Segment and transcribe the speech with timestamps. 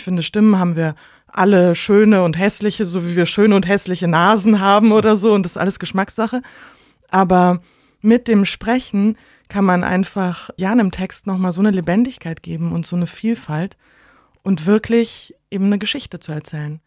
[0.00, 0.94] Ich finde, Stimmen haben wir
[1.26, 5.42] alle schöne und hässliche, so wie wir schöne und hässliche Nasen haben oder so und
[5.42, 6.40] das ist alles Geschmackssache.
[7.10, 7.60] Aber
[8.00, 9.18] mit dem Sprechen
[9.50, 13.76] kann man einfach ja einem Text nochmal so eine Lebendigkeit geben und so eine Vielfalt
[14.42, 16.80] und wirklich eben eine Geschichte zu erzählen.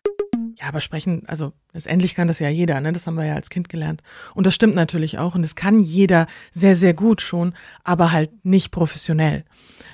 [0.64, 2.94] Ja, aber sprechen, also letztendlich kann das ja jeder, ne?
[2.94, 4.02] Das haben wir ja als Kind gelernt.
[4.34, 5.36] Und das stimmt natürlich auch.
[5.36, 7.54] Und das kann jeder sehr, sehr gut schon,
[7.84, 9.44] aber halt nicht professionell.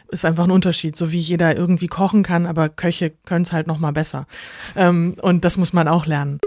[0.09, 3.65] Ist einfach ein Unterschied, so wie jeder irgendwie kochen kann, aber Köche können es halt
[3.65, 4.27] noch mal besser.
[4.75, 6.39] Ähm, und das muss man auch lernen.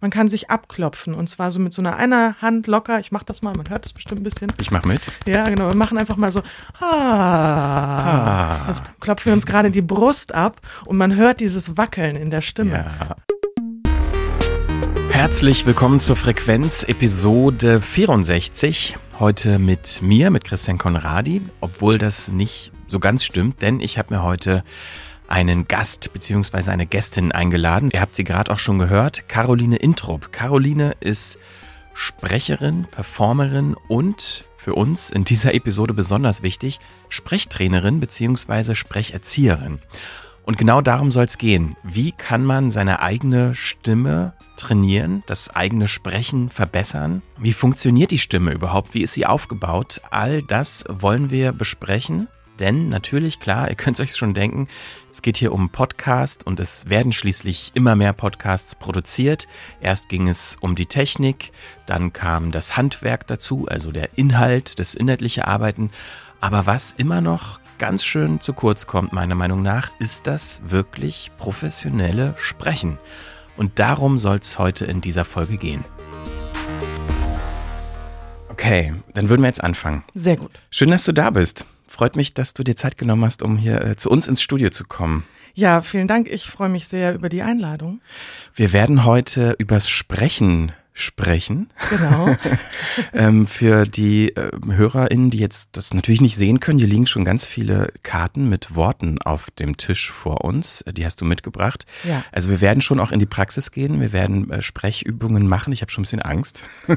[0.00, 3.00] Man kann sich abklopfen und zwar so mit so einer einer Hand locker.
[3.00, 4.50] Ich mach das mal, man hört das bestimmt ein bisschen.
[4.58, 5.10] Ich mach mit.
[5.26, 5.68] Ja, genau.
[5.68, 6.40] Wir machen einfach mal so.
[6.80, 8.64] Ah.
[8.68, 12.40] Jetzt klopfen wir uns gerade die Brust ab und man hört dieses Wackeln in der
[12.40, 12.86] Stimme.
[12.98, 13.16] Ja.
[15.18, 18.96] Herzlich willkommen zur Frequenz Episode 64.
[19.18, 24.14] Heute mit mir, mit Christian Konradi, obwohl das nicht so ganz stimmt, denn ich habe
[24.14, 24.62] mir heute
[25.26, 26.70] einen Gast bzw.
[26.70, 27.90] eine Gästin eingeladen.
[27.92, 30.30] Ihr habt sie gerade auch schon gehört, Caroline Intrup.
[30.30, 31.36] Caroline ist
[31.94, 38.76] Sprecherin, Performerin und für uns in dieser Episode besonders wichtig, Sprechtrainerin bzw.
[38.76, 39.80] Sprecherzieherin.
[40.48, 41.76] Und genau darum soll es gehen.
[41.82, 47.20] Wie kann man seine eigene Stimme trainieren, das eigene Sprechen verbessern?
[47.36, 48.94] Wie funktioniert die Stimme überhaupt?
[48.94, 50.00] Wie ist sie aufgebaut?
[50.10, 52.28] All das wollen wir besprechen.
[52.60, 54.68] Denn natürlich, klar, ihr könnt es euch schon denken,
[55.12, 59.48] es geht hier um Podcast und es werden schließlich immer mehr Podcasts produziert.
[59.82, 61.52] Erst ging es um die Technik,
[61.84, 65.90] dann kam das Handwerk dazu, also der Inhalt, das inhaltliche Arbeiten.
[66.40, 71.30] Aber was immer noch ganz schön zu kurz kommt, meiner Meinung nach, ist das wirklich
[71.38, 72.98] professionelle Sprechen.
[73.56, 75.84] Und darum soll es heute in dieser Folge gehen.
[78.48, 80.04] Okay, dann würden wir jetzt anfangen.
[80.14, 80.50] Sehr gut.
[80.70, 81.64] Schön, dass du da bist.
[81.86, 84.70] Freut mich, dass du dir Zeit genommen hast, um hier äh, zu uns ins Studio
[84.70, 85.24] zu kommen.
[85.54, 86.28] Ja, vielen Dank.
[86.28, 88.00] Ich freue mich sehr über die Einladung.
[88.54, 91.70] Wir werden heute übers Sprechen sprechen.
[91.90, 92.36] Genau.
[93.12, 97.24] ähm, für die äh, HörerInnen, die jetzt das natürlich nicht sehen können, hier liegen schon
[97.24, 100.84] ganz viele Karten mit Worten auf dem Tisch vor uns.
[100.90, 101.86] Die hast du mitgebracht.
[102.02, 102.24] Ja.
[102.32, 104.00] Also wir werden schon auch in die Praxis gehen.
[104.00, 105.72] Wir werden äh, Sprechübungen machen.
[105.72, 106.64] Ich habe schon ein bisschen Angst.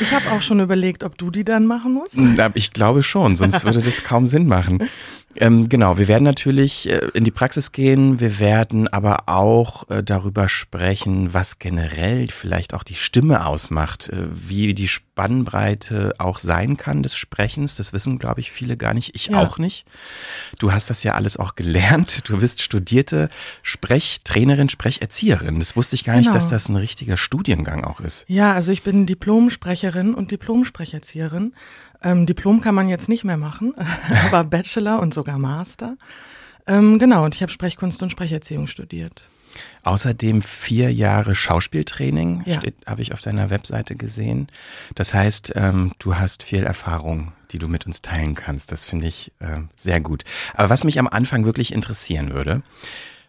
[0.00, 2.18] ich habe auch schon überlegt, ob du die dann machen musst.
[2.54, 4.82] Ich glaube schon, sonst würde das kaum Sinn machen.
[5.36, 10.02] Ähm, genau, wir werden natürlich äh, in die Praxis gehen, wir werden aber auch äh,
[10.02, 16.76] darüber sprechen, was generell vielleicht auch die Stimme ausmacht, äh, wie die Spannbreite auch sein
[16.76, 17.76] kann des Sprechens.
[17.76, 19.40] Das wissen, glaube ich, viele gar nicht, ich ja.
[19.40, 19.84] auch nicht.
[20.58, 22.28] Du hast das ja alles auch gelernt.
[22.28, 23.30] Du bist studierte
[23.62, 25.58] Sprechtrainerin, Sprecherzieherin.
[25.58, 26.28] Das wusste ich gar genau.
[26.28, 28.24] nicht, dass das ein richtiger Studiengang auch ist.
[28.28, 31.54] Ja, also ich bin Diplomsprecherin und Diplomsprecherzieherin.
[32.02, 33.74] Ähm, Diplom kann man jetzt nicht mehr machen,
[34.26, 35.96] aber Bachelor und sogar Master.
[36.66, 39.28] Ähm, genau, und ich habe Sprechkunst und Sprecherziehung studiert.
[39.82, 42.60] Außerdem vier Jahre Schauspieltraining, ja.
[42.86, 44.48] habe ich auf deiner Webseite gesehen.
[44.94, 48.72] Das heißt, ähm, du hast viel Erfahrung, die du mit uns teilen kannst.
[48.72, 50.24] Das finde ich äh, sehr gut.
[50.54, 52.62] Aber was mich am Anfang wirklich interessieren würde,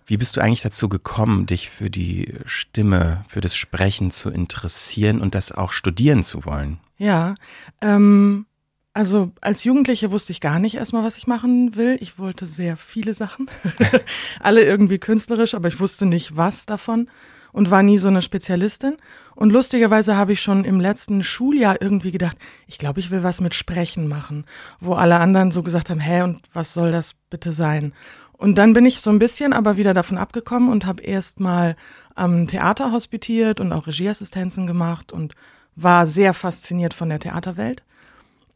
[0.07, 5.19] wie bist du eigentlich dazu gekommen, dich für die Stimme, für das Sprechen zu interessieren
[5.19, 6.79] und das auch studieren zu wollen?
[6.97, 7.35] Ja,
[7.81, 8.45] ähm,
[8.95, 11.97] also als Jugendliche wusste ich gar nicht erstmal, was ich machen will.
[11.99, 13.49] Ich wollte sehr viele Sachen,
[14.39, 17.09] alle irgendwie künstlerisch, aber ich wusste nicht, was davon
[17.51, 18.95] und war nie so eine Spezialistin.
[19.35, 23.41] Und lustigerweise habe ich schon im letzten Schuljahr irgendwie gedacht, ich glaube, ich will was
[23.41, 24.45] mit Sprechen machen,
[24.79, 27.91] wo alle anderen so gesagt haben, hä, und was soll das bitte sein?
[28.31, 31.75] Und dann bin ich so ein bisschen aber wieder davon abgekommen und habe erst mal
[32.15, 35.33] am Theater hospitiert und auch Regieassistenzen gemacht und
[35.75, 37.83] war sehr fasziniert von der Theaterwelt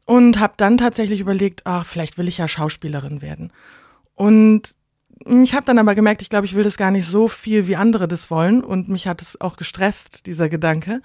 [0.10, 3.54] und habe dann tatsächlich überlegt, ach, vielleicht will ich ja Schauspielerin werden.
[4.16, 4.74] Und
[5.44, 7.76] ich habe dann aber gemerkt, ich glaube, ich will das gar nicht so viel, wie
[7.76, 8.64] andere das wollen.
[8.64, 11.04] Und mich hat es auch gestresst, dieser Gedanke.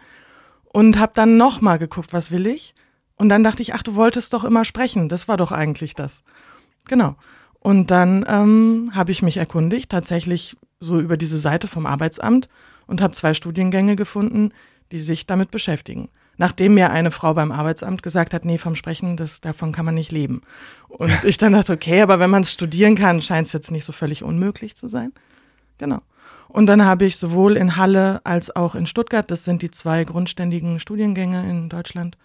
[0.64, 2.74] Und habe dann nochmal geguckt, was will ich?
[3.16, 5.10] Und dann dachte ich, ach, du wolltest doch immer sprechen.
[5.10, 6.24] Das war doch eigentlich das.
[6.86, 7.14] Genau.
[7.60, 12.48] Und dann ähm, habe ich mich erkundigt, tatsächlich so über diese Seite vom Arbeitsamt
[12.86, 14.52] und habe zwei Studiengänge gefunden,
[14.92, 19.16] die sich damit beschäftigen nachdem mir eine Frau beim Arbeitsamt gesagt hat, nee, vom Sprechen,
[19.16, 20.42] das, davon kann man nicht leben.
[20.88, 23.84] Und ich dann dachte, okay, aber wenn man es studieren kann, scheint es jetzt nicht
[23.84, 25.12] so völlig unmöglich zu sein.
[25.78, 26.00] Genau.
[26.48, 30.04] Und dann habe ich sowohl in Halle als auch in Stuttgart, das sind die zwei
[30.04, 32.16] grundständigen Studiengänge in Deutschland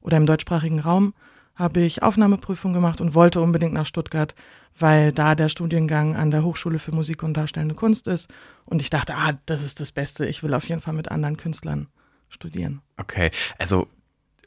[0.00, 1.14] oder im deutschsprachigen Raum,
[1.56, 4.34] habe ich Aufnahmeprüfung gemacht und wollte unbedingt nach Stuttgart,
[4.78, 8.30] weil da der Studiengang an der Hochschule für Musik und Darstellende Kunst ist.
[8.66, 10.26] Und ich dachte, ah, das ist das Beste.
[10.26, 11.88] Ich will auf jeden Fall mit anderen Künstlern
[12.32, 12.80] studieren.
[12.96, 13.86] Okay, also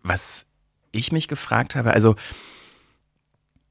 [0.03, 0.45] was
[0.91, 2.15] ich mich gefragt habe, also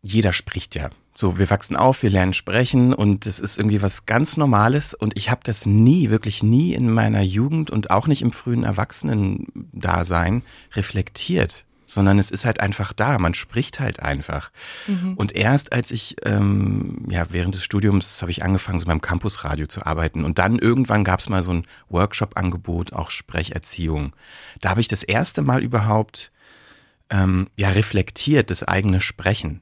[0.02, 4.05] jeder spricht ja So, wir wachsen auf, wir lernen sprechen und es ist irgendwie was
[4.05, 8.20] ganz Normales und ich habe das nie, wirklich nie in meiner Jugend und auch nicht
[8.20, 10.43] im frühen Erwachsenen-Dasein
[10.75, 11.64] reflektiert,
[11.94, 14.50] sondern es ist halt einfach da, man spricht halt einfach.
[14.87, 15.14] Mhm.
[15.14, 19.67] Und erst als ich, ähm, ja, während des Studiums habe ich angefangen, so beim Campusradio
[19.67, 24.14] zu arbeiten und dann irgendwann gab es mal so ein Workshop-Angebot, auch Sprecherziehung.
[24.61, 26.32] Da habe ich das erste Mal überhaupt,
[27.11, 29.61] ähm, ja, reflektiert, das eigene Sprechen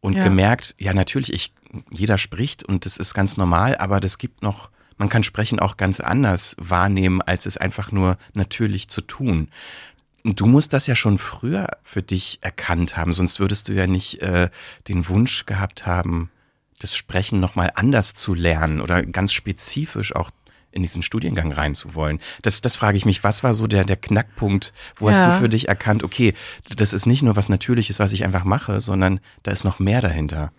[0.00, 0.24] und ja.
[0.24, 1.54] gemerkt, ja natürlich, ich,
[1.90, 5.76] jeder spricht und das ist ganz normal, aber das gibt noch, man kann Sprechen auch
[5.76, 9.48] ganz anders wahrnehmen, als es einfach nur natürlich zu tun.
[10.24, 14.22] Du musst das ja schon früher für dich erkannt haben, sonst würdest du ja nicht
[14.22, 14.50] äh,
[14.86, 16.30] den Wunsch gehabt haben,
[16.78, 20.30] das Sprechen nochmal anders zu lernen oder ganz spezifisch auch
[20.72, 22.18] in diesen Studiengang reinzuwollen.
[22.40, 24.72] Das, das frage ich mich, was war so der, der Knackpunkt?
[24.96, 25.14] Wo ja.
[25.14, 26.34] hast du für dich erkannt, okay,
[26.76, 30.00] das ist nicht nur was Natürliches, was ich einfach mache, sondern da ist noch mehr
[30.00, 30.50] dahinter?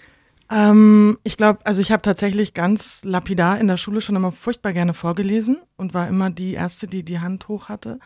[0.52, 4.74] Ähm, ich glaube, also ich habe tatsächlich ganz lapidar in der Schule schon immer furchtbar
[4.74, 8.00] gerne vorgelesen und war immer die Erste, die die Hand hoch hatte.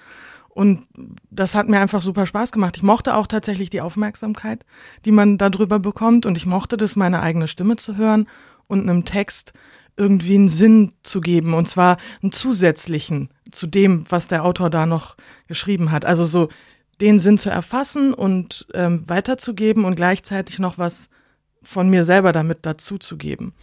[0.58, 0.88] Und
[1.30, 2.78] das hat mir einfach super Spaß gemacht.
[2.78, 4.66] Ich mochte auch tatsächlich die Aufmerksamkeit,
[5.06, 6.26] die man darüber bekommt.
[6.26, 8.28] Und ich mochte das, meine eigene Stimme zu hören
[8.66, 9.54] und einem Text
[9.98, 14.88] irgendwie einen Sinn zu geben und zwar einen zusätzlichen zu dem, was der Autor da
[14.88, 15.16] noch
[15.48, 16.06] geschrieben hat.
[16.06, 16.50] Also so
[17.02, 21.08] den Sinn zu erfassen und ähm, weiterzugeben und gleichzeitig noch was
[21.62, 23.54] von mir selber damit dazuzugeben.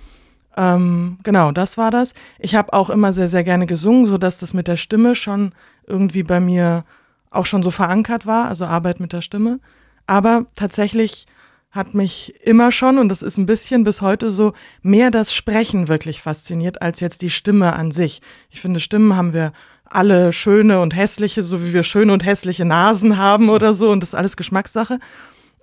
[0.56, 2.14] Ähm, genau, das war das.
[2.38, 5.50] Ich habe auch immer sehr, sehr gerne gesungen, so dass das mit der Stimme schon
[5.86, 6.84] irgendwie bei mir
[7.30, 9.60] auch schon so verankert war, also Arbeit mit der Stimme.
[10.06, 11.26] Aber tatsächlich
[11.70, 14.52] hat mich immer schon, und das ist ein bisschen bis heute so,
[14.82, 18.22] mehr das Sprechen wirklich fasziniert, als jetzt die Stimme an sich.
[18.50, 19.52] Ich finde, Stimmen haben wir
[19.84, 24.00] alle schöne und hässliche, so wie wir schöne und hässliche Nasen haben oder so, und
[24.00, 25.00] das ist alles Geschmackssache.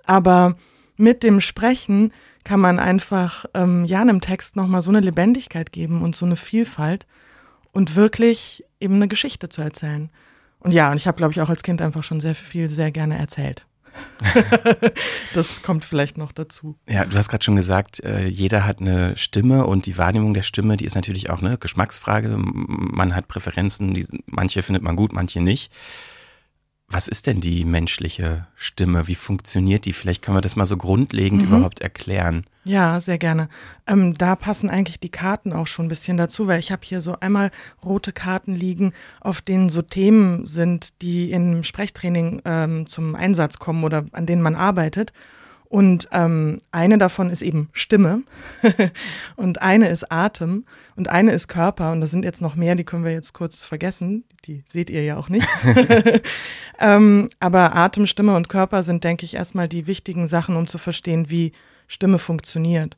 [0.04, 0.56] Aber
[0.96, 2.12] mit dem Sprechen
[2.44, 6.36] kann man einfach ähm, ja einem Text nochmal so eine Lebendigkeit geben und so eine
[6.36, 7.06] Vielfalt
[7.72, 10.10] und wirklich eben eine Geschichte zu erzählen.
[10.58, 12.92] Und ja, und ich habe, glaube ich, auch als Kind einfach schon sehr viel, sehr
[12.92, 13.66] gerne erzählt.
[15.34, 16.76] das kommt vielleicht noch dazu.
[16.88, 20.42] Ja, du hast gerade schon gesagt, äh, jeder hat eine Stimme und die Wahrnehmung der
[20.42, 22.36] Stimme, die ist natürlich auch eine Geschmacksfrage.
[22.38, 25.72] Man hat Präferenzen, die, manche findet man gut, manche nicht.
[26.92, 29.08] Was ist denn die menschliche Stimme?
[29.08, 29.94] Wie funktioniert die?
[29.94, 31.48] Vielleicht können wir das mal so grundlegend mhm.
[31.48, 32.44] überhaupt erklären.
[32.64, 33.48] Ja, sehr gerne.
[33.86, 37.00] Ähm, da passen eigentlich die Karten auch schon ein bisschen dazu, weil ich habe hier
[37.00, 37.50] so einmal
[37.82, 38.92] rote Karten liegen,
[39.22, 44.42] auf denen so Themen sind, die im Sprechtraining ähm, zum Einsatz kommen oder an denen
[44.42, 45.14] man arbeitet.
[45.72, 48.24] Und ähm, eine davon ist eben Stimme
[49.36, 50.66] und eine ist Atem
[50.96, 51.92] und eine ist Körper.
[51.92, 54.24] Und das sind jetzt noch mehr, die können wir jetzt kurz vergessen.
[54.44, 55.46] Die seht ihr ja auch nicht.
[56.80, 60.78] ähm, aber Atem, Stimme und Körper sind, denke ich, erstmal die wichtigen Sachen, um zu
[60.78, 61.52] verstehen, wie
[61.86, 62.96] Stimme funktioniert.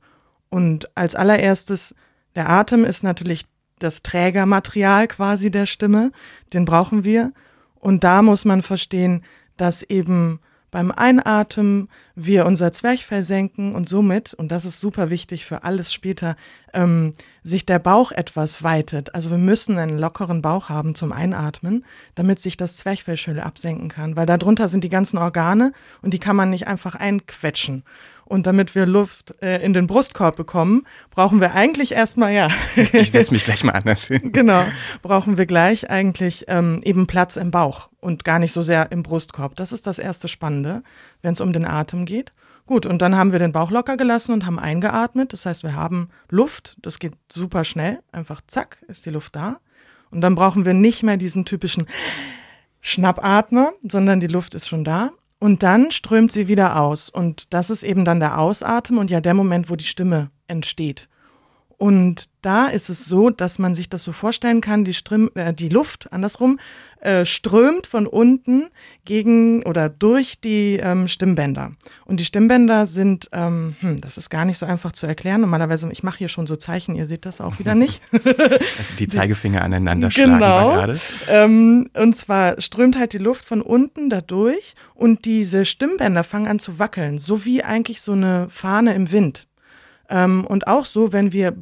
[0.48, 1.94] Und als allererstes,
[2.34, 3.44] der Atem ist natürlich
[3.78, 6.12] das Trägermaterial quasi der Stimme.
[6.52, 7.32] Den brauchen wir.
[7.74, 9.22] Und da muss man verstehen,
[9.56, 10.40] dass eben
[10.74, 15.92] beim Einatmen wir unser Zwerchfell senken und somit, und das ist super wichtig für alles
[15.92, 16.34] später,
[16.72, 19.14] ähm, sich der Bauch etwas weitet.
[19.14, 21.84] Also wir müssen einen lockeren Bauch haben zum Einatmen,
[22.16, 25.72] damit sich das Zwerchfell schön absenken kann, weil darunter sind die ganzen Organe
[26.02, 27.84] und die kann man nicht einfach einquetschen.
[28.34, 32.48] Und damit wir Luft äh, in den Brustkorb bekommen, brauchen wir eigentlich erstmal, ja.
[32.92, 34.32] ich setze mich gleich mal anders hin.
[34.32, 34.64] Genau,
[35.02, 39.04] brauchen wir gleich eigentlich ähm, eben Platz im Bauch und gar nicht so sehr im
[39.04, 39.54] Brustkorb.
[39.54, 40.82] Das ist das erste Spannende,
[41.22, 42.32] wenn es um den Atem geht.
[42.66, 45.32] Gut, und dann haben wir den Bauch locker gelassen und haben eingeatmet.
[45.32, 46.76] Das heißt, wir haben Luft.
[46.82, 48.00] Das geht super schnell.
[48.10, 49.60] Einfach zack, ist die Luft da.
[50.10, 51.86] Und dann brauchen wir nicht mehr diesen typischen
[52.80, 55.12] Schnappatmer, sondern die Luft ist schon da.
[55.44, 57.10] Und dann strömt sie wieder aus.
[57.10, 61.10] Und das ist eben dann der Ausatmen und ja der Moment, wo die Stimme entsteht.
[61.84, 65.52] Und da ist es so, dass man sich das so vorstellen kann, die, Strim äh,
[65.52, 66.58] die Luft, andersrum,
[67.02, 68.70] äh, strömt von unten
[69.04, 71.72] gegen oder durch die ähm, Stimmbänder.
[72.06, 75.42] Und die Stimmbänder sind, ähm, hm, das ist gar nicht so einfach zu erklären.
[75.42, 78.00] Normalerweise, ich mache hier schon so Zeichen, ihr seht das auch wieder nicht.
[78.12, 80.72] also die Zeigefinger aneinander schlagen genau.
[80.72, 80.98] gerade.
[81.28, 86.58] Ähm, und zwar strömt halt die Luft von unten dadurch und diese Stimmbänder fangen an
[86.58, 89.48] zu wackeln, so wie eigentlich so eine Fahne im Wind.
[90.08, 91.54] Ähm, und auch so, wenn wir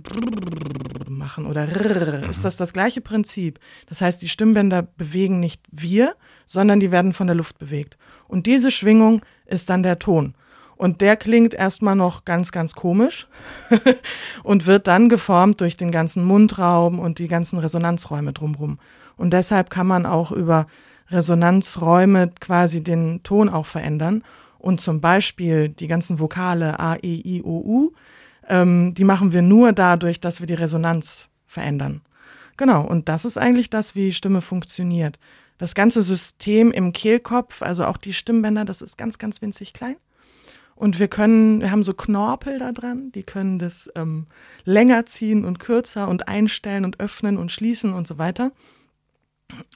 [1.09, 3.59] machen oder rrr, ist das das gleiche Prinzip.
[3.87, 6.15] Das heißt, die Stimmbänder bewegen nicht wir,
[6.47, 7.97] sondern die werden von der Luft bewegt.
[8.29, 10.35] Und diese Schwingung ist dann der Ton.
[10.77, 13.29] Und der klingt erstmal noch ganz, ganz komisch
[14.43, 18.79] und wird dann geformt durch den ganzen Mundraum und die ganzen Resonanzräume drumherum.
[19.17, 20.67] Und deshalb kann man auch über
[21.09, 24.25] Resonanzräume quasi den Ton auch verändern.
[24.59, 27.93] Und zum Beispiel die ganzen Vokale A, E, I, O, U,
[28.49, 32.03] ähm, die machen wir nur dadurch, dass wir die Resonanz verändern.
[32.57, 35.19] Genau, und das ist eigentlich das, wie Stimme funktioniert.
[35.59, 39.97] Das ganze System im Kehlkopf, also auch die Stimmbänder, das ist ganz, ganz winzig klein.
[40.75, 44.27] Und wir können, wir haben so Knorpel da dran, die können das ähm,
[44.65, 48.53] länger ziehen und kürzer und einstellen und öffnen und schließen und so weiter.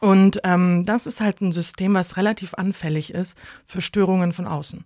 [0.00, 4.84] Und ähm, das ist halt ein System, was relativ anfällig ist für Störungen von außen.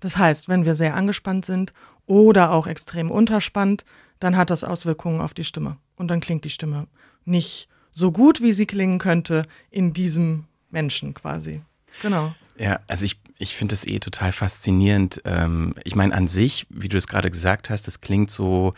[0.00, 1.72] Das heißt, wenn wir sehr angespannt sind
[2.06, 3.84] oder auch extrem unterspannt,
[4.20, 5.76] dann hat das Auswirkungen auf die Stimme.
[5.96, 6.86] Und dann klingt die Stimme
[7.24, 11.62] nicht so gut, wie sie klingen könnte in diesem Menschen quasi.
[12.02, 12.34] Genau.
[12.56, 15.22] Ja, also ich, ich finde das eh total faszinierend.
[15.24, 18.74] Ähm, ich meine, an sich, wie du es gerade gesagt hast, das klingt so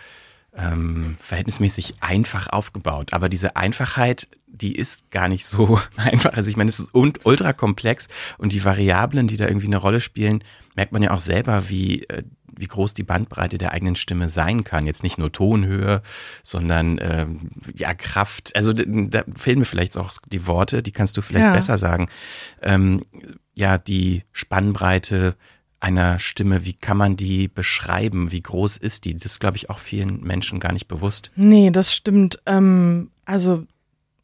[0.54, 3.12] ähm, verhältnismäßig einfach aufgebaut.
[3.12, 6.32] Aber diese Einfachheit, die ist gar nicht so einfach.
[6.32, 10.00] Also ich meine, es ist ultra komplex und die Variablen, die da irgendwie eine Rolle
[10.00, 10.42] spielen,
[10.74, 12.22] merkt man ja auch selber, wie, äh,
[12.58, 14.86] wie groß die Bandbreite der eigenen Stimme sein kann.
[14.86, 16.02] Jetzt nicht nur Tonhöhe,
[16.42, 18.54] sondern ähm, ja Kraft.
[18.56, 21.54] Also da fehlen mir vielleicht auch die Worte, die kannst du vielleicht ja.
[21.54, 22.08] besser sagen.
[22.62, 23.02] Ähm,
[23.54, 25.36] ja, die Spannbreite
[25.80, 28.32] einer Stimme, wie kann man die beschreiben?
[28.32, 29.14] Wie groß ist die?
[29.14, 31.30] Das ist, glaube ich, auch vielen Menschen gar nicht bewusst.
[31.36, 32.40] Nee, das stimmt.
[32.46, 33.66] Ähm, also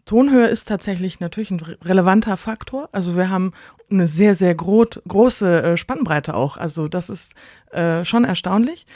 [0.05, 2.89] Tonhöhe ist tatsächlich natürlich ein relevanter Faktor.
[2.93, 3.53] Also wir haben
[3.91, 6.57] eine sehr, sehr gro große äh, Spannbreite auch.
[6.57, 7.35] Also das ist
[7.71, 8.87] äh, schon erstaunlich.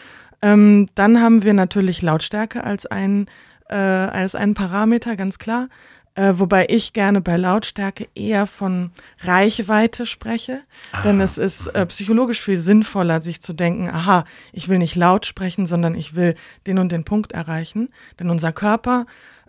[0.43, 3.29] Ähm, dann haben wir natürlich Lautstärke als ein
[3.69, 5.69] äh, als einen Parameter, ganz klar.
[6.15, 11.03] Äh, wobei ich gerne bei Lautstärke eher von Reichweite spreche, ah.
[11.03, 15.27] denn es ist äh, psychologisch viel sinnvoller, sich zu denken, aha, ich will nicht laut
[15.27, 16.35] sprechen, sondern ich will
[16.67, 19.05] den und den Punkt erreichen, denn unser Körper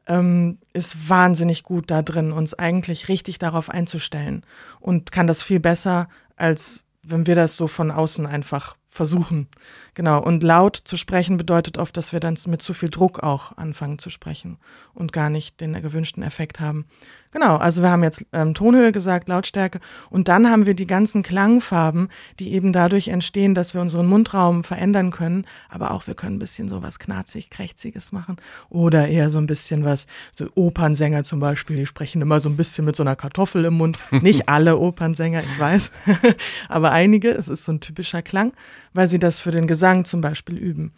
[0.07, 4.45] ähm, ist wahnsinnig gut da drin, uns eigentlich richtig darauf einzustellen
[4.79, 9.47] und kann das viel besser, als wenn wir das so von außen einfach versuchen.
[9.93, 10.21] Genau.
[10.21, 13.99] Und laut zu sprechen bedeutet oft, dass wir dann mit zu viel Druck auch anfangen
[13.99, 14.57] zu sprechen
[14.93, 16.85] und gar nicht den gewünschten Effekt haben.
[17.31, 19.79] Genau, also wir haben jetzt ähm, Tonhöhe gesagt, Lautstärke.
[20.09, 24.63] Und dann haben wir die ganzen Klangfarben, die eben dadurch entstehen, dass wir unseren Mundraum
[24.63, 28.37] verändern können, aber auch wir können ein bisschen so was knarzig, krächziges machen.
[28.69, 32.57] Oder eher so ein bisschen was, so Opernsänger zum Beispiel, die sprechen immer so ein
[32.57, 33.99] bisschen mit so einer Kartoffel im Mund.
[34.11, 35.91] Nicht alle Opernsänger, ich weiß,
[36.69, 38.53] aber einige, es ist so ein typischer Klang,
[38.93, 40.93] weil sie das für den Gesang zum Beispiel üben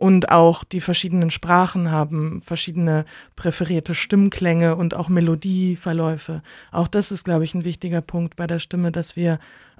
[0.00, 3.04] und auch die verschiedenen Sprachen haben verschiedene
[3.36, 6.42] präferierte Stimmklänge und auch Melodieverläufe.
[6.72, 9.38] Auch das ist, glaube ich, ein wichtiger Punkt bei der Stimme, dass wir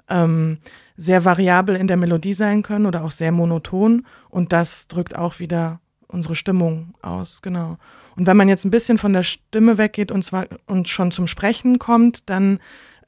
[0.09, 0.59] ähm,
[0.95, 5.39] sehr variabel in der Melodie sein können oder auch sehr monoton und das drückt auch
[5.39, 7.79] wieder unsere Stimmung aus, genau.
[8.15, 11.25] Und wenn man jetzt ein bisschen von der Stimme weggeht und zwar und schon zum
[11.25, 12.59] Sprechen kommt, dann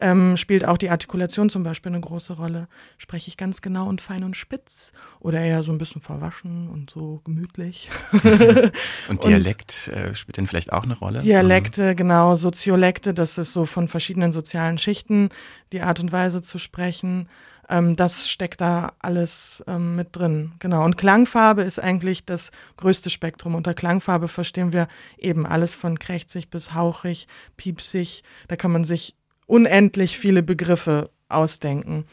[0.04, 2.68] ähm, spielt auch die Artikulation zum Beispiel eine große Rolle.
[2.98, 4.92] Spreche ich ganz genau und fein und spitz
[5.22, 7.90] oder eher so ein bisschen verwaschen und so gemütlich.
[9.08, 11.20] und Dialekt und äh, spielt denn vielleicht auch eine Rolle?
[11.20, 11.96] Dialekte, mhm.
[11.96, 15.30] genau, Soziolekte, das ist so von verschiedenen sozialen Schichten
[15.72, 17.30] die Art und Weise zu sprechen.
[17.70, 20.52] Ähm, das steckt da alles ähm, mit drin.
[20.60, 20.84] Genau.
[20.84, 23.56] Und Klangfarbe ist eigentlich das größte Spektrum.
[23.56, 28.24] Unter Klangfarbe verstehen wir eben alles von krächzig bis hauchig, piepsig.
[28.50, 32.06] Da kann man sich unendlich viele Begriffe ausdenken.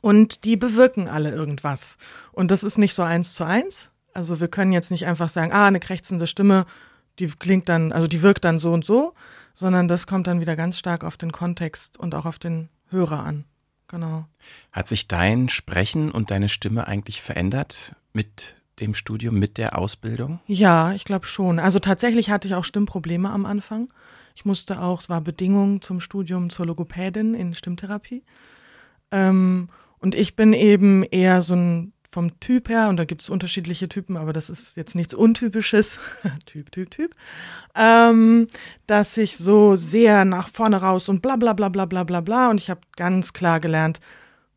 [0.00, 1.98] Und die bewirken alle irgendwas.
[2.32, 3.90] Und das ist nicht so eins zu eins.
[4.14, 6.66] Also wir können jetzt nicht einfach sagen, ah, eine krächzende Stimme,
[7.18, 9.14] die klingt dann, also die wirkt dann so und so,
[9.54, 13.20] sondern das kommt dann wieder ganz stark auf den Kontext und auch auf den Hörer
[13.20, 13.44] an.
[13.88, 14.26] Genau.
[14.72, 20.40] Hat sich dein Sprechen und deine Stimme eigentlich verändert mit dem Studium, mit der Ausbildung?
[20.46, 21.58] Ja, ich glaube schon.
[21.58, 23.92] Also tatsächlich hatte ich auch Stimmprobleme am Anfang.
[24.34, 28.22] Ich musste auch, es war Bedingung zum Studium zur Logopädin in Stimmtherapie.
[29.10, 29.68] Ähm,
[29.98, 33.88] und ich bin eben eher so ein vom Typ her, und da gibt es unterschiedliche
[33.88, 35.98] Typen, aber das ist jetzt nichts Untypisches,
[36.46, 37.14] Typ, Typ, Typ,
[37.76, 38.48] ähm,
[38.86, 42.50] dass ich so sehr nach vorne raus und bla bla bla bla bla bla bla.
[42.50, 44.00] Und ich habe ganz klar gelernt,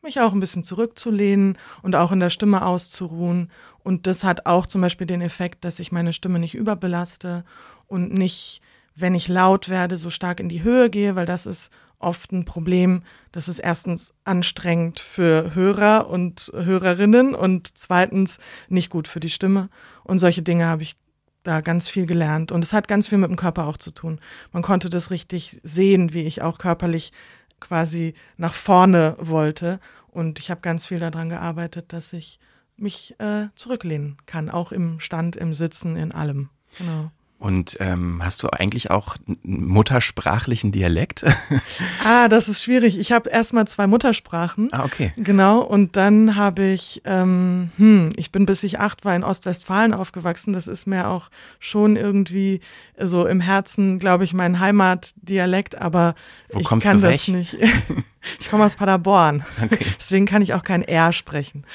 [0.01, 3.51] mich auch ein bisschen zurückzulehnen und auch in der Stimme auszuruhen.
[3.83, 7.45] Und das hat auch zum Beispiel den Effekt, dass ich meine Stimme nicht überbelaste
[7.87, 8.61] und nicht
[8.95, 12.45] wenn ich laut werde, so stark in die Höhe gehe, weil das ist oft ein
[12.45, 13.03] Problem.
[13.31, 19.69] Das ist erstens anstrengend für Hörer und Hörerinnen und zweitens nicht gut für die Stimme.
[20.03, 20.95] Und solche Dinge habe ich
[21.43, 22.51] da ganz viel gelernt.
[22.51, 24.19] Und es hat ganz viel mit dem Körper auch zu tun.
[24.51, 27.11] Man konnte das richtig sehen, wie ich auch körperlich
[27.59, 29.79] quasi nach vorne wollte.
[30.09, 32.39] Und ich habe ganz viel daran gearbeitet, dass ich
[32.77, 36.49] mich äh, zurücklehnen kann, auch im Stand, im Sitzen, in allem.
[36.77, 37.11] Genau.
[37.43, 41.25] Und ähm, hast du eigentlich auch einen muttersprachlichen Dialekt?
[42.05, 42.97] ah, das ist schwierig.
[42.97, 44.69] Ich habe erstmal zwei Muttersprachen.
[44.71, 45.11] Ah, okay.
[45.17, 45.59] Genau.
[45.59, 50.53] Und dann habe ich, ähm, hm, ich bin bis ich acht war in Ostwestfalen aufgewachsen.
[50.53, 52.61] Das ist mir auch schon irgendwie
[52.97, 56.15] so im Herzen, glaube ich, mein Heimatdialekt, aber
[56.49, 57.35] Wo ich kommst kann du das weg?
[57.35, 57.57] nicht.
[58.39, 59.43] Ich komme aus Paderborn.
[59.61, 59.85] Okay.
[59.99, 61.65] Deswegen kann ich auch kein R sprechen.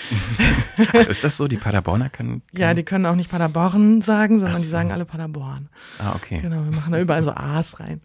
[0.79, 1.47] Ach, ist das so?
[1.47, 2.43] Die Paderborner können.
[2.53, 4.71] Ja, die können auch nicht Paderborn sagen, sondern Ach die so.
[4.71, 5.58] sagen alle Paderborn.
[5.99, 6.41] Ah, okay.
[6.41, 8.01] Genau, wir machen da überall so A's rein.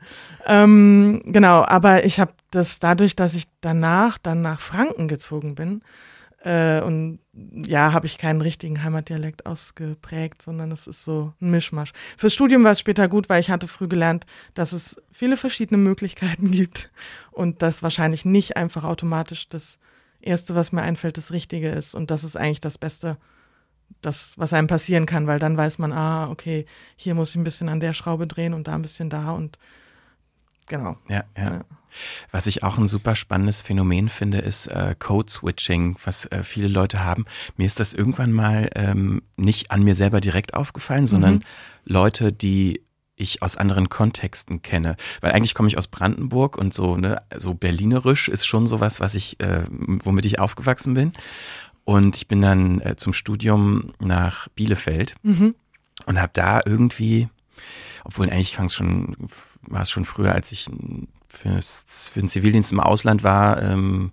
[0.46, 5.82] Ähm, genau, aber ich habe das dadurch, dass ich danach dann nach Franken gezogen bin
[6.44, 11.94] äh, und ja, habe ich keinen richtigen Heimatdialekt ausgeprägt, sondern es ist so ein Mischmasch.
[12.18, 15.78] Fürs Studium war es später gut, weil ich hatte früh gelernt, dass es viele verschiedene
[15.78, 16.92] Möglichkeiten gibt
[17.32, 19.80] und dass wahrscheinlich nicht einfach automatisch das
[20.20, 21.96] Erste, was mir einfällt, das Richtige ist.
[21.96, 23.18] Und das ist eigentlich das Beste,
[24.02, 27.44] das, was einem passieren kann, weil dann weiß man, ah, okay, hier muss ich ein
[27.44, 29.58] bisschen an der Schraube drehen und da ein bisschen da und
[30.68, 30.98] genau.
[31.08, 31.44] Ja, ja.
[31.44, 31.62] Ja.
[32.32, 37.06] Was ich auch ein super spannendes Phänomen finde, ist äh, Code-Switching, was äh, viele Leute
[37.06, 37.26] haben.
[37.56, 41.42] Mir ist das irgendwann mal ähm, nicht an mir selber direkt aufgefallen, sondern Mhm.
[41.86, 42.82] Leute, die
[43.16, 44.96] ich aus anderen Kontexten kenne.
[45.22, 49.14] Weil eigentlich komme ich aus Brandenburg und so, ne, so berlinerisch ist schon sowas, was
[49.14, 51.14] ich, äh, womit ich aufgewachsen bin.
[51.86, 55.56] Und ich bin dann äh, zum Studium nach Bielefeld Mhm.
[56.06, 57.28] und habe da irgendwie,
[58.06, 59.16] obwohl eigentlich fang's schon,
[59.64, 60.68] war es schon früher, als ich
[61.28, 64.12] fürs, für den Zivildienst im Ausland war, ähm,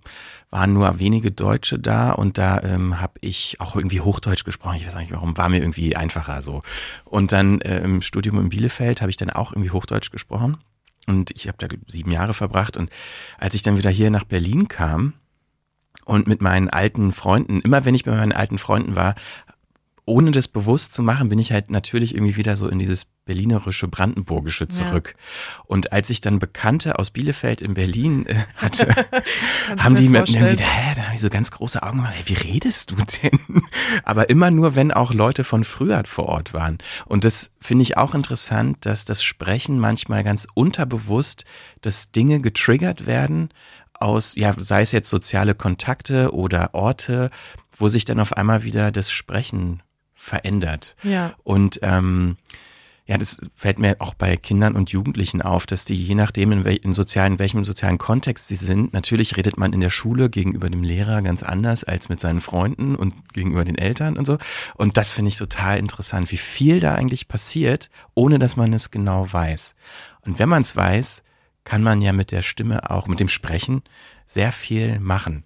[0.49, 4.75] waren nur wenige Deutsche da und da ähm, habe ich auch irgendwie Hochdeutsch gesprochen.
[4.75, 6.61] Ich weiß nicht warum, war mir irgendwie einfacher so.
[7.05, 10.57] Und dann äh, im Studium in Bielefeld habe ich dann auch irgendwie Hochdeutsch gesprochen
[11.07, 12.89] und ich habe da sieben Jahre verbracht und
[13.37, 15.13] als ich dann wieder hier nach Berlin kam
[16.11, 19.15] und mit meinen alten Freunden, immer wenn ich bei meinen alten Freunden war,
[20.03, 23.87] ohne das bewusst zu machen, bin ich halt natürlich irgendwie wieder so in dieses berlinerische,
[23.87, 25.15] brandenburgische zurück.
[25.67, 28.93] Und als ich dann Bekannte aus Bielefeld in Berlin äh, hatte,
[29.77, 32.51] haben die mir irgendwie, hä, dann haben die so ganz große Augen gemacht, hey, wie
[32.51, 33.39] redest du denn?
[34.03, 36.79] Aber immer nur, wenn auch Leute von früher vor Ort waren.
[37.05, 41.45] Und das finde ich auch interessant, dass das Sprechen manchmal ganz unterbewusst,
[41.79, 43.49] dass Dinge getriggert werden
[44.01, 47.29] aus, ja, sei es jetzt soziale Kontakte oder Orte,
[47.75, 49.81] wo sich dann auf einmal wieder das Sprechen
[50.15, 50.95] verändert.
[51.03, 51.33] Ja.
[51.43, 52.37] Und ähm,
[53.11, 56.63] ja, das fällt mir auch bei Kindern und Jugendlichen auf, dass die je nachdem, in,
[56.63, 60.29] wel in, sozialen, in welchem sozialen Kontext sie sind, natürlich redet man in der Schule
[60.29, 64.37] gegenüber dem Lehrer ganz anders als mit seinen Freunden und gegenüber den Eltern und so.
[64.75, 68.91] Und das finde ich total interessant, wie viel da eigentlich passiert, ohne dass man es
[68.91, 69.75] genau weiß.
[70.21, 71.23] Und wenn man es weiß,
[71.63, 73.81] kann man ja mit der Stimme auch, mit dem Sprechen
[74.25, 75.43] sehr viel machen.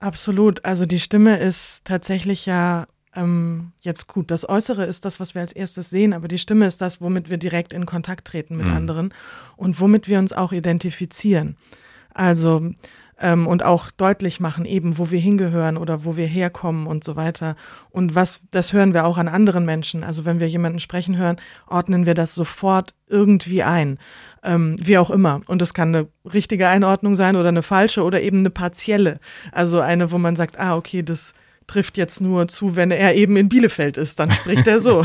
[0.00, 0.64] Absolut.
[0.64, 4.30] Also die Stimme ist tatsächlich ja ähm, jetzt gut.
[4.30, 7.30] Das Äußere ist das, was wir als erstes sehen, aber die Stimme ist das, womit
[7.30, 8.72] wir direkt in Kontakt treten mit Mhm.
[8.72, 9.14] anderen
[9.56, 11.56] und womit wir uns auch identifizieren.
[12.14, 12.72] Also
[13.20, 17.16] ähm, und auch deutlich machen, eben wo wir hingehören oder wo wir herkommen und so
[17.16, 17.56] weiter.
[17.90, 20.04] Und was, das hören wir auch an anderen Menschen.
[20.04, 23.98] Also wenn wir jemanden sprechen hören, ordnen wir das sofort irgendwie ein.
[24.42, 25.40] Ähm, wie auch immer.
[25.46, 29.20] Und das kann eine richtige Einordnung sein oder eine falsche oder eben eine partielle.
[29.52, 31.34] Also eine, wo man sagt, ah, okay, das
[31.66, 35.04] trifft jetzt nur zu, wenn er eben in Bielefeld ist, dann spricht er so.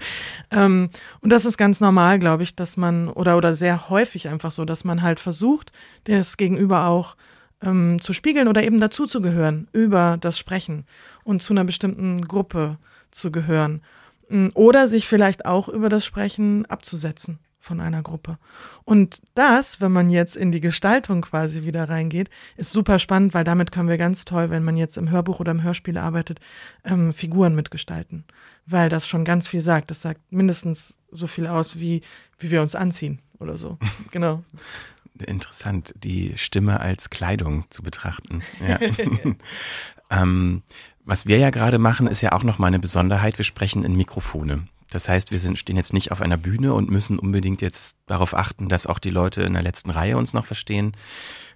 [0.50, 0.90] ähm,
[1.20, 4.64] und das ist ganz normal, glaube ich, dass man, oder, oder sehr häufig einfach so,
[4.64, 5.72] dass man halt versucht,
[6.04, 7.16] das Gegenüber auch
[7.62, 10.86] ähm, zu spiegeln oder eben dazu zu gehören über das Sprechen
[11.24, 12.78] und zu einer bestimmten Gruppe
[13.10, 13.82] zu gehören.
[14.28, 18.38] Mm, Oder sich vielleicht auch über das Sprechen abzusetzen von einer Gruppe.
[18.84, 23.42] Und das, wenn man jetzt in die Gestaltung quasi wieder reingeht, ist super spannend, weil
[23.42, 26.38] damit können wir ganz toll, wenn man jetzt im Hörbuch oder im Hörspiel arbeitet,
[26.84, 28.24] ähm, Figuren mitgestalten.
[28.66, 29.90] Weil das schon ganz viel sagt.
[29.90, 32.02] Das sagt mindestens so viel aus, wie,
[32.38, 33.78] wie wir uns anziehen oder so.
[34.12, 34.42] Genau.
[35.22, 38.42] Interessant, die Stimme als Kleidung zu betrachten.
[38.66, 38.78] Ja.
[40.10, 40.62] ähm,
[41.04, 43.38] was wir ja gerade machen, ist ja auch nochmal eine Besonderheit.
[43.38, 44.66] Wir sprechen in Mikrofone.
[44.90, 48.34] Das heißt, wir sind, stehen jetzt nicht auf einer Bühne und müssen unbedingt jetzt darauf
[48.34, 50.92] achten, dass auch die Leute in der letzten Reihe uns noch verstehen.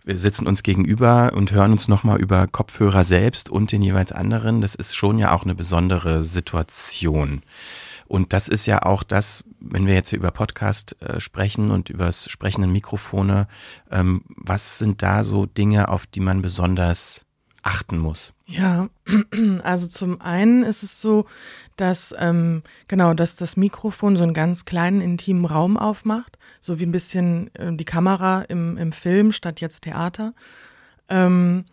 [0.05, 4.61] Wir sitzen uns gegenüber und hören uns nochmal über Kopfhörer selbst und den jeweils anderen.
[4.61, 7.42] Das ist schon ja auch eine besondere Situation.
[8.11, 11.90] Und das ist ja auch das, wenn wir jetzt hier über Podcast äh, sprechen und
[11.90, 13.46] über das Sprechen in Mikrofone,
[13.88, 17.25] ähm, was sind da so Dinge, auf die man besonders
[17.62, 18.33] achten muss?
[18.46, 18.88] Ja,
[19.62, 21.27] also zum einen ist es so,
[21.77, 26.87] dass ähm, genau, dass das Mikrofon so einen ganz kleinen intimen Raum aufmacht, so wie
[26.87, 30.35] ein bisschen äh, die Kamera im, im Film statt jetzt Theater.
[31.09, 31.64] Ähm,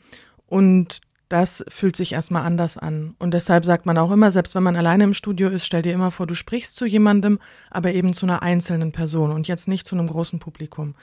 [0.46, 3.16] und das fühlt sich erstmal anders an.
[3.20, 5.94] Und deshalb sagt man auch immer, selbst wenn man alleine im Studio ist, stell dir
[5.94, 9.88] immer vor, du sprichst zu jemandem, aber eben zu einer einzelnen Person und jetzt nicht
[9.88, 10.96] zu einem großen Publikum.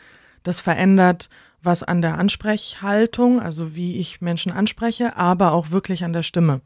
[0.42, 1.28] Das verändert
[1.62, 6.60] was an der Ansprechhaltung, also wie ich Menschen anspreche, aber auch wirklich an der Stimme.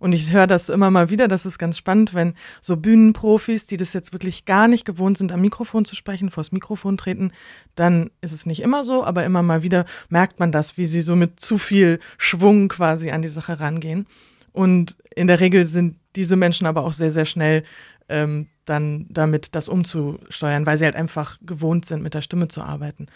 [0.00, 3.76] Und ich höre das immer mal wieder, das ist ganz spannend, wenn so Bühnenprofis, die
[3.76, 7.32] das jetzt wirklich gar nicht gewohnt sind, am Mikrofon zu sprechen, vors Mikrofon treten,
[7.76, 11.02] dann ist es nicht immer so, aber immer mal wieder merkt man das, wie sie
[11.02, 14.06] so mit zu viel Schwung quasi an die Sache rangehen.
[14.52, 17.62] Und in der Regel sind diese Menschen aber auch sehr, sehr schnell
[18.08, 22.62] ähm, dann damit, das umzusteuern, weil sie halt einfach gewohnt sind, mit der Stimme zu
[22.62, 23.06] arbeiten.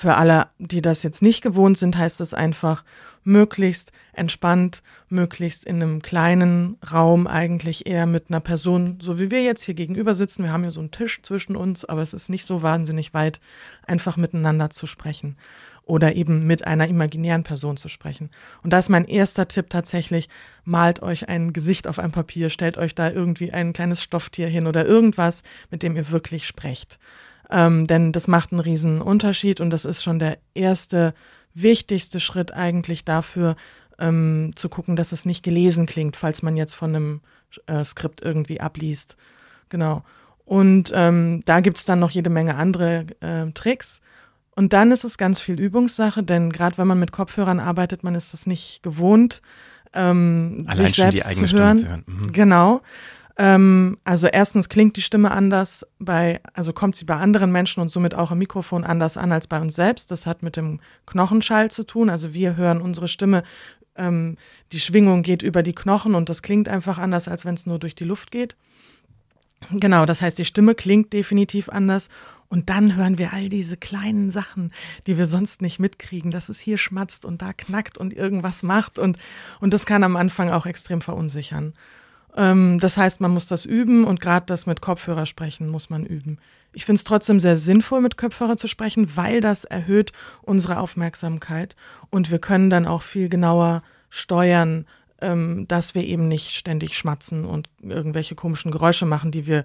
[0.00, 2.84] Für alle, die das jetzt nicht gewohnt sind, heißt es einfach,
[3.24, 9.42] möglichst entspannt, möglichst in einem kleinen Raum eigentlich eher mit einer Person, so wie wir
[9.42, 10.44] jetzt hier gegenüber sitzen.
[10.44, 13.40] Wir haben hier so einen Tisch zwischen uns, aber es ist nicht so wahnsinnig weit,
[13.88, 15.36] einfach miteinander zu sprechen
[15.82, 18.30] oder eben mit einer imaginären Person zu sprechen.
[18.62, 20.28] Und da ist mein erster Tipp tatsächlich,
[20.62, 24.68] malt euch ein Gesicht auf ein Papier, stellt euch da irgendwie ein kleines Stofftier hin
[24.68, 27.00] oder irgendwas, mit dem ihr wirklich sprecht.
[27.50, 31.14] Ähm, denn das macht einen riesen Unterschied und das ist schon der erste
[31.54, 33.56] wichtigste Schritt eigentlich dafür,
[33.98, 37.20] ähm, zu gucken, dass es nicht gelesen klingt, falls man jetzt von einem
[37.66, 39.16] äh, Skript irgendwie abliest.
[39.68, 40.04] Genau.
[40.44, 44.00] Und ähm, da gibt's dann noch jede Menge andere äh, Tricks.
[44.54, 48.14] Und dann ist es ganz viel Übungssache, denn gerade wenn man mit Kopfhörern arbeitet, man
[48.14, 49.42] ist das nicht gewohnt,
[49.94, 51.78] ähm, Allein sich selbst zu hören.
[51.78, 52.04] Zu hören.
[52.06, 52.32] Mhm.
[52.32, 52.80] Genau.
[53.40, 57.88] Ähm, also erstens klingt die Stimme anders bei, also kommt sie bei anderen Menschen und
[57.88, 60.10] somit auch im Mikrofon anders an als bei uns selbst.
[60.10, 62.10] Das hat mit dem Knochenschall zu tun.
[62.10, 63.44] Also wir hören unsere Stimme,
[63.94, 64.36] ähm,
[64.72, 67.78] die Schwingung geht über die Knochen und das klingt einfach anders, als wenn es nur
[67.78, 68.56] durch die Luft geht.
[69.70, 72.08] Genau, das heißt, die Stimme klingt definitiv anders.
[72.50, 74.72] Und dann hören wir all diese kleinen Sachen,
[75.06, 78.98] die wir sonst nicht mitkriegen, dass es hier schmatzt und da knackt und irgendwas macht.
[78.98, 79.18] Und,
[79.60, 81.74] und das kann am Anfang auch extrem verunsichern.
[82.36, 86.06] Ähm, das heißt, man muss das üben und gerade das mit Kopfhörer sprechen muss man
[86.06, 86.38] üben.
[86.72, 90.12] Ich finde es trotzdem sehr sinnvoll, mit Kopfhörer zu sprechen, weil das erhöht
[90.42, 91.76] unsere Aufmerksamkeit
[92.10, 94.86] und wir können dann auch viel genauer steuern,
[95.20, 99.64] ähm, dass wir eben nicht ständig schmatzen und irgendwelche komischen Geräusche machen, die wir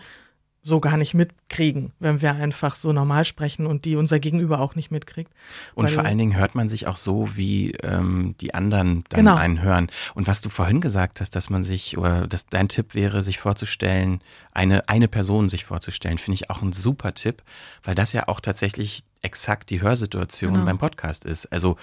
[0.65, 4.76] so gar nicht mitkriegen, wenn wir einfach so normal sprechen und die unser Gegenüber auch
[4.76, 5.30] nicht mitkriegt.
[5.76, 9.36] Und vor allen Dingen hört man sich auch so, wie ähm, die anderen dann Genau.
[9.36, 9.88] einen hören.
[10.15, 13.39] Und was du vorhin gesagt hast, dass man sich, oder dass dein Tipp wäre, sich
[13.39, 14.21] vorzustellen,
[14.54, 17.43] eine, eine Person sich vorzustellen, finde ich auch ein super Tipp,
[17.84, 20.65] weil das ja auch tatsächlich exakt die Hörsituation Genau.
[20.65, 21.45] beim Podcast ist.
[21.52, 21.76] Also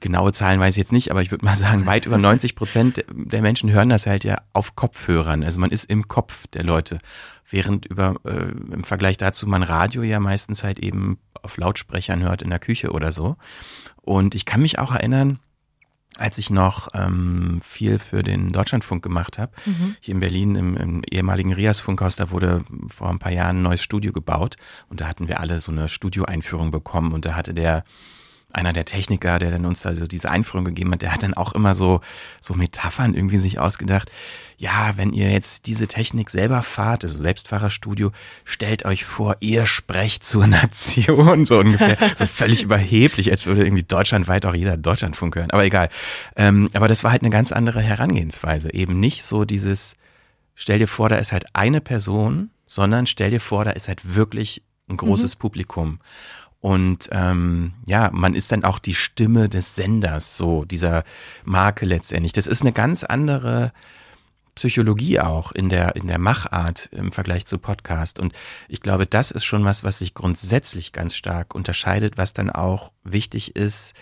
[0.00, 3.04] genaue Zahlen weiß ich jetzt nicht, aber ich würde mal sagen, weit über 90 Prozent
[3.12, 5.44] der Menschen hören das halt ja auf Kopfhörern.
[5.44, 6.98] Also man ist im Kopf der Leute.
[7.50, 12.42] Während über äh, im Vergleich dazu man Radio ja meistens halt eben auf Lautsprechern hört
[12.42, 13.36] in der Küche oder so.
[14.00, 15.40] Und ich kann mich auch erinnern,
[16.16, 19.52] als ich noch ähm, viel für den Deutschlandfunk gemacht habe,
[20.00, 23.82] hier in Berlin im, im ehemaligen Rias-Funkhaus, da wurde vor ein paar Jahren ein neues
[23.82, 24.56] Studio gebaut.
[24.88, 27.12] Und da hatten wir alle so eine Studioeinführung bekommen.
[27.12, 27.84] Und da hatte der
[28.52, 31.52] einer der Techniker, der dann uns also diese Einführung gegeben hat, der hat dann auch
[31.52, 32.00] immer so,
[32.40, 34.10] so Metaphern irgendwie sich ausgedacht.
[34.56, 38.12] Ja, wenn ihr jetzt diese Technik selber fahrt, also Selbstfahrerstudio,
[38.44, 41.96] stellt euch vor, ihr sprecht zur Nation, so ungefähr.
[42.14, 45.50] So völlig überheblich, als würde irgendwie deutschlandweit auch jeder Deutschlandfunk hören.
[45.50, 45.88] Aber egal.
[46.36, 48.74] Ähm, aber das war halt eine ganz andere Herangehensweise.
[48.74, 49.96] Eben nicht so dieses,
[50.54, 54.14] stell dir vor, da ist halt eine Person, sondern stell dir vor, da ist halt
[54.14, 56.00] wirklich ein großes Publikum.
[56.60, 61.04] Und ähm, ja, man ist dann auch die Stimme des Senders, so dieser
[61.44, 62.32] Marke letztendlich.
[62.32, 63.72] Das ist eine ganz andere
[64.54, 68.18] Psychologie auch in der, in der Machart im Vergleich zu Podcast.
[68.18, 68.34] Und
[68.68, 72.92] ich glaube, das ist schon was, was sich grundsätzlich ganz stark unterscheidet, was dann auch
[73.04, 73.94] wichtig ist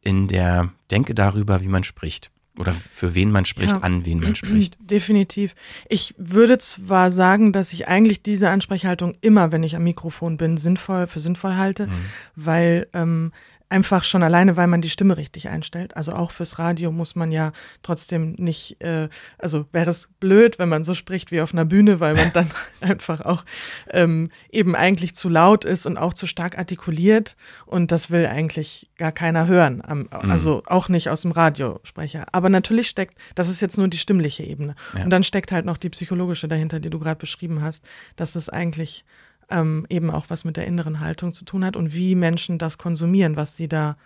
[0.00, 2.30] in der Denke darüber, wie man spricht.
[2.58, 3.80] Oder für wen man spricht, Ja.
[3.82, 4.76] an wen man spricht.
[4.80, 5.54] Definitiv.
[5.88, 10.56] Ich würde zwar sagen, dass ich eigentlich diese Ansprechhaltung immer, wenn ich am Mikrofon bin,
[10.56, 11.88] sinnvoll für sinnvoll halte,
[12.34, 13.32] weil ähm,
[13.68, 15.96] einfach schon alleine, weil man die Stimme richtig einstellt.
[15.96, 17.52] Also auch fürs Radio muss man ja
[17.82, 21.98] trotzdem nicht, äh, also wäre es blöd, wenn man so spricht wie auf einer Bühne,
[21.98, 22.50] weil man dann
[22.80, 23.44] einfach auch
[23.90, 28.88] ähm, eben eigentlich zu laut ist und auch zu stark artikuliert und das will eigentlich
[28.98, 29.82] gar keiner hören.
[29.84, 32.26] Am, also auch nicht aus dem Radiosprecher.
[32.32, 34.76] Aber natürlich steckt, das ist jetzt nur die stimmliche Ebene.
[34.96, 35.04] Ja.
[35.04, 38.48] Und dann steckt halt noch die psychologische dahinter, die du gerade beschrieben hast, dass es
[38.48, 39.04] eigentlich
[39.50, 42.78] ähm, eben auch was mit der inneren Haltung zu tun hat und wie Menschen das
[42.78, 43.96] konsumieren, was sie da,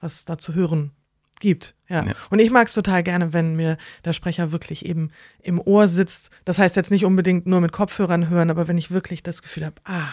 [0.00, 0.92] was da zu hören
[1.40, 1.74] gibt.
[1.88, 2.04] Ja.
[2.04, 2.12] Ja.
[2.30, 5.10] Und ich mag es total gerne, wenn mir der Sprecher wirklich eben
[5.42, 6.30] im Ohr sitzt.
[6.44, 9.66] Das heißt jetzt nicht unbedingt nur mit Kopfhörern hören, aber wenn ich wirklich das Gefühl
[9.66, 10.12] habe, ah,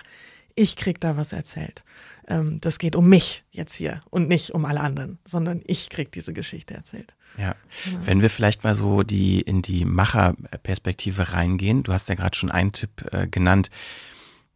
[0.55, 1.83] ich krieg da was erzählt.
[2.27, 6.11] Ähm, das geht um mich jetzt hier und nicht um alle anderen, sondern ich krieg
[6.11, 7.15] diese Geschichte erzählt.
[7.37, 7.99] Ja, genau.
[8.03, 12.51] wenn wir vielleicht mal so die in die Macherperspektive reingehen, du hast ja gerade schon
[12.51, 13.69] einen Tipp äh, genannt.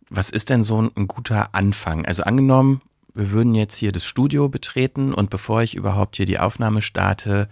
[0.10, 2.06] Was ist denn so ein, ein guter Anfang?
[2.06, 2.82] Also angenommen,
[3.14, 7.50] wir würden jetzt hier das Studio betreten und bevor ich überhaupt hier die Aufnahme starte,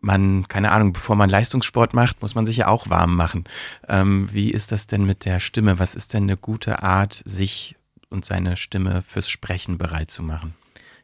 [0.00, 3.44] man, keine Ahnung, bevor man Leistungssport macht, muss man sich ja auch warm machen.
[3.88, 5.78] Ähm, wie ist das denn mit der Stimme?
[5.78, 7.76] Was ist denn eine gute Art, sich
[8.08, 10.54] und seine Stimme fürs Sprechen bereit zu machen?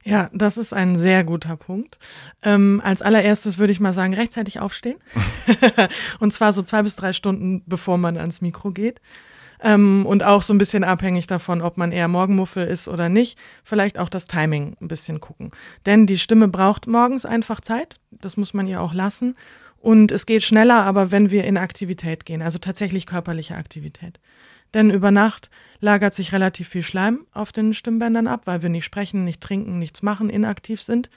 [0.04, 1.98] Ja, das ist ein sehr guter Punkt.
[2.42, 4.98] Ähm, als allererstes würde ich mal sagen, rechtzeitig aufstehen.
[6.18, 9.00] und zwar so zwei bis drei Stunden, bevor man ans Mikro geht.
[9.62, 13.38] Ähm, und auch so ein bisschen abhängig davon, ob man eher Morgenmuffel ist oder nicht.
[13.62, 15.52] Vielleicht auch das Timing ein bisschen gucken.
[15.86, 18.00] Denn die Stimme braucht morgens einfach Zeit.
[18.10, 19.36] Das muss man ihr auch lassen.
[19.78, 24.20] Und es geht schneller, aber wenn wir in Aktivität gehen, also tatsächlich körperliche Aktivität.
[24.74, 28.84] Denn über Nacht lagert sich relativ viel Schleim auf den Stimmbändern ab, weil wir nicht
[28.84, 31.10] sprechen, nicht trinken, nichts machen, inaktiv sind.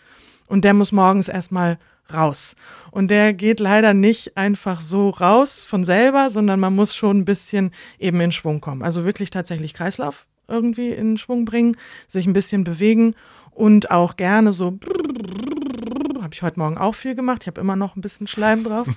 [0.48, 1.78] Und der muss morgens erstmal
[2.14, 2.56] raus.
[2.92, 7.26] Und der geht leider nicht einfach so raus von selber, sondern man muss schon ein
[7.26, 8.84] bisschen eben in Schwung kommen.
[8.84, 11.76] Also wirklich tatsächlich Kreislauf irgendwie in Schwung bringen,
[12.08, 13.16] sich ein bisschen bewegen
[13.52, 14.78] und auch gerne so
[16.26, 17.44] habe ich heute Morgen auch viel gemacht.
[17.44, 18.88] Ich habe immer noch ein bisschen Schleim drauf.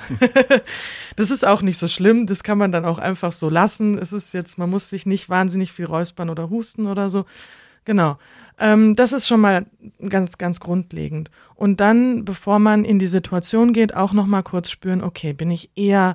[1.16, 2.27] das ist auch nicht so schlimm.
[2.27, 3.99] Das kann man dann auch einfach so lassen.
[3.99, 7.27] Es ist jetzt, man muss sich nicht wahnsinnig viel räuspern oder husten oder so.
[7.88, 8.18] Genau.
[8.59, 9.64] Ähm, das ist schon mal
[10.11, 11.31] ganz, ganz grundlegend.
[11.55, 15.51] Und dann, bevor man in die Situation geht, auch noch mal kurz spüren, okay, bin
[15.51, 16.14] ich eher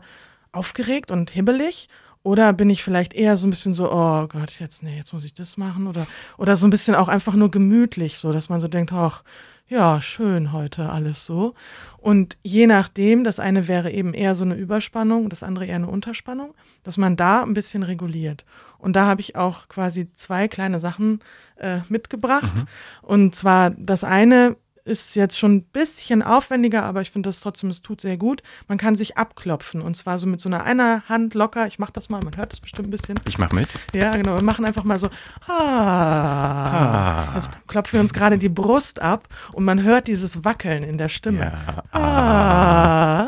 [0.52, 1.90] aufgeregt und hibbelig
[2.22, 5.24] oder bin ich vielleicht eher so ein bisschen so, oh Gott, jetzt, nee, jetzt muss
[5.24, 6.06] ich das machen oder,
[6.38, 9.24] oder so ein bisschen auch einfach nur gemütlich, so, dass man so denkt, ach,
[9.68, 11.56] ja, schön heute alles so.
[11.98, 15.90] Und je nachdem, das eine wäre eben eher so eine Überspannung, das andere eher eine
[15.90, 18.46] Unterspannung, dass man da ein bisschen reguliert.
[18.84, 21.22] Und da habe ich auch quasi zwei kleine Sachen
[21.56, 22.54] äh, mitgebracht.
[22.54, 22.68] Mhm.
[23.02, 27.70] Und zwar das eine ist jetzt schon ein bisschen aufwendiger, aber ich finde das trotzdem,
[27.70, 28.44] es tut sehr gut.
[28.68, 31.66] Man kann sich abklopfen und zwar so mit so einer einer Hand locker.
[31.68, 33.18] Ich mache das mal, man hört das bestimmt ein bisschen.
[33.26, 33.80] Ich mache mit.
[33.96, 34.36] Ja, genau.
[34.36, 35.10] Wir machen einfach mal so.
[35.48, 37.32] Ah.
[37.36, 41.08] Jetzt klopfen wir uns gerade die Brust ab und man hört dieses Wackeln in der
[41.08, 41.40] Stimme.
[41.40, 41.84] Ja.
[41.98, 43.22] Ah.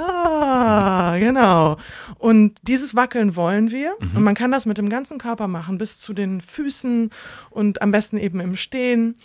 [1.13, 1.17] ah.
[1.17, 1.77] Genau.
[2.17, 3.95] Und dieses Wackeln wollen wir.
[3.99, 4.17] Mhm.
[4.17, 7.09] Und man kann das mit dem ganzen Körper machen, bis zu den Füßen
[7.49, 9.17] und am besten eben im Stehen.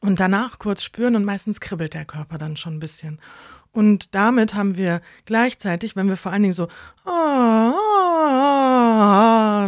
[0.00, 3.20] Und danach kurz spüren und meistens kribbelt der Körper dann schon ein bisschen.
[3.72, 6.68] Und damit haben wir gleichzeitig, wenn wir vor allen Dingen so,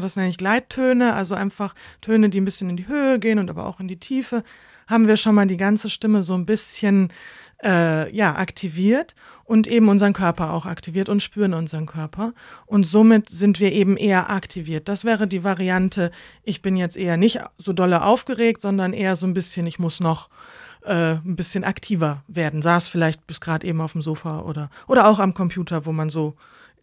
[0.01, 3.49] das nenne ich Gleittöne, also einfach Töne, die ein bisschen in die Höhe gehen und
[3.49, 4.44] aber auch in die Tiefe,
[4.87, 7.09] haben wir schon mal die ganze Stimme so ein bisschen
[7.62, 9.14] äh, ja aktiviert
[9.45, 12.33] und eben unseren Körper auch aktiviert und spüren unseren Körper.
[12.67, 14.88] Und somit sind wir eben eher aktiviert.
[14.88, 16.11] Das wäre die Variante,
[16.43, 20.01] ich bin jetzt eher nicht so dolle aufgeregt, sondern eher so ein bisschen, ich muss
[20.01, 20.29] noch
[20.85, 22.62] äh, ein bisschen aktiver werden.
[22.62, 26.11] Saß vielleicht bis gerade eben auf dem Sofa oder, oder auch am Computer, wo man
[26.11, 26.37] so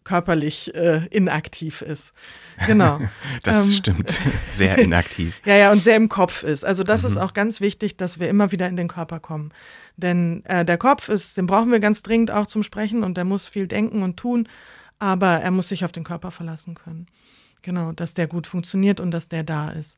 [0.04, 2.12] körperlich äh, inaktiv ist.
[2.66, 3.00] Genau.
[3.42, 4.20] das ähm, stimmt.
[4.50, 5.40] Sehr inaktiv.
[5.44, 6.64] ja, ja, und sehr im Kopf ist.
[6.64, 7.08] Also das mhm.
[7.08, 9.52] ist auch ganz wichtig, dass wir immer wieder in den Körper kommen.
[9.96, 13.24] Denn äh, der Kopf ist, den brauchen wir ganz dringend auch zum Sprechen und der
[13.24, 14.48] muss viel denken und tun,
[14.98, 17.06] aber er muss sich auf den Körper verlassen können.
[17.62, 19.96] Genau, dass der gut funktioniert und dass der da ist.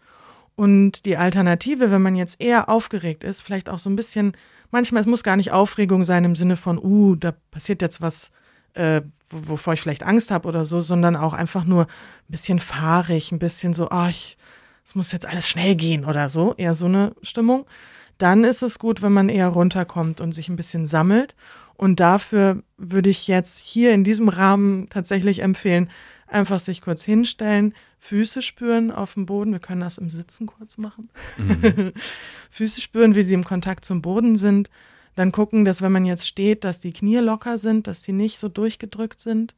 [0.57, 4.37] Und die Alternative, wenn man jetzt eher aufgeregt ist, vielleicht auch so ein bisschen,
[4.71, 8.31] manchmal, es muss gar nicht Aufregung sein im Sinne von, uh, da passiert jetzt was,
[8.75, 9.03] äh,
[9.47, 11.88] wovor ich vielleicht Angst habe oder so, sondern auch einfach nur ein
[12.29, 14.12] bisschen fahrig, ein bisschen so, ah, oh,
[14.85, 17.66] es muss jetzt alles schnell gehen oder so, eher so eine Stimmung.
[18.18, 21.35] Dann ist es gut, wenn man eher runterkommt und sich ein bisschen sammelt.
[21.77, 25.90] Und dafür würde ich jetzt hier in diesem Rahmen tatsächlich empfehlen,
[26.29, 29.53] einfach sich kurz hinstellen, Füße spüren auf dem Boden.
[29.53, 31.09] Wir können das im Sitzen kurz machen.
[31.38, 31.92] Mhm.
[32.51, 34.70] Füße spüren, wie sie im Kontakt zum Boden sind
[35.14, 38.38] dann gucken, dass wenn man jetzt steht, dass die Knie locker sind, dass die nicht
[38.38, 39.55] so durchgedrückt sind.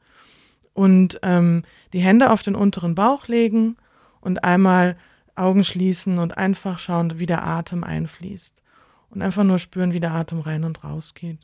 [0.74, 3.76] Und ähm, die Hände auf den unteren Bauch legen
[4.20, 4.96] und einmal
[5.34, 8.62] Augen schließen und einfach schauen, wie der Atem einfließt.
[9.10, 11.38] Und einfach nur spüren, wie der Atem rein und raus geht.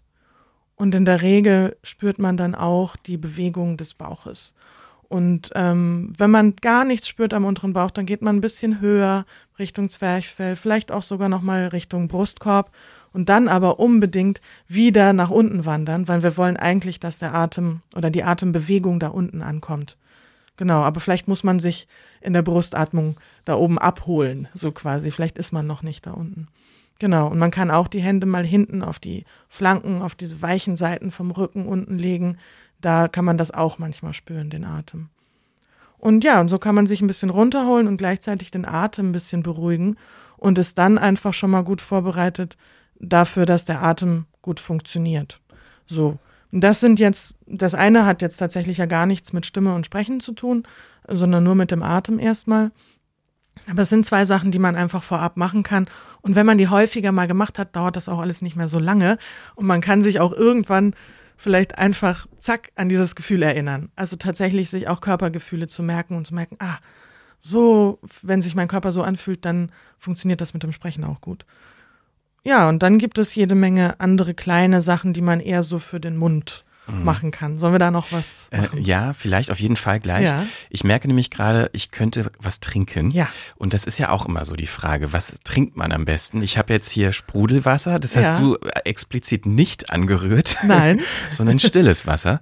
[0.76, 4.54] Und in der Regel spürt man dann auch die Bewegung des Bauches.
[5.08, 8.80] Und ähm, wenn man gar nichts spürt am unteren Bauch, dann geht man ein bisschen
[8.80, 9.26] höher
[9.58, 12.72] Richtung Zwerchfell, vielleicht auch sogar nochmal Richtung Brustkorb
[13.12, 17.82] und dann aber unbedingt wieder nach unten wandern, weil wir wollen eigentlich, dass der Atem
[17.94, 19.96] oder die Atembewegung da unten ankommt.
[20.56, 21.88] Genau, aber vielleicht muss man sich
[22.20, 25.10] in der Brustatmung da oben abholen, so quasi.
[25.10, 26.48] Vielleicht ist man noch nicht da unten.
[26.98, 30.76] Genau, und man kann auch die Hände mal hinten auf die Flanken, auf diese weichen
[30.76, 32.38] Seiten vom Rücken unten legen.
[32.80, 35.08] Da kann man das auch manchmal spüren, den Atem.
[35.98, 39.12] Und ja, und so kann man sich ein bisschen runterholen und gleichzeitig den Atem ein
[39.12, 39.96] bisschen beruhigen
[40.36, 42.56] und ist dann einfach schon mal gut vorbereitet
[43.02, 45.40] dafür, dass der Atem gut funktioniert.
[45.86, 46.18] So.
[46.50, 49.86] Und das sind jetzt, das eine hat jetzt tatsächlich ja gar nichts mit Stimme und
[49.86, 50.64] Sprechen zu tun,
[51.08, 52.70] sondern nur mit dem Atem erstmal.
[53.70, 55.86] Aber es sind zwei Sachen, die man einfach vorab machen kann.
[56.20, 58.78] Und wenn man die häufiger mal gemacht hat, dauert das auch alles nicht mehr so
[58.78, 59.18] lange.
[59.54, 60.94] Und man kann sich auch irgendwann
[61.36, 63.90] vielleicht einfach zack an dieses Gefühl erinnern.
[63.96, 66.78] Also tatsächlich sich auch Körpergefühle zu merken und zu merken, ah,
[67.40, 71.44] so, wenn sich mein Körper so anfühlt, dann funktioniert das mit dem Sprechen auch gut.
[72.44, 76.00] Ja, und dann gibt es jede Menge andere kleine Sachen, die man eher so für
[76.00, 77.04] den Mund mhm.
[77.04, 77.58] machen kann.
[77.58, 80.24] Sollen wir da noch was äh, ja, vielleicht auf jeden Fall gleich.
[80.24, 80.46] Ja.
[80.70, 83.10] Ich merke nämlich gerade, ich könnte was trinken.
[83.10, 83.28] Ja.
[83.56, 86.42] Und das ist ja auch immer so die Frage, was trinkt man am besten?
[86.42, 88.34] Ich habe jetzt hier Sprudelwasser, das hast ja.
[88.34, 90.56] du explizit nicht angerührt.
[90.64, 91.00] Nein.
[91.30, 92.40] sondern stilles Wasser.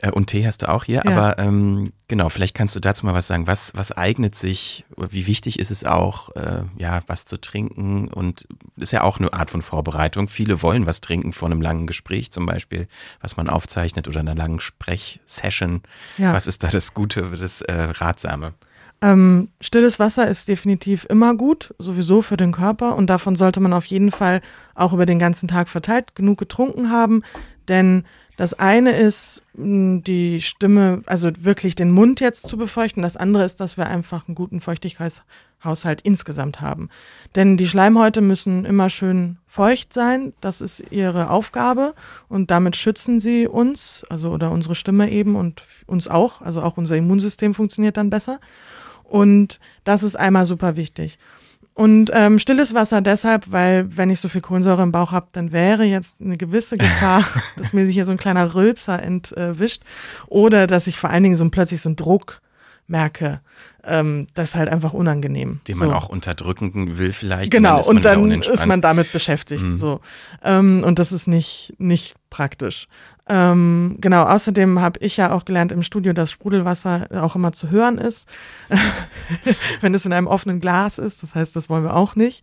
[0.00, 1.10] Äh, und Tee hast du auch hier, ja.
[1.10, 3.46] aber ähm, genau, vielleicht kannst du dazu mal was sagen.
[3.46, 8.08] Was, was eignet sich, wie wichtig ist es auch, äh, ja, was zu trinken?
[8.08, 10.28] Und ist ja auch eine Art von Vorbereitung.
[10.28, 12.88] Viele wollen was trinken vor einem langen Gespräch zum Beispiel,
[13.20, 15.82] was man aufzeichnet oder einer langen Sprechsession.
[16.18, 16.32] Ja.
[16.32, 18.54] Was ist da das Gute, das äh, Ratsame?
[19.02, 23.72] Ähm, stilles Wasser ist definitiv immer gut, sowieso für den Körper und davon sollte man
[23.72, 24.42] auf jeden Fall
[24.74, 27.22] auch über den ganzen Tag verteilt genug getrunken haben,
[27.68, 28.04] denn
[28.40, 33.02] das eine ist, die Stimme, also wirklich den Mund jetzt zu befeuchten.
[33.02, 36.88] Das andere ist, dass wir einfach einen guten Feuchtigkeitshaushalt insgesamt haben.
[37.34, 40.32] Denn die Schleimhäute müssen immer schön feucht sein.
[40.40, 41.92] Das ist ihre Aufgabe.
[42.30, 46.40] Und damit schützen sie uns, also oder unsere Stimme eben und uns auch.
[46.40, 48.40] Also auch unser Immunsystem funktioniert dann besser.
[49.04, 51.18] Und das ist einmal super wichtig.
[51.80, 55.50] Und ähm, stilles Wasser deshalb, weil wenn ich so viel Kohlensäure im Bauch habe, dann
[55.50, 57.24] wäre jetzt eine gewisse Gefahr,
[57.56, 59.82] dass mir sich hier so ein kleiner Rülpser entwischt
[60.26, 62.42] oder dass ich vor allen Dingen so plötzlich so einen Druck
[62.86, 63.40] merke.
[63.82, 65.60] Ähm, das ist halt einfach unangenehm.
[65.68, 65.86] Den so.
[65.86, 67.50] man auch unterdrücken will vielleicht.
[67.50, 69.62] Genau, und dann, und dann ist man damit beschäftigt.
[69.62, 69.78] Mhm.
[69.78, 70.00] So.
[70.44, 72.88] Ähm, und das ist nicht, nicht praktisch.
[73.32, 77.70] Ähm, genau, außerdem habe ich ja auch gelernt im Studio, dass Sprudelwasser auch immer zu
[77.70, 78.28] hören ist,
[79.80, 81.22] wenn es in einem offenen Glas ist.
[81.22, 82.42] Das heißt, das wollen wir auch nicht.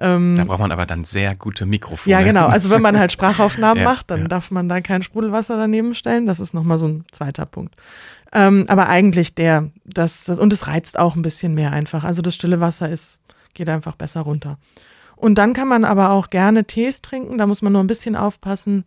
[0.00, 2.10] Ähm, da braucht man aber dann sehr gute Mikrofone.
[2.10, 2.46] Ja, genau.
[2.46, 4.28] Also wenn man halt Sprachaufnahmen ja, macht, dann ja.
[4.28, 6.26] darf man da kein Sprudelwasser daneben stellen.
[6.26, 7.76] Das ist nochmal so ein zweiter Punkt.
[8.32, 12.02] Ähm, aber eigentlich der, das, das, und es reizt auch ein bisschen mehr einfach.
[12.02, 13.18] Also das stille Wasser ist,
[13.52, 14.56] geht einfach besser runter.
[15.16, 17.36] Und dann kann man aber auch gerne Tees trinken.
[17.36, 18.84] Da muss man nur ein bisschen aufpassen,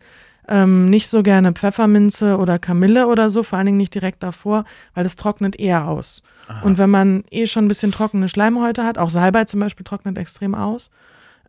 [0.48, 4.64] ähm, nicht so gerne Pfefferminze oder Kamille oder so, vor allen Dingen nicht direkt davor,
[4.94, 6.24] weil das trocknet eher aus.
[6.48, 6.62] Aha.
[6.62, 10.18] Und wenn man eh schon ein bisschen trockene Schleimhäute hat, auch Salbei zum Beispiel trocknet
[10.18, 10.90] extrem aus,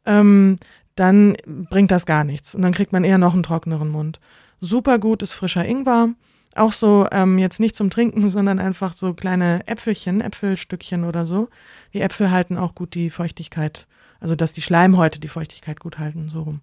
[0.05, 0.59] ähm,
[0.97, 2.55] dann bringt das gar nichts.
[2.55, 4.19] Und dann kriegt man eher noch einen trockneren Mund.
[4.61, 6.11] Super gut ist frischer Ingwer.
[6.57, 11.49] Auch so ähm, jetzt nicht zum Trinken, sondern einfach so kleine Äpfelchen, Äpfelstückchen oder so.
[11.95, 13.87] Die Äpfel halten auch gut die Feuchtigkeit,
[14.19, 16.61] also dass die Schleimhäute die Feuchtigkeit gut halten, so rum.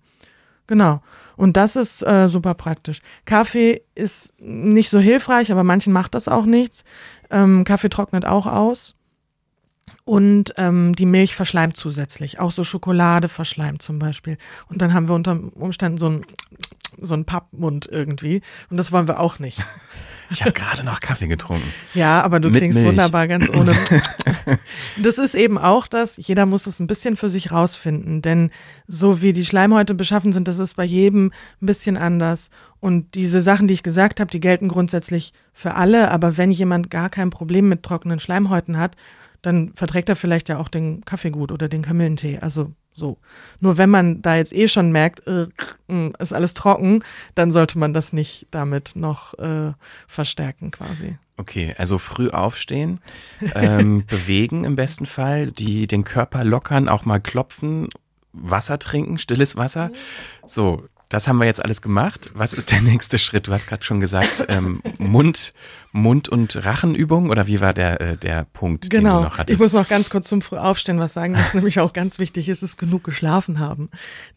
[0.67, 1.01] Genau.
[1.35, 3.01] Und das ist äh, super praktisch.
[3.25, 6.83] Kaffee ist nicht so hilfreich, aber manchen macht das auch nichts.
[7.29, 8.95] Ähm, Kaffee trocknet auch aus.
[10.05, 12.39] Und ähm, die Milch verschleimt zusätzlich.
[12.39, 14.37] Auch so Schokolade verschleimt zum Beispiel.
[14.69, 16.25] Und dann haben wir unter Umständen so ein
[16.99, 18.41] so ein Pappmund irgendwie.
[18.69, 19.59] Und das wollen wir auch nicht.
[20.31, 21.71] Ich habe gerade noch Kaffee getrunken.
[21.93, 22.89] Ja, aber du Mit klingst Milch.
[22.89, 23.75] wunderbar ganz ohne.
[24.97, 28.49] das ist eben auch das, jeder muss es ein bisschen für sich rausfinden, denn
[28.87, 31.31] so wie die Schleimhäute beschaffen sind, das ist bei jedem
[31.61, 32.49] ein bisschen anders.
[32.79, 36.89] Und diese Sachen, die ich gesagt habe, die gelten grundsätzlich für alle, aber wenn jemand
[36.89, 38.95] gar kein Problem mit trockenen Schleimhäuten hat,
[39.45, 42.39] dann verträgt er vielleicht ja auch den Kaffee gut oder den Kamillentee.
[42.39, 43.17] Also so.
[43.59, 45.47] Nur wenn man da jetzt eh schon merkt, äh,
[46.17, 47.03] ist alles trocken,
[47.35, 49.73] dann sollte man das nicht damit noch äh,
[50.07, 51.17] verstärken quasi.
[51.37, 53.01] Okay, also früh aufstehen,
[53.53, 57.89] ähm, bewegen im besten Fall, die den Körper lockern, auch mal klopfen,
[58.31, 59.91] Wasser trinken, stilles Wasser.
[60.47, 62.31] So, das haben wir jetzt alles gemacht.
[62.33, 63.47] Was ist der nächste Schritt?
[63.47, 65.53] Du hast gerade schon gesagt, ähm, Mund,
[65.95, 69.09] Mund- und Rachenübung oder wie war der, äh, der Punkt, genau.
[69.09, 69.55] den du noch hattest?
[69.55, 72.63] Ich muss noch ganz kurz zum Frühaufstehen was sagen, was nämlich auch ganz wichtig ist,
[72.63, 73.89] ist genug geschlafen haben.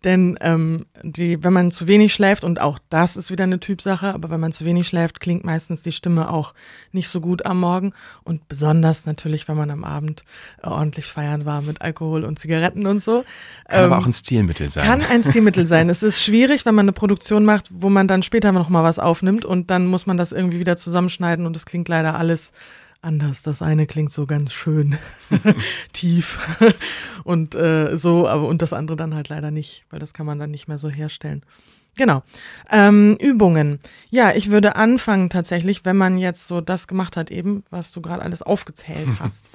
[0.05, 4.15] Denn ähm, die, wenn man zu wenig schläft, und auch das ist wieder eine Typsache,
[4.15, 6.55] aber wenn man zu wenig schläft, klingt meistens die Stimme auch
[6.93, 7.93] nicht so gut am Morgen.
[8.23, 10.23] Und besonders natürlich, wenn man am Abend
[10.63, 13.25] äh, ordentlich feiern war mit Alkohol und Zigaretten und so.
[13.69, 14.87] Kann ähm, aber auch ein Stilmittel sein.
[14.87, 15.91] Kann ein Stilmittel sein.
[15.91, 19.01] Es ist schwierig, wenn man eine Produktion macht, wo man dann später noch mal was
[19.01, 22.53] aufnimmt und dann muss man das irgendwie wieder zusammenschneiden und es klingt leider alles
[23.03, 23.43] anders.
[23.43, 24.97] Das eine klingt so ganz schön
[25.93, 26.39] tief
[27.25, 30.39] und äh, so, aber und das andere dann halt leider nicht, weil das kann man
[30.39, 31.43] dann nicht mehr so herstellen.
[31.99, 32.23] Genau.
[32.71, 33.81] Ähm, Übungen.
[34.09, 38.01] Ja, ich würde anfangen tatsächlich, wenn man jetzt so das gemacht hat eben, was du
[38.01, 39.51] gerade alles aufgezählt hast.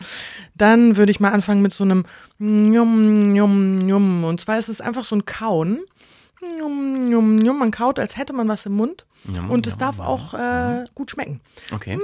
[0.54, 2.04] dann würde ich mal anfangen mit so einem
[2.40, 4.26] Njum, Njum, Njum.
[4.26, 5.80] Und zwar ist es einfach so ein Kauen.
[7.64, 9.06] Man kaut, als hätte man was im Mund.
[9.26, 10.86] Jum, und es darf auch äh, mhm.
[10.96, 11.40] gut schmecken.
[11.74, 11.98] Okay.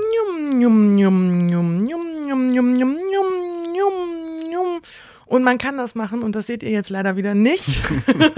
[5.26, 7.84] Und man kann das machen, und das seht ihr jetzt leider wieder nicht,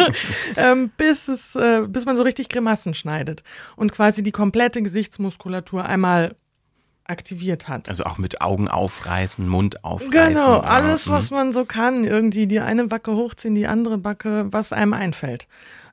[0.58, 3.44] ähm, bis, es, äh, bis man so richtig Grimassen schneidet
[3.78, 6.36] und quasi die komplette Gesichtsmuskulatur einmal
[7.06, 7.88] aktiviert hat.
[7.88, 10.34] Also auch mit Augen aufreißen, Mund aufreißen.
[10.34, 11.12] Genau, alles, mhm.
[11.12, 12.04] was man so kann.
[12.04, 15.48] Irgendwie die eine Backe hochziehen, die andere Backe, was einem einfällt.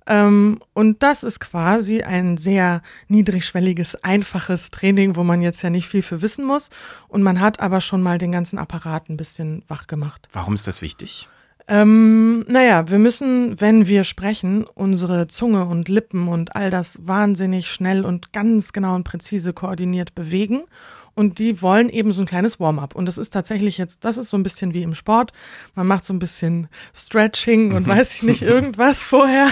[0.09, 5.87] Ähm, und das ist quasi ein sehr niedrigschwelliges, einfaches Training, wo man jetzt ja nicht
[5.87, 6.71] viel für wissen muss.
[7.09, 10.27] Und man hat aber schon mal den ganzen Apparat ein bisschen wach gemacht.
[10.33, 11.29] Warum ist das wichtig?
[11.71, 17.71] Ähm, naja, wir müssen, wenn wir sprechen, unsere Zunge und Lippen und all das wahnsinnig
[17.71, 20.63] schnell und ganz genau und präzise koordiniert bewegen.
[21.19, 22.95] Und die wollen eben so ein kleines Warm-up.
[22.95, 25.33] Und das ist tatsächlich jetzt, das ist so ein bisschen wie im Sport.
[25.75, 29.49] Man macht so ein bisschen Stretching und weiß ich nicht, irgendwas vorher.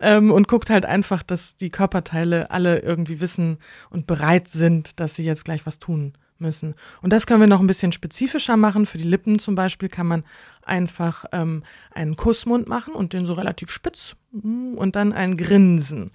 [0.00, 3.58] Ähm, und guckt halt einfach, dass die Körperteile alle irgendwie wissen
[3.90, 6.74] und bereit sind, dass sie jetzt gleich was tun müssen.
[7.02, 8.86] Und das können wir noch ein bisschen spezifischer machen.
[8.86, 10.24] Für die Lippen zum Beispiel kann man
[10.62, 16.10] einfach ähm, einen Kussmund machen und den so relativ spitz mm, und dann ein Grinsen.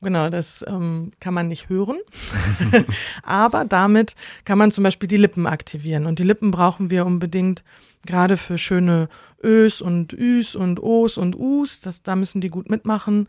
[0.00, 1.98] Genau, das ähm, kann man nicht hören.
[3.24, 6.06] Aber damit kann man zum Beispiel die Lippen aktivieren.
[6.06, 7.64] Und die Lippen brauchen wir unbedingt
[8.06, 9.08] gerade für schöne
[9.42, 11.80] Ös und Üs und Os und Us.
[11.80, 13.28] Das, da müssen die gut mitmachen.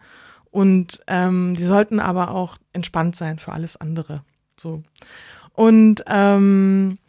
[0.52, 4.22] Und ähm, die sollten aber auch entspannt sein für alles andere.
[4.60, 4.84] So.
[5.54, 7.00] Und ähm,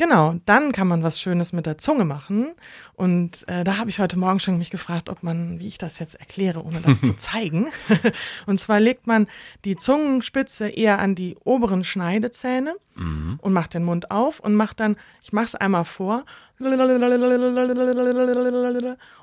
[0.00, 2.54] genau, dann kann man was Schönes mit der Zunge machen.
[2.94, 5.98] Und äh, da habe ich heute Morgen schon mich gefragt, ob man, wie ich das
[5.98, 7.68] jetzt erkläre, ohne das zu zeigen.
[8.46, 9.26] und zwar legt man
[9.66, 12.74] die Zungenspitze eher an die oberen Schneidezähne
[13.42, 16.24] und macht den Mund auf und macht dann, ich mache es einmal vor.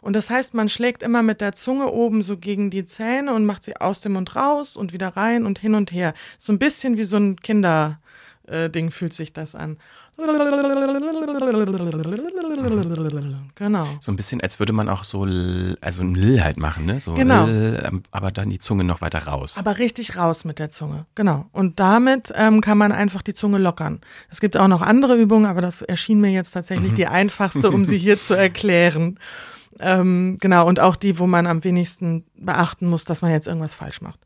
[0.01, 3.45] Und das heißt, man schlägt immer mit der Zunge oben so gegen die Zähne und
[3.45, 6.13] macht sie aus dem Mund raus und wieder rein und hin und her.
[6.37, 7.99] So ein bisschen wie so ein Kinder.
[8.47, 9.77] Äh, Ding fühlt sich das an.
[13.55, 13.87] Genau.
[13.99, 15.21] So ein bisschen, als würde man auch so,
[15.81, 16.99] also ein L halt machen, ne?
[16.99, 17.45] So Genau.
[17.45, 19.57] L, ähm, aber dann die Zunge noch weiter raus.
[19.57, 21.05] Aber richtig raus mit der Zunge.
[21.13, 21.45] Genau.
[21.51, 24.01] Und damit ähm, kann man einfach die Zunge lockern.
[24.29, 27.85] Es gibt auch noch andere Übungen, aber das erschien mir jetzt tatsächlich die einfachste, um
[27.85, 29.19] sie hier zu erklären.
[29.79, 33.75] Ähm, genau, und auch die, wo man am wenigsten beachten muss, dass man jetzt irgendwas
[33.75, 34.19] falsch macht.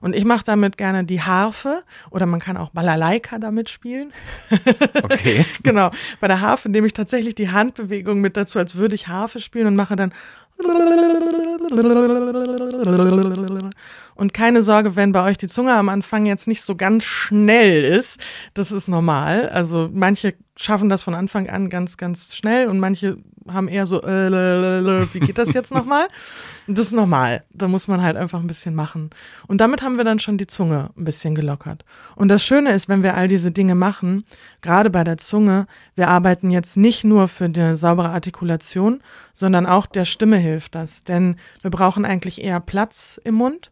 [0.00, 4.12] Und ich mache damit gerne die Harfe oder man kann auch Balalaika damit spielen.
[5.02, 5.44] Okay.
[5.62, 5.90] genau.
[6.20, 9.66] Bei der Harfe nehme ich tatsächlich die Handbewegung mit dazu, als würde ich Harfe spielen
[9.66, 10.12] und mache dann.
[14.14, 17.84] Und keine Sorge, wenn bei euch die Zunge am Anfang jetzt nicht so ganz schnell
[17.84, 18.18] ist.
[18.54, 19.48] Das ist normal.
[19.50, 23.18] Also manche schaffen das von Anfang an ganz, ganz schnell und manche
[23.48, 26.08] haben eher so, äh, wie geht das jetzt nochmal?
[26.68, 27.44] Das ist normal.
[27.50, 29.10] Da muss man halt einfach ein bisschen machen.
[29.46, 31.84] Und damit haben wir dann schon die Zunge ein bisschen gelockert.
[32.16, 34.24] Und das Schöne ist, wenn wir all diese Dinge machen,
[34.62, 39.00] gerade bei der Zunge, wir arbeiten jetzt nicht nur für eine saubere Artikulation,
[39.32, 41.04] sondern auch der Stimme hilft das.
[41.04, 43.70] Denn wir brauchen eigentlich eher Platz im Mund.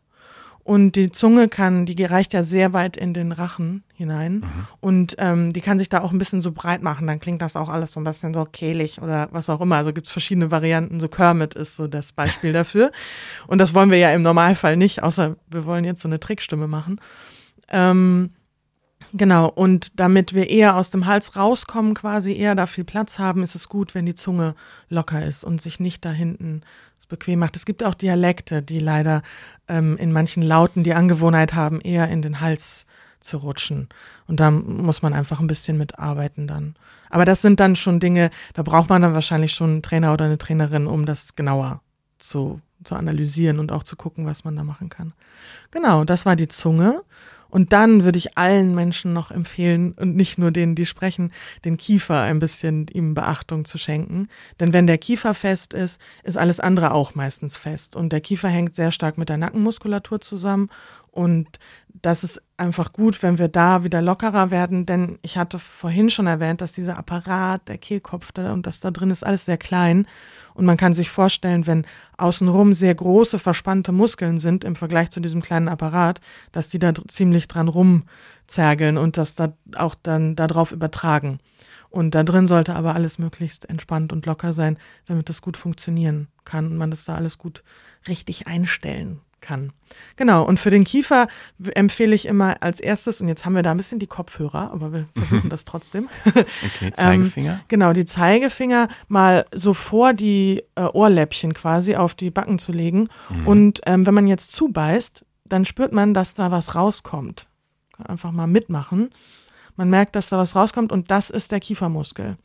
[0.65, 4.43] Und die Zunge kann, die reicht ja sehr weit in den Rachen hinein.
[4.81, 7.07] Und ähm, die kann sich da auch ein bisschen so breit machen.
[7.07, 9.77] Dann klingt das auch alles so ein bisschen so kehlig oder was auch immer.
[9.77, 11.01] Also gibt's verschiedene Varianten.
[11.01, 12.93] So Kermit ist so das Beispiel dafür.
[13.47, 16.67] Und das wollen wir ja im Normalfall nicht, außer wir wollen jetzt so eine Trickstimme
[16.67, 16.99] machen.
[17.69, 18.31] Ähm,
[19.17, 23.45] Genau, und damit wir eher aus dem Hals rauskommen, quasi eher da viel Platz haben,
[23.45, 24.57] ist es gut, wenn die Zunge
[24.89, 26.63] locker ist und sich nicht da hinten
[27.15, 27.57] bequem macht.
[27.57, 29.23] Es gibt auch Dialekte, die leider
[29.69, 32.87] ähm, in manchen Lauten die Angewohnheit haben, eher in den Hals
[33.21, 33.89] zu rutschen.
[34.27, 36.77] Und da muss man einfach ein bisschen mitarbeiten dann.
[37.11, 40.27] Aber das sind dann schon Dinge, da braucht man dann wahrscheinlich schon einen Trainer oder
[40.27, 41.81] eine Trainerin, um das genauer
[42.19, 45.13] zu, zu analysieren und auch zu gucken, was man da machen kann.
[45.71, 47.03] Genau, das war die Zunge.
[47.55, 51.31] Und dann würde ich allen Menschen noch empfehlen, und nicht nur denen, die sprechen,
[51.65, 54.27] den Kiefer ein bisschen ihm Beachtung zu schenken.
[54.59, 57.95] Denn wenn der Kiefer fest ist, ist alles andere auch meistens fest.
[57.95, 60.69] Und der Kiefer hängt sehr stark mit der Nackenmuskulatur zusammen.
[61.15, 61.61] Und
[62.03, 66.27] das ist einfach gut, wenn wir da wieder lockerer werden, denn ich hatte vorhin schon
[66.27, 70.09] erwähnt, dass dieser Apparat, der Kehlkopf da und das da drin ist alles sehr klein.
[70.55, 71.87] Und man kann sich vorstellen, wenn
[72.19, 76.93] außenrum sehr große, verspannte Muskeln sind im Vergleich zu diesem kleinen Apparat, dass die da
[77.07, 81.39] ziemlich dran rumzergeln und das da auch dann darauf übertragen.
[81.91, 86.27] Und da drin sollte aber alles möglichst entspannt und locker sein, damit das gut funktionieren
[86.45, 87.63] kann und man das da alles gut
[88.09, 89.73] richtig einstellen kann.
[90.17, 91.29] Genau, und für den Kiefer
[91.75, 94.93] empfehle ich immer als erstes, und jetzt haben wir da ein bisschen die Kopfhörer, aber
[94.93, 96.09] wir versuchen das trotzdem.
[96.35, 97.53] Okay, Zeigefinger.
[97.53, 102.73] ähm, genau, die Zeigefinger mal so vor die äh, Ohrläppchen quasi auf die Backen zu
[102.73, 103.09] legen.
[103.29, 103.47] Mhm.
[103.47, 107.47] Und ähm, wenn man jetzt zubeißt, dann spürt man, dass da was rauskommt.
[108.03, 109.11] Einfach mal mitmachen.
[109.77, 112.37] Man merkt, dass da was rauskommt und das ist der Kiefermuskel.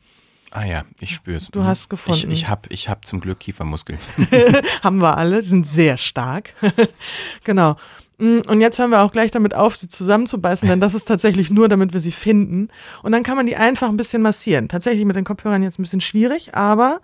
[0.50, 1.48] Ah ja, ich spüre es.
[1.48, 2.30] Du hast gefunden.
[2.30, 3.98] Ich, ich habe ich hab zum Glück Kiefermuskeln.
[4.82, 6.54] Haben wir alle, sind sehr stark.
[7.44, 7.76] genau.
[8.18, 11.50] Mm, und jetzt hören wir auch gleich damit auf, sie zusammenzubeißen, denn das ist tatsächlich
[11.50, 12.68] nur, damit wir sie finden.
[13.02, 14.68] Und dann kann man die einfach ein bisschen massieren.
[14.68, 17.00] Tatsächlich mit den Kopfhörern jetzt ein bisschen schwierig, aber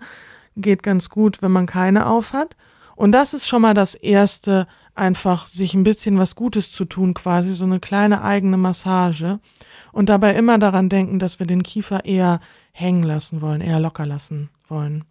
[0.57, 2.55] geht ganz gut, wenn man keine auf hat.
[2.95, 7.13] Und das ist schon mal das erste, einfach sich ein bisschen was Gutes zu tun,
[7.13, 9.39] quasi so eine kleine eigene Massage.
[9.91, 12.39] Und dabei immer daran denken, dass wir den Kiefer eher
[12.77, 15.03] hängen lassen wollen, eher locker lassen wollen.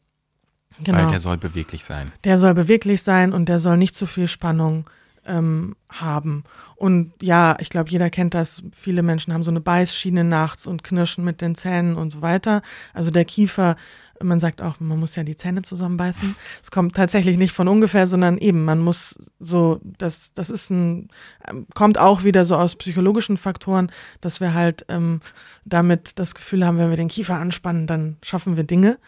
[0.82, 0.98] Genau.
[0.98, 2.12] Weil der soll beweglich sein.
[2.22, 4.88] Der soll beweglich sein und der soll nicht zu viel Spannung
[5.24, 6.44] ähm, haben.
[6.76, 8.62] Und ja, ich glaube, jeder kennt das.
[8.76, 12.62] Viele Menschen haben so eine Beißschiene nachts und knirschen mit den Zähnen und so weiter.
[12.94, 13.76] Also der Kiefer
[14.22, 16.34] man sagt auch, man muss ja die Zähne zusammenbeißen.
[16.62, 21.08] Es kommt tatsächlich nicht von ungefähr, sondern eben, man muss so, das, das ist ein,
[21.46, 23.90] ähm, kommt auch wieder so aus psychologischen Faktoren,
[24.20, 25.20] dass wir halt ähm,
[25.64, 28.98] damit das Gefühl haben, wenn wir den Kiefer anspannen, dann schaffen wir Dinge.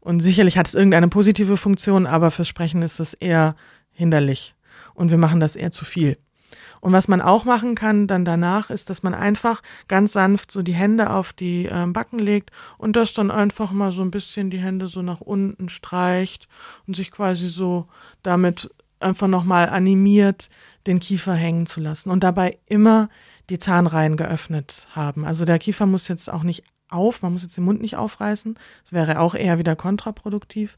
[0.00, 3.56] Und sicherlich hat es irgendeine positive Funktion, aber fürs Sprechen ist es eher
[3.92, 4.54] hinderlich.
[4.94, 6.18] Und wir machen das eher zu viel.
[6.80, 10.62] Und was man auch machen kann dann danach, ist, dass man einfach ganz sanft so
[10.62, 14.50] die Hände auf die äh, Backen legt und das dann einfach mal so ein bisschen
[14.50, 16.48] die Hände so nach unten streicht
[16.86, 17.86] und sich quasi so
[18.22, 18.70] damit
[19.00, 20.48] einfach nochmal animiert,
[20.86, 23.08] den Kiefer hängen zu lassen und dabei immer
[23.50, 25.24] die Zahnreihen geöffnet haben.
[25.24, 28.58] Also der Kiefer muss jetzt auch nicht auf, man muss jetzt den Mund nicht aufreißen,
[28.82, 30.76] das wäre auch eher wieder kontraproduktiv,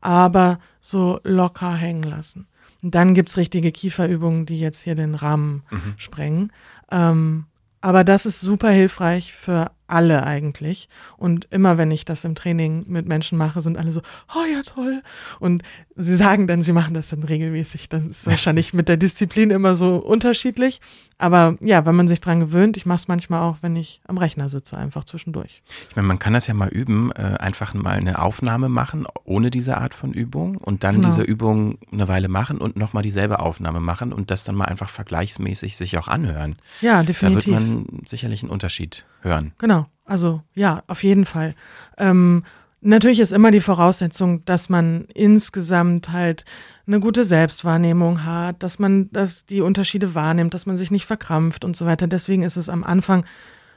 [0.00, 2.48] aber so locker hängen lassen.
[2.82, 5.94] Und dann gibt's richtige Kieferübungen, die jetzt hier den Rahmen mhm.
[5.96, 6.52] sprengen.
[6.90, 7.46] Ähm,
[7.84, 10.88] aber das ist super hilfreich für alle eigentlich.
[11.16, 14.02] Und immer wenn ich das im Training mit Menschen mache, sind alle so,
[14.34, 15.02] oh ja, toll.
[15.40, 15.64] Und
[15.96, 17.88] sie sagen dann, sie machen das dann regelmäßig.
[17.88, 20.80] Das ist wahrscheinlich mit der Disziplin immer so unterschiedlich.
[21.22, 24.18] Aber ja, wenn man sich dran gewöhnt, ich mache es manchmal auch, wenn ich am
[24.18, 25.62] Rechner sitze, einfach zwischendurch.
[25.88, 29.50] Ich meine, man kann das ja mal üben, äh, einfach mal eine Aufnahme machen, ohne
[29.50, 31.06] diese Art von Übung und dann genau.
[31.06, 34.88] diese Übung eine Weile machen und nochmal dieselbe Aufnahme machen und das dann mal einfach
[34.88, 36.56] vergleichsmäßig sich auch anhören.
[36.80, 37.44] Ja, definitiv.
[37.44, 39.52] Da wird man sicherlich einen Unterschied hören.
[39.58, 39.86] Genau.
[40.04, 41.54] Also ja, auf jeden Fall.
[41.98, 42.42] Ähm,
[42.82, 46.44] natürlich ist immer die Voraussetzung, dass man insgesamt halt
[46.86, 51.64] eine gute Selbstwahrnehmung hat, dass man dass die Unterschiede wahrnimmt, dass man sich nicht verkrampft
[51.64, 52.06] und so weiter.
[52.06, 53.24] Deswegen ist es am Anfang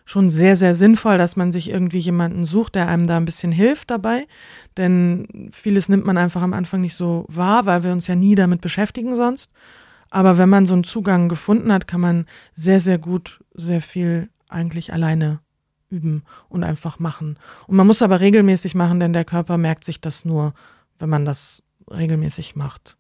[0.06, 3.52] schon sehr, sehr sinnvoll, dass man sich irgendwie jemanden sucht, der einem da ein bisschen
[3.52, 4.28] hilft dabei.
[4.78, 8.36] Denn vieles nimmt man einfach am Anfang nicht so wahr, weil wir uns ja nie
[8.36, 9.52] damit beschäftigen sonst.
[10.12, 14.30] Aber wenn man so einen Zugang gefunden hat, kann man sehr, sehr gut, sehr viel
[14.48, 15.40] eigentlich alleine
[15.90, 17.38] üben und einfach machen.
[17.68, 20.54] Und man muss aber regelmäßig machen, denn der Körper merkt sich das nur,
[21.00, 22.98] wenn man das regelmäßig macht.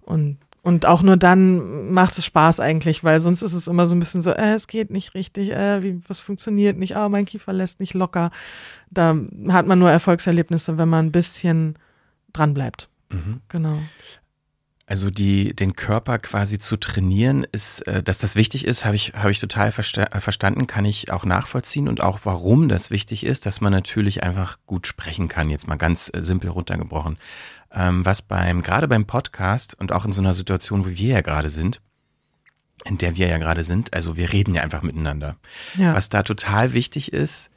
[0.00, 3.94] Und, und auch nur dann macht es Spaß eigentlich, weil sonst ist es immer so
[3.94, 7.08] ein bisschen so, äh, es geht nicht richtig, äh, wie, was funktioniert nicht, ah, oh,
[7.08, 8.30] mein Kiefer lässt nicht locker.
[8.90, 9.16] Da
[9.48, 11.78] hat man nur Erfolgserlebnisse, wenn man ein bisschen
[12.32, 12.88] dran bleibt.
[13.10, 13.40] Mhm.
[13.48, 13.78] Genau.
[14.88, 19.12] Also die, den Körper quasi zu trainieren, ist, äh, dass das wichtig ist, habe ich,
[19.12, 23.26] habe ich total versta äh, verstanden, kann ich auch nachvollziehen und auch warum das wichtig
[23.26, 27.18] ist, dass man natürlich einfach gut sprechen kann, jetzt mal ganz äh, simpel runtergebrochen.
[27.70, 31.20] Ähm, was beim, gerade beim Podcast und auch in so einer Situation, wo wir ja
[31.20, 31.82] gerade sind,
[32.86, 35.36] in der wir ja gerade sind, also wir reden ja einfach miteinander.
[35.76, 35.92] Ja.
[35.92, 37.50] Was da total wichtig ist,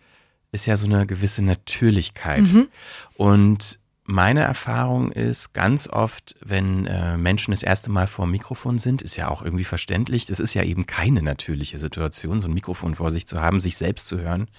[0.51, 2.41] ist ja so eine gewisse Natürlichkeit.
[2.41, 2.67] Mhm.
[3.15, 3.79] Und
[4.11, 9.01] meine Erfahrung ist ganz oft, wenn äh, Menschen das erste Mal vor dem Mikrofon sind,
[9.01, 10.25] ist ja auch irgendwie verständlich.
[10.25, 13.77] Das ist ja eben keine natürliche Situation, so ein Mikrofon vor sich zu haben, sich
[13.77, 14.49] selbst zu hören,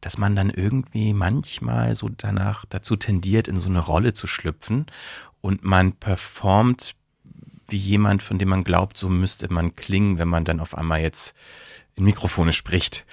[0.00, 4.86] dass man dann irgendwie manchmal so danach dazu tendiert, in so eine Rolle zu schlüpfen
[5.40, 6.94] und man performt
[7.68, 11.02] wie jemand, von dem man glaubt, so müsste man klingen, wenn man dann auf einmal
[11.02, 11.34] jetzt
[11.94, 13.04] in Mikrofone spricht.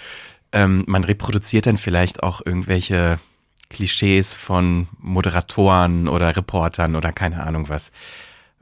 [0.53, 3.19] Ähm, man reproduziert dann vielleicht auch irgendwelche
[3.75, 7.91] Klischees von Moderatoren oder Reportern oder keine Ahnung was.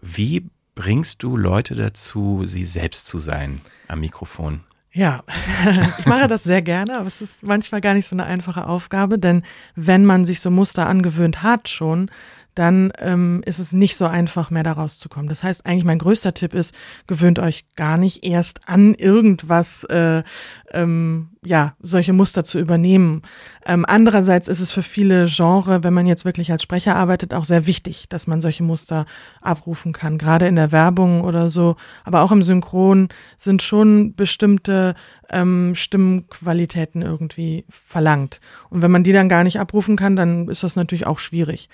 [0.02, 4.62] Wie bringst du Leute dazu, sie selbst zu sein am Mikrofon?
[4.92, 5.22] Ja,
[6.00, 9.20] ich mache das sehr gerne, aber es ist manchmal gar nicht so eine einfache Aufgabe,
[9.20, 9.44] denn
[9.76, 12.10] wenn man sich so Muster angewöhnt hat schon,
[12.56, 15.30] dann ähm, ist es nicht so einfach mehr da rauszukommen.
[15.30, 16.74] Das heißt, eigentlich mein größter Tipp ist,
[17.08, 20.24] gewöhnt euch gar nicht erst an, irgendwas, äh,
[20.72, 23.24] ähm, ja, solche Muster zu übernehmen.
[23.66, 27.46] Ähm, andererseits ist es für viele Genre, wenn man jetzt wirklich als Sprecher arbeitet, auch
[27.46, 29.06] sehr wichtig, dass man solche Muster
[29.42, 30.18] abrufen kann.
[30.18, 34.96] Gerade in der Werbung oder so, aber auch im Synchron sind schon bestimmte
[35.30, 38.40] ähm, Stimmqualitäten irgendwie verlangt.
[38.70, 41.70] Und wenn man die dann gar nicht abrufen kann, dann ist das natürlich auch schwierig.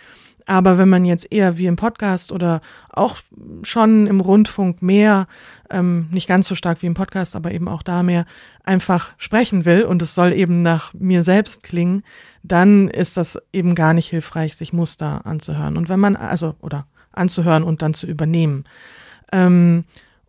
[0.49, 3.17] Aber wenn man jetzt eher wie im Podcast oder auch
[3.61, 5.27] schon im Rundfunk mehr,
[5.69, 8.25] ähm, nicht ganz so stark wie im Podcast, aber eben auch da mehr,
[8.63, 12.01] einfach sprechen will und es soll eben nach mir selbst klingen,
[12.41, 15.77] dann ist das eben gar nicht hilfreich, sich Muster anzuhören.
[15.77, 18.63] Und wenn man, also, oder anzuhören und dann zu übernehmen.
[19.31, 19.83] Ähm,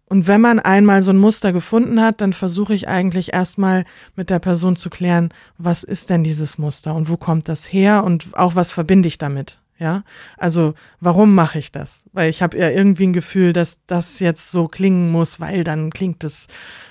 [0.05, 4.29] und wenn man einmal so ein Muster gefunden hat, dann versuche ich eigentlich erstmal mit
[4.29, 8.37] der Person zu klären, was ist denn dieses Muster und wo kommt das her und
[8.37, 9.61] auch was verbinde ich damit.
[9.81, 10.05] Ja,
[10.37, 12.05] also warum mache ich das?
[12.12, 15.89] Weil ich habe ja irgendwie ein Gefühl, dass das jetzt so klingen muss, weil dann
[15.89, 16.49] klingt es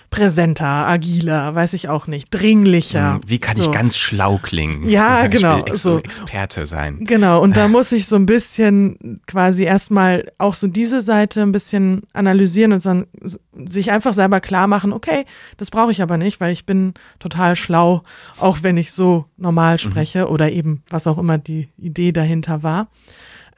[0.10, 3.16] präsenter, agiler, weiß ich auch nicht, dringlicher.
[3.16, 3.64] Hm, wie kann so.
[3.64, 4.88] ich ganz schlau klingen?
[4.88, 5.60] Ja, genau.
[5.66, 6.99] Ex so Experte sein.
[7.01, 7.41] Genau.
[7.41, 12.03] Und da muss ich so ein bisschen quasi erstmal auch so diese Seite ein bisschen
[12.14, 13.05] analysieren und dann
[13.53, 15.26] sich einfach selber klar machen, okay,
[15.57, 18.03] das brauche ich aber nicht, weil ich bin total schlau,
[18.38, 19.80] auch wenn ich so normal mhm.
[19.80, 20.32] spreche mhm.
[20.32, 22.88] oder eben was auch immer die Idee dahinter war.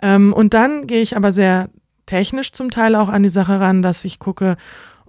[0.01, 1.69] Ähm, und dann gehe ich aber sehr
[2.05, 4.57] technisch zum Teil auch an die Sache ran, dass ich gucke,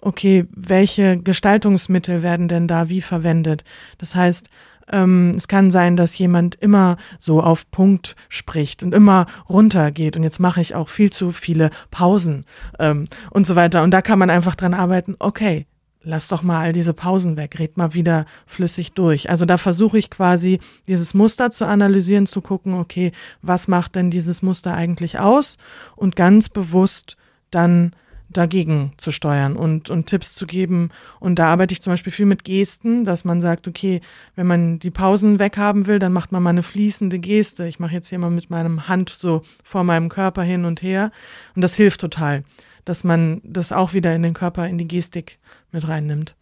[0.03, 3.65] okay, welche Gestaltungsmittel werden denn da wie verwendet?
[3.99, 4.49] Das heißt,
[4.91, 10.17] ähm, es kann sein, dass jemand immer so auf Punkt spricht und immer runtergeht.
[10.17, 12.45] Und jetzt mache ich auch viel zu viele Pausen
[12.79, 13.83] ähm, und so weiter.
[13.83, 15.67] Und da kann man einfach dran arbeiten, okay,
[16.03, 19.31] lass doch mal all diese Pausen weg, red mal wieder flüssig durch.
[19.31, 24.11] Also da versuche ich quasi dieses Muster zu analysieren, zu gucken, okay, was macht denn
[24.11, 25.59] dieses Muster eigentlich aus?
[25.95, 27.17] Und ganz bewusst
[27.53, 27.93] dann
[28.37, 30.91] dagegen zu steuern und, und Tipps zu geben.
[31.21, 34.01] Und da arbeite ich zum Beispiel viel mit Gesten, dass man sagt, okay,
[34.35, 37.67] wenn man die Pausen weghaben will, dann macht man mal eine fließende Geste.
[37.67, 41.13] Ich mache jetzt hier mal mit meinem Hand so vor meinem Körper hin und her.
[41.55, 42.45] Und das hilft total,
[42.85, 45.39] dass man das auch wieder in den Körper, in die Gestik
[45.71, 46.35] mit reinnimmt.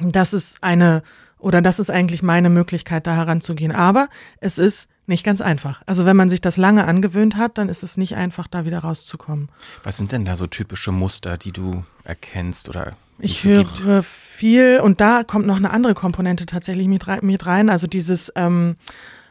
[0.00, 1.02] Das ist eine,
[1.38, 3.72] oder das ist eigentlich meine Möglichkeit, da heranzugehen.
[3.72, 4.08] Aber
[4.40, 5.82] es ist nicht ganz einfach.
[5.86, 8.80] Also wenn man sich das lange angewöhnt hat, dann ist es nicht einfach, da wieder
[8.80, 9.48] rauszukommen.
[9.84, 14.80] Was sind denn da so typische Muster, die du erkennst oder ich so höre viel
[14.82, 17.70] und da kommt noch eine andere Komponente tatsächlich mit rein.
[17.70, 18.76] Also dieses ähm,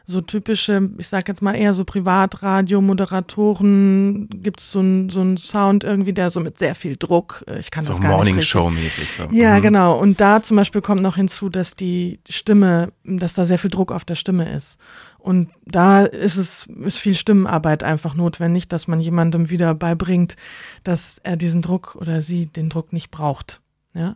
[0.08, 5.36] so typische, ich sag jetzt mal eher so Privatradio-Moderatoren, gibt es so einen so ein
[5.36, 8.36] Sound irgendwie, der so mit sehr viel Druck, äh, ich kann so das gar Morning
[8.36, 9.24] nicht Show mäßig so.
[9.32, 9.62] Ja, mhm.
[9.62, 9.98] genau.
[9.98, 13.90] Und da zum Beispiel kommt noch hinzu, dass die Stimme, dass da sehr viel Druck
[13.90, 14.78] auf der Stimme ist.
[15.18, 20.36] Und da ist es, ist viel Stimmenarbeit einfach notwendig, dass man jemandem wieder beibringt,
[20.84, 23.60] dass er diesen Druck oder sie den Druck nicht braucht.
[23.92, 24.14] Ja,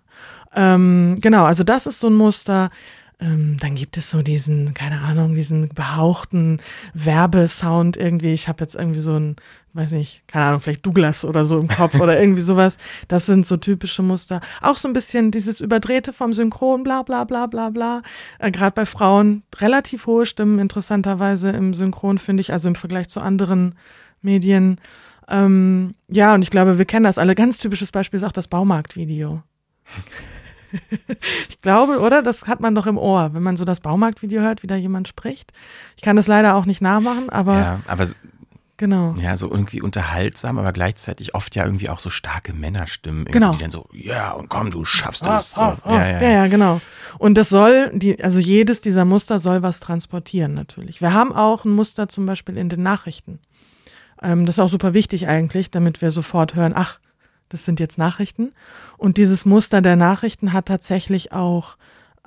[0.55, 1.43] ähm, genau.
[1.45, 2.71] Also das ist so ein Muster.
[3.21, 6.59] Ähm, dann gibt es so diesen, keine Ahnung, diesen behauchten
[6.95, 8.33] Werbesound irgendwie.
[8.33, 9.37] Ich habe jetzt irgendwie so ein,
[9.75, 12.79] weiß nicht, keine Ahnung, vielleicht Douglas oder so im Kopf oder irgendwie sowas.
[13.09, 14.41] Das sind so typische Muster.
[14.63, 18.03] Auch so ein bisschen dieses Überdrehte vom Synchron, bla bla bla bla bla.
[18.39, 23.11] Äh, Gerade bei Frauen relativ hohe Stimmen, interessanterweise im Synchron, finde ich, also im Vergleich
[23.11, 23.75] zu anderen
[24.23, 24.81] Medien.
[25.29, 27.35] Ähm, ja, und ich glaube, wir kennen das alle.
[27.35, 29.43] Ganz typisches Beispiel ist auch das Baumarktvideo.
[31.49, 32.23] ich glaube, oder?
[32.23, 35.09] Das hat man doch im Ohr, wenn man so das Baumarktvideo hört, wie da jemand
[35.09, 35.53] spricht.
[35.97, 37.55] Ich kann das leider auch nicht nachmachen, aber.
[37.55, 38.07] Ja, aber
[38.81, 39.13] Genau.
[39.21, 43.53] Ja, so irgendwie unterhaltsam, aber gleichzeitig oft ja irgendwie auch so starke Männerstimmen, genau.
[43.53, 45.53] die dann so, ja, und komm, du schaffst ah, es.
[45.55, 46.81] Ah, ah, ja, ja, ja, ja, genau.
[47.19, 51.03] Und das soll, die, also jedes dieser Muster soll was transportieren, natürlich.
[51.03, 53.39] Wir haben auch ein Muster zum Beispiel in den Nachrichten.
[54.23, 57.01] Ähm, das ist auch super wichtig eigentlich, damit wir sofort hören, ach,
[57.51, 58.53] das sind jetzt Nachrichten.
[59.01, 61.79] Und dieses Muster der Nachrichten hat tatsächlich auch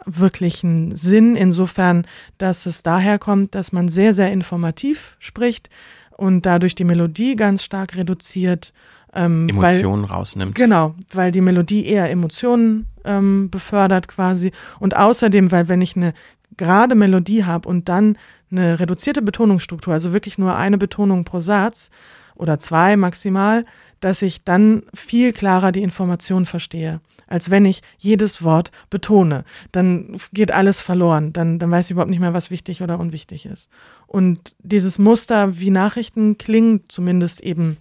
[0.06, 2.08] wirklich einen Sinn, insofern,
[2.40, 5.70] dass es daher kommt, dass man sehr, sehr informativ spricht
[6.18, 8.74] und dadurch die Melodie ganz stark reduziert.
[9.14, 10.56] Ähm, Emotionen weil, rausnimmt.
[10.56, 14.52] Genau, weil die Melodie eher Emotionen ähm, befördert quasi.
[14.80, 16.16] Und außerdem, weil wenn ich eine
[16.58, 18.18] gerade Melodie habe und dann
[18.50, 21.92] eine reduzierte Betonungsstruktur, also wirklich nur eine Betonung pro Satz
[22.34, 23.64] oder zwei maximal,
[24.04, 29.46] dass ich dann viel klarer die Information verstehe, als wenn ich jedes Wort betone.
[29.72, 31.32] Dann geht alles verloren.
[31.32, 33.70] Dann, dann weiß ich überhaupt nicht mehr, was wichtig oder unwichtig ist.
[34.06, 37.78] Und dieses Muster, wie Nachrichten klingen, zumindest eben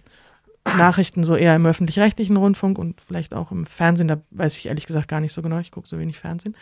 [0.63, 4.85] Nachrichten so eher im öffentlich-rechtlichen Rundfunk und vielleicht auch im Fernsehen, da weiß ich ehrlich
[4.85, 6.55] gesagt gar nicht so genau, ich gucke so wenig Fernsehen.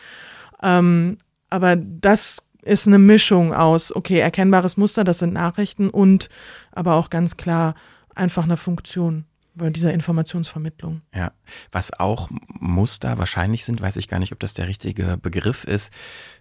[0.64, 1.20] Ähm,
[1.52, 6.30] aber das ist eine Mischung aus, okay, erkennbares Muster, das sind Nachrichten und
[6.72, 7.76] aber auch ganz klar
[8.16, 11.02] einfach eine Funktion bei dieser Informationsvermittlung.
[11.14, 11.32] Ja,
[11.72, 15.92] was auch Muster wahrscheinlich sind, weiß ich gar nicht, ob das der richtige Begriff ist,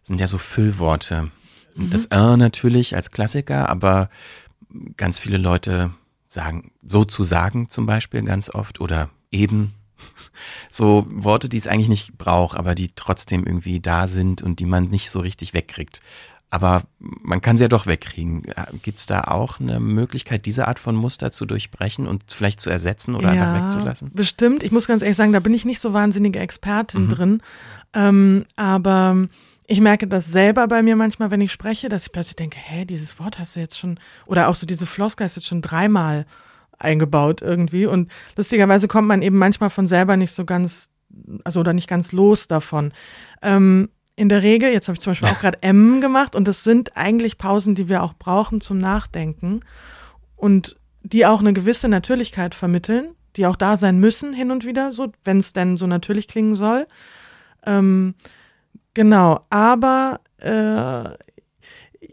[0.02, 1.30] sind ja so Füllworte.
[1.74, 1.90] Mhm.
[1.90, 4.10] Das äh natürlich als Klassiker, aber
[4.96, 5.90] ganz viele Leute
[6.28, 9.74] sagen, so zu sagen zum Beispiel ganz oft oder eben
[10.70, 14.66] so Worte, die es eigentlich nicht braucht, aber die trotzdem irgendwie da sind und die
[14.66, 16.00] man nicht so richtig wegkriegt.
[16.50, 18.42] Aber man kann sie ja doch wegkriegen.
[18.82, 22.70] Gibt es da auch eine Möglichkeit, diese Art von Muster zu durchbrechen und vielleicht zu
[22.70, 24.10] ersetzen oder ja, einfach wegzulassen?
[24.12, 24.64] Bestimmt.
[24.64, 27.10] Ich muss ganz ehrlich sagen, da bin ich nicht so wahnsinnige Expertin mhm.
[27.10, 27.42] drin.
[27.94, 29.28] Ähm, aber
[29.68, 32.84] ich merke das selber bei mir manchmal, wenn ich spreche, dass ich plötzlich denke, hä,
[32.84, 35.62] dieses Wort hast du jetzt schon, oder auch so diese Floskel hast du jetzt schon
[35.62, 36.26] dreimal
[36.80, 37.86] eingebaut irgendwie.
[37.86, 40.90] Und lustigerweise kommt man eben manchmal von selber nicht so ganz,
[41.44, 42.92] also oder nicht ganz los davon.
[43.42, 43.90] Ähm,
[44.20, 46.94] in der Regel, jetzt habe ich zum Beispiel auch gerade M gemacht und das sind
[46.94, 49.60] eigentlich Pausen, die wir auch brauchen zum Nachdenken
[50.36, 54.92] und die auch eine gewisse Natürlichkeit vermitteln, die auch da sein müssen hin und wieder,
[54.92, 56.86] so wenn es denn so natürlich klingen soll.
[57.64, 58.14] Ähm,
[58.92, 61.16] genau, aber äh,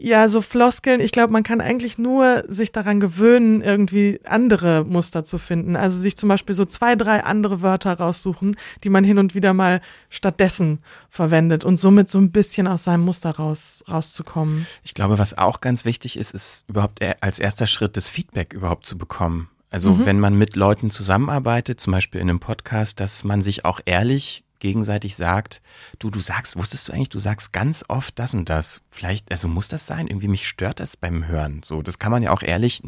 [0.00, 5.24] ja, so Floskeln, ich glaube, man kann eigentlich nur sich daran gewöhnen, irgendwie andere Muster
[5.24, 5.76] zu finden.
[5.76, 9.54] Also sich zum Beispiel so zwei, drei andere Wörter raussuchen, die man hin und wieder
[9.54, 10.80] mal stattdessen
[11.10, 14.66] verwendet und somit so ein bisschen aus seinem Muster raus, rauszukommen.
[14.84, 18.86] Ich glaube, was auch ganz wichtig ist, ist überhaupt als erster Schritt das Feedback überhaupt
[18.86, 19.48] zu bekommen.
[19.70, 20.06] Also mhm.
[20.06, 24.44] wenn man mit Leuten zusammenarbeitet, zum Beispiel in einem Podcast, dass man sich auch ehrlich
[24.60, 25.62] gegenseitig sagt,
[25.98, 28.80] du, du sagst, wusstest du eigentlich, du sagst ganz oft das und das.
[28.90, 30.06] Vielleicht, also muss das sein?
[30.06, 31.62] Irgendwie mich stört das beim Hören.
[31.64, 32.82] So, das kann man ja auch ehrlich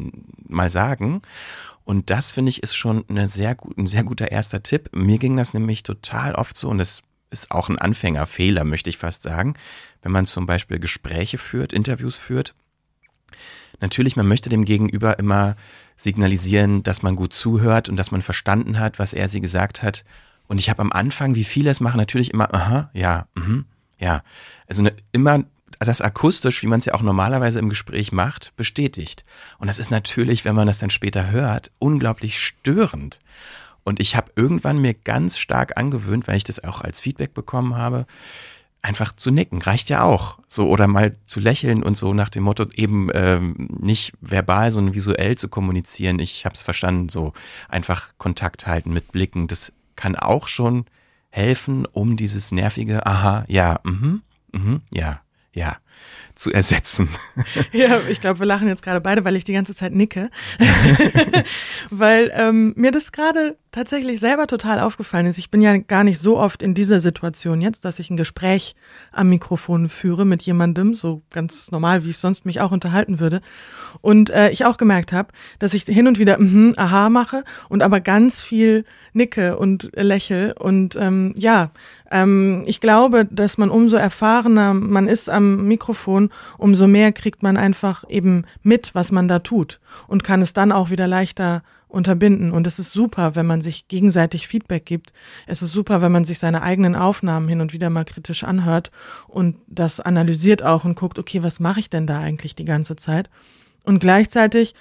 [0.47, 1.21] mal sagen.
[1.83, 4.89] Und das finde ich ist schon eine sehr gut, ein sehr guter erster Tipp.
[4.93, 7.01] Mir ging das nämlich total oft so und das
[7.31, 9.55] ist auch ein Anfängerfehler, möchte ich fast sagen.
[10.01, 12.53] Wenn man zum Beispiel Gespräche führt, Interviews führt.
[13.79, 15.55] Natürlich, man möchte dem Gegenüber immer
[15.95, 20.03] signalisieren, dass man gut zuhört und dass man verstanden hat, was er sie gesagt hat
[20.47, 23.65] und ich habe am Anfang, wie viele es machen, natürlich immer, aha, ja, mhm,
[23.99, 24.23] ja.
[24.67, 25.45] Also ne, immer
[25.79, 29.25] das akustisch, wie man es ja auch normalerweise im Gespräch macht, bestätigt.
[29.57, 33.19] Und das ist natürlich, wenn man das dann später hört, unglaublich störend.
[33.83, 37.75] Und ich habe irgendwann mir ganz stark angewöhnt, weil ich das auch als Feedback bekommen
[37.75, 38.05] habe,
[38.83, 39.61] einfach zu nicken.
[39.61, 40.37] Reicht ja auch.
[40.47, 44.93] So, oder mal zu lächeln und so nach dem Motto, eben ähm, nicht verbal, sondern
[44.93, 46.19] visuell zu kommunizieren.
[46.19, 47.33] Ich habe es verstanden, so
[47.69, 49.47] einfach Kontakt halten mit Blicken.
[49.47, 49.71] Das
[50.01, 50.85] kann auch schon
[51.29, 55.21] helfen, um dieses nervige Aha, ja, mhm, mhm, ja,
[55.53, 55.77] ja,
[56.41, 57.09] zu ersetzen.
[57.71, 60.29] Ja, ich glaube, wir lachen jetzt gerade beide, weil ich die ganze Zeit nicke.
[61.89, 65.37] weil ähm, mir das gerade tatsächlich selber total aufgefallen ist.
[65.37, 68.75] Ich bin ja gar nicht so oft in dieser Situation jetzt, dass ich ein Gespräch
[69.11, 73.41] am Mikrofon führe mit jemandem, so ganz normal, wie ich sonst mich auch unterhalten würde.
[74.01, 75.29] Und äh, ich auch gemerkt habe,
[75.59, 78.83] dass ich hin und wieder mhm, aha mache und aber ganz viel
[79.13, 80.53] nicke und lächel.
[80.57, 81.71] Und ähm, ja,
[82.11, 87.57] ähm, ich glaube, dass man umso erfahrener man ist am Mikrofon, umso mehr kriegt man
[87.57, 92.51] einfach eben mit, was man da tut und kann es dann auch wieder leichter unterbinden.
[92.51, 95.13] Und es ist super, wenn man sich gegenseitig Feedback gibt.
[95.45, 98.91] Es ist super, wenn man sich seine eigenen Aufnahmen hin und wieder mal kritisch anhört
[99.27, 102.95] und das analysiert auch und guckt, okay, was mache ich denn da eigentlich die ganze
[102.95, 103.29] Zeit?
[103.83, 104.73] Und gleichzeitig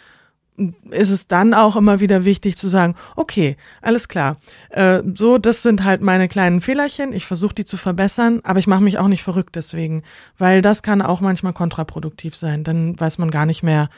[0.90, 4.36] ist es dann auch immer wieder wichtig zu sagen, okay, alles klar.
[4.70, 7.12] Äh, so, das sind halt meine kleinen Fehlerchen.
[7.12, 10.02] Ich versuche die zu verbessern, aber ich mache mich auch nicht verrückt deswegen,
[10.36, 12.64] weil das kann auch manchmal kontraproduktiv sein.
[12.64, 13.88] Dann weiß man gar nicht mehr,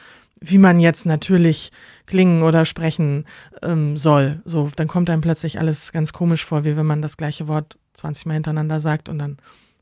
[0.40, 1.72] wie man jetzt natürlich
[2.06, 3.24] klingen oder sprechen
[3.62, 4.42] ähm, soll.
[4.44, 7.76] So, dann kommt einem plötzlich alles ganz komisch vor, wie wenn man das gleiche Wort
[7.94, 9.38] 20 Mal hintereinander sagt und dann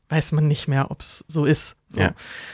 [0.09, 1.75] weiß man nicht mehr, ob es so ist.
[1.91, 2.01] So.
[2.01, 2.13] Ja.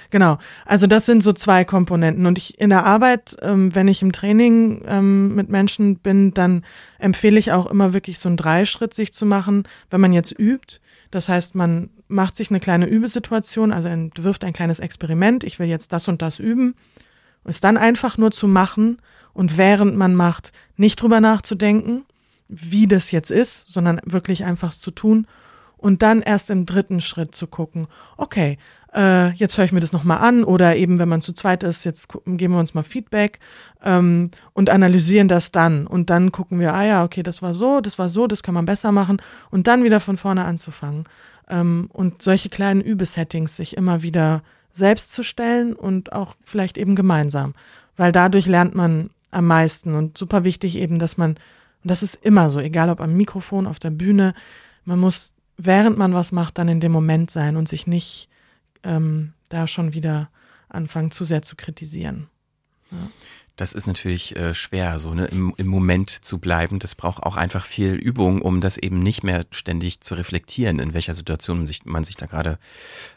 [0.09, 0.38] Genau.
[0.65, 2.25] Also das sind so zwei Komponenten.
[2.25, 6.65] Und ich in der Arbeit, ähm, wenn ich im Training ähm, mit Menschen bin, dann
[6.99, 10.79] empfehle ich auch immer wirklich so einen Dreischritt sich zu machen, wenn man jetzt übt.
[11.11, 15.43] Das heißt, man macht sich eine kleine Übesituation, also wirft ein kleines Experiment.
[15.43, 16.75] Ich will jetzt das und das üben.
[17.43, 18.99] Und es dann einfach nur zu machen
[19.33, 22.05] und während man macht, nicht drüber nachzudenken,
[22.49, 25.27] wie das jetzt ist, sondern wirklich einfach zu tun
[25.78, 28.57] und dann erst im dritten Schritt zu gucken, okay,
[28.93, 31.84] äh, jetzt höre ich mir das nochmal an oder eben, wenn man zu zweit ist,
[31.84, 33.39] jetzt geben wir uns mal Feedback
[33.84, 35.86] ähm, und analysieren das dann.
[35.88, 38.53] Und dann gucken wir, ah ja, okay, das war so, das war so, das kann
[38.53, 39.21] man besser machen.
[39.51, 41.03] Und dann wieder von vorne anzufangen.
[41.49, 46.95] Ähm, und solche kleinen Übesettings sich immer wieder selbst zu stellen und auch vielleicht eben
[46.95, 47.55] gemeinsam,
[47.95, 49.95] weil dadurch lernt man am meisten.
[49.95, 53.67] Und super wichtig eben, dass man, und das ist immer so, egal ob am Mikrofon,
[53.67, 54.34] auf der Bühne,
[54.86, 58.29] man muss während man was macht, dann in dem Moment sein und sich nicht
[58.83, 60.29] ähm, da schon wieder
[60.69, 62.27] anfangen, zu sehr zu kritisieren.
[62.91, 63.09] Ja.
[63.55, 66.77] Das ist natürlich äh, schwer, so ne, im, im Moment zu bleiben.
[66.77, 70.93] Das braucht auch einfach viel Übung, um das eben nicht mehr ständig zu reflektieren, in
[70.93, 72.59] welcher Situation man sich, man sich da gerade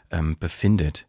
[0.09, 1.05] ähm, befindet.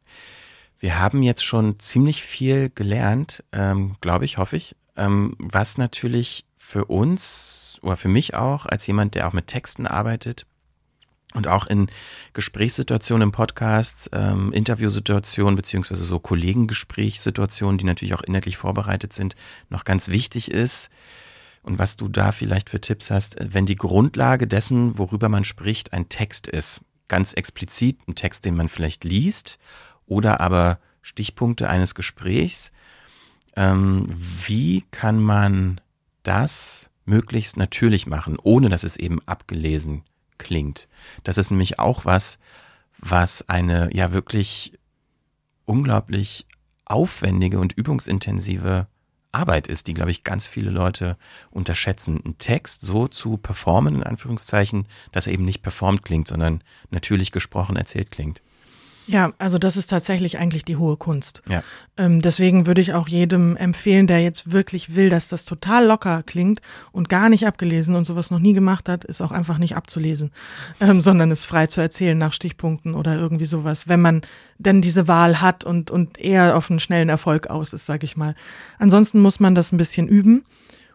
[0.78, 6.44] Wir haben jetzt schon ziemlich viel gelernt, ähm, glaube ich, hoffe ich, ähm, was natürlich
[6.58, 10.44] für uns oder für mich auch als jemand, der auch mit Texten arbeitet,
[11.34, 11.88] und auch in
[12.32, 19.36] Gesprächssituationen im Podcast, ähm, Interviewsituationen beziehungsweise so Kollegengesprächssituationen, die natürlich auch inhaltlich vorbereitet sind,
[19.68, 20.90] noch ganz wichtig ist.
[21.62, 25.92] Und was du da vielleicht für Tipps hast, wenn die Grundlage dessen, worüber man spricht,
[25.92, 29.58] ein Text ist, ganz explizit ein Text, den man vielleicht liest,
[30.06, 32.72] oder aber Stichpunkte eines Gesprächs,
[33.56, 34.08] ähm,
[34.46, 35.80] wie kann man
[36.22, 40.04] das möglichst natürlich machen, ohne dass es eben abgelesen
[40.42, 40.88] klingt.
[41.24, 42.38] Das ist nämlich auch was,
[42.98, 44.78] was eine ja wirklich
[45.64, 46.46] unglaublich
[46.84, 48.86] aufwendige und übungsintensive
[49.32, 51.16] Arbeit ist, die, glaube ich, ganz viele Leute
[51.50, 52.20] unterschätzen.
[52.22, 57.32] Einen Text so zu performen, in Anführungszeichen, dass er eben nicht performt klingt, sondern natürlich
[57.32, 58.42] gesprochen erzählt klingt.
[59.06, 61.42] Ja, also das ist tatsächlich eigentlich die hohe Kunst.
[61.48, 61.62] Ja.
[61.96, 66.22] Ähm, deswegen würde ich auch jedem empfehlen, der jetzt wirklich will, dass das total locker
[66.22, 66.60] klingt
[66.92, 70.30] und gar nicht abgelesen und sowas noch nie gemacht hat, ist auch einfach nicht abzulesen,
[70.80, 74.22] ähm, sondern es frei zu erzählen nach Stichpunkten oder irgendwie sowas, wenn man
[74.58, 78.16] denn diese Wahl hat und, und eher auf einen schnellen Erfolg aus ist, sag ich
[78.16, 78.34] mal.
[78.78, 80.44] Ansonsten muss man das ein bisschen üben.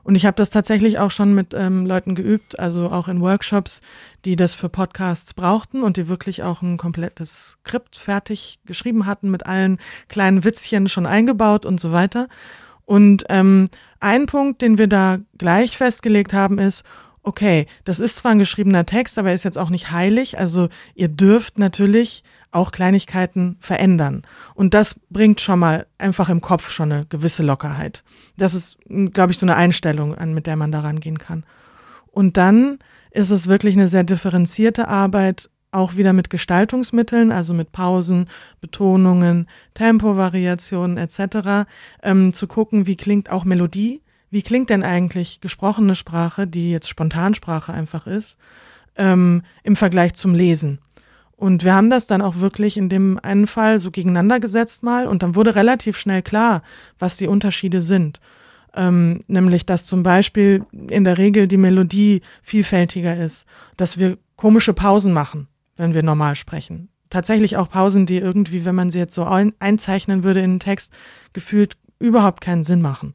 [0.08, 3.82] Und ich habe das tatsächlich auch schon mit ähm, Leuten geübt, also auch in Workshops,
[4.24, 9.30] die das für Podcasts brauchten und die wirklich auch ein komplettes Skript fertig geschrieben hatten
[9.30, 12.30] mit allen kleinen Witzchen schon eingebaut und so weiter.
[12.86, 13.68] Und ähm,
[14.00, 16.86] ein Punkt, den wir da gleich festgelegt haben, ist,
[17.22, 20.40] okay, das ist zwar ein geschriebener Text, aber er ist jetzt auch nicht heilig.
[20.40, 24.24] Also ihr dürft natürlich auch Kleinigkeiten verändern.
[24.54, 28.04] Und das bringt schon mal einfach im Kopf schon eine gewisse Lockerheit.
[28.38, 28.78] Das ist,
[29.14, 31.44] glaube ich, so eine Einstellung, an, mit der man da rangehen kann.
[32.12, 32.80] Und dann
[33.12, 38.30] ist es wirklich eine sehr differenzierte Arbeit, auch wieder mit Gestaltungsmitteln, also mit Pausen,
[38.62, 41.68] Betonungen, Tempovariationen etc.,
[42.02, 46.90] ähm, zu gucken, wie klingt auch Melodie, wie klingt denn eigentlich gesprochene Sprache, die jetzt
[46.90, 48.38] Spontansprache einfach ist,
[48.96, 50.80] ähm, im Vergleich zum Lesen.
[51.38, 55.08] Und wir haben das dann auch wirklich in dem einen Fall so gegeneinander gesetzt mal
[55.08, 56.64] und dann wurde relativ schnell klar,
[56.98, 58.20] was die Unterschiede sind.
[58.76, 63.46] Ähm, nämlich, dass zum Beispiel in der Regel die Melodie vielfältiger ist,
[63.78, 66.90] dass wir komische Pausen machen, wenn wir normal sprechen.
[67.12, 70.60] Tatsächlich auch Pausen, die irgendwie, wenn man sie jetzt so ein einzeichnen würde in den
[70.60, 70.94] Text,
[71.34, 73.14] gefühlt überhaupt keinen Sinn machen.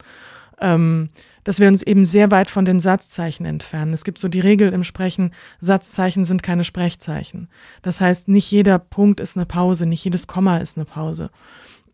[0.60, 1.08] Ähm,
[1.44, 3.92] dass wir uns eben sehr weit von den Satzzeichen entfernen.
[3.92, 7.48] Es gibt so die Regel im Sprechen, Satzzeichen sind keine Sprechzeichen.
[7.82, 11.30] Das heißt, nicht jeder Punkt ist eine Pause, nicht jedes Komma ist eine Pause.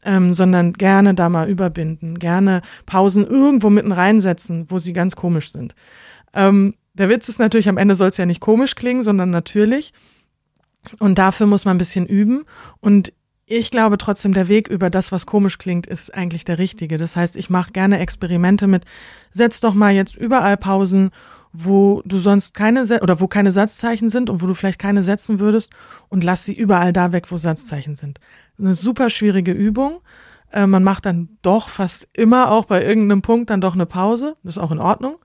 [0.05, 5.51] Ähm, sondern gerne da mal überbinden, gerne Pausen irgendwo mitten reinsetzen, wo sie ganz komisch
[5.51, 5.75] sind.
[6.35, 9.93] Ähm, der Witz ist natürlich, am Ende soll es ja nicht komisch klingen, sondern natürlich.
[10.99, 12.45] Und dafür muss man ein bisschen üben.
[12.81, 13.13] Und
[13.51, 16.99] ich glaube trotzdem, der Weg über das, was komisch klingt, ist eigentlich der richtige.
[16.99, 18.85] Das heißt, ich mache gerne Experimente mit,
[19.33, 21.11] setz doch mal jetzt überall Pausen,
[21.55, 25.41] wo du sonst keine oder wo keine Satzzeichen sind und wo du vielleicht keine setzen
[25.41, 25.73] würdest
[26.11, 28.21] und lass sie überall da weg, wo Satzzeichen sind.
[28.59, 30.01] Eine super schwierige Übung.
[30.53, 34.37] Äh, man macht dann doch fast immer auch bei irgendeinem Punkt dann doch eine Pause.
[34.43, 35.17] Das ist auch in Ordnung.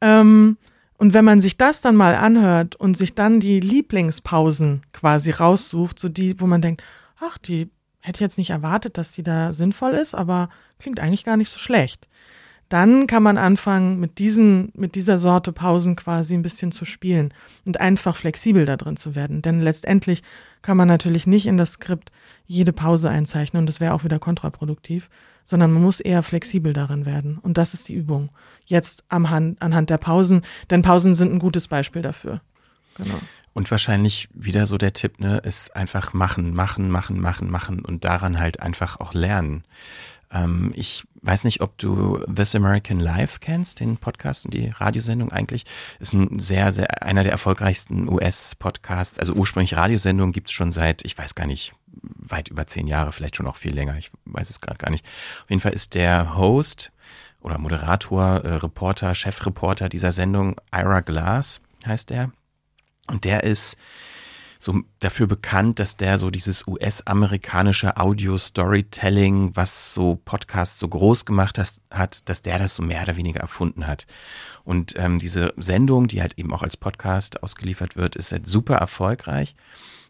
[0.00, 0.56] Ähm,
[0.96, 5.98] und wenn man sich das dann mal anhört und sich dann die Lieblingspausen quasi raussucht,
[5.98, 6.82] so die, wo man denkt,
[7.20, 10.48] ach, die hätte ich jetzt nicht erwartet, dass die da sinnvoll ist, aber
[10.78, 12.08] klingt eigentlich gar nicht so schlecht.
[12.70, 17.34] Dann kann man anfangen, mit diesen, mit dieser Sorte Pausen quasi ein bisschen zu spielen
[17.66, 19.42] und einfach flexibel da drin zu werden.
[19.42, 20.22] Denn letztendlich
[20.62, 22.12] kann man natürlich nicht in das Skript
[22.46, 25.10] jede Pause einzeichnen und das wäre auch wieder kontraproduktiv,
[25.42, 27.38] sondern man muss eher flexibel darin werden.
[27.38, 28.30] Und das ist die Übung.
[28.66, 32.40] Jetzt am Hand, anhand der Pausen, denn Pausen sind ein gutes Beispiel dafür.
[32.94, 33.18] Genau.
[33.52, 38.04] Und wahrscheinlich wieder so der Tipp, ne, ist einfach machen, machen, machen, machen, machen und
[38.04, 39.64] daran halt einfach auch lernen.
[40.32, 45.32] Ähm, ich weiß nicht, ob du This American Life kennst, den Podcast und die Radiosendung
[45.32, 45.64] eigentlich.
[45.98, 49.18] Ist ein sehr, sehr, einer der erfolgreichsten US-Podcasts.
[49.18, 53.36] Also ursprünglich Radiosendungen gibt's schon seit, ich weiß gar nicht, weit über zehn Jahre, vielleicht
[53.36, 53.96] schon auch viel länger.
[53.98, 55.04] Ich weiß es gerade gar nicht.
[55.42, 56.92] Auf jeden Fall ist der Host
[57.40, 62.30] oder Moderator, äh, Reporter, Chefreporter dieser Sendung, Ira Glass heißt er.
[63.10, 63.76] Und der ist
[64.58, 71.58] so dafür bekannt, dass der so dieses US-amerikanische Audio-Storytelling, was so Podcasts so groß gemacht
[71.90, 74.06] hat, dass der das so mehr oder weniger erfunden hat.
[74.64, 78.76] Und ähm, diese Sendung, die halt eben auch als Podcast ausgeliefert wird, ist halt super
[78.76, 79.54] erfolgreich.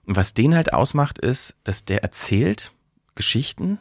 [0.04, 2.72] Und was den halt ausmacht, ist, dass der erzählt
[3.14, 3.78] Geschichten,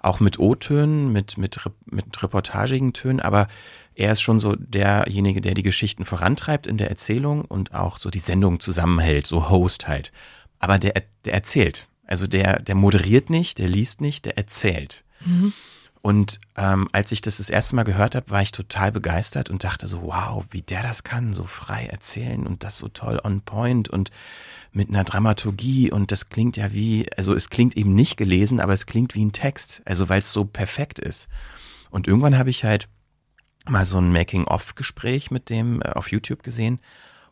[0.00, 3.46] auch mit O-Tönen, mit, mit, mit reportagigen Tönen, aber
[3.94, 8.10] er ist schon so derjenige, der die Geschichten vorantreibt in der Erzählung und auch so
[8.10, 10.12] die Sendung zusammenhält, so Host halt.
[10.58, 11.88] Aber der, der erzählt.
[12.06, 15.04] Also der, der moderiert nicht, der liest nicht, der erzählt.
[15.24, 15.52] Mhm.
[16.02, 19.62] Und ähm, als ich das das erste Mal gehört habe, war ich total begeistert und
[19.62, 23.40] dachte so, wow, wie der das kann, so frei erzählen und das so toll on
[23.40, 24.10] point und
[24.72, 28.72] mit einer Dramaturgie und das klingt ja wie, also es klingt eben nicht gelesen, aber
[28.72, 31.28] es klingt wie ein Text, also weil es so perfekt ist.
[31.90, 32.88] Und irgendwann habe ich halt
[33.68, 36.80] mal so ein Making-of-Gespräch mit dem äh, auf YouTube gesehen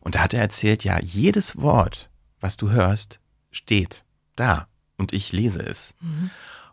[0.01, 2.11] und da hat er erzählt, ja, jedes Wort,
[2.41, 3.21] was du hörst,
[3.51, 4.05] steht
[4.37, 5.95] da und ich lese es.
[6.01, 6.31] Mhm.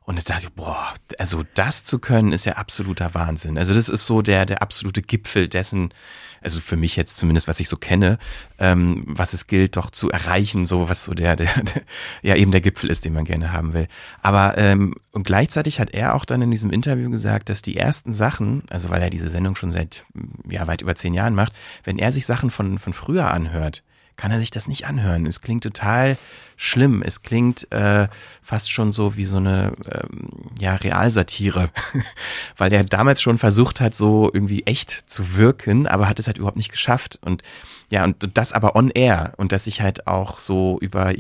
[0.08, 3.58] Und ich dachte, boah, also das zu können, ist ja absoluter Wahnsinn.
[3.58, 5.94] Also das ist so der, der absolute Gipfel dessen,
[6.42, 8.18] also für mich jetzt zumindest, was ich so kenne,
[8.58, 11.84] ähm, was es gilt, doch zu erreichen, so was so der, der, der,
[12.22, 13.90] ja eben der Gipfel ist, den man gerne haben will.
[14.22, 18.14] Aber ähm, und gleichzeitig hat er auch dann in diesem Interview gesagt, dass die ersten
[18.14, 20.06] Sachen, also weil er diese Sendung schon seit
[20.50, 21.52] ja weit über zehn Jahren macht,
[21.84, 23.84] wenn er sich Sachen von, von früher anhört,
[24.18, 25.26] kann er sich das nicht anhören.
[25.28, 26.18] Es klingt total
[26.58, 27.04] schlimm.
[27.04, 28.08] Es klingt äh,
[28.42, 31.70] fast schon so wie so eine ähm, ja, Realsatire,
[32.58, 36.40] weil er damals schon versucht hat, so irgendwie echt zu wirken, aber hat es halt
[36.40, 37.20] überhaupt nicht geschafft.
[37.22, 37.44] Und
[37.90, 41.14] ja, und das aber on air und dass sich halt auch so über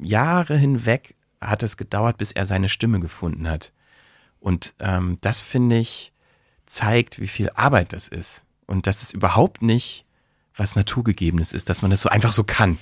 [0.00, 3.72] Jahre hinweg hat es gedauert, bis er seine Stimme gefunden hat.
[4.40, 6.12] Und ähm, das finde ich
[6.66, 8.42] zeigt, wie viel Arbeit das ist.
[8.66, 10.05] Und dass es überhaupt nicht
[10.56, 12.78] was Naturgegebenes ist, dass man das so einfach so kann.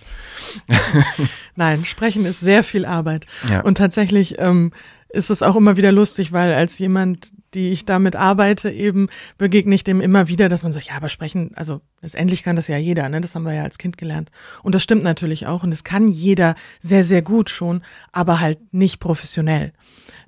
[1.57, 3.27] Nein, sprechen ist sehr viel Arbeit.
[3.49, 3.63] Ja.
[3.63, 4.73] Und tatsächlich ähm,
[5.09, 9.75] ist es auch immer wieder lustig, weil als jemand, die ich damit arbeite, eben begegne
[9.75, 12.77] ich dem immer wieder, dass man sagt, ja, aber sprechen, also letztendlich kann das ja
[12.77, 13.21] jeder, ne?
[13.21, 14.31] Das haben wir ja als Kind gelernt.
[14.63, 15.63] Und das stimmt natürlich auch.
[15.63, 17.83] Und das kann jeder sehr, sehr gut schon,
[18.13, 19.73] aber halt nicht professionell.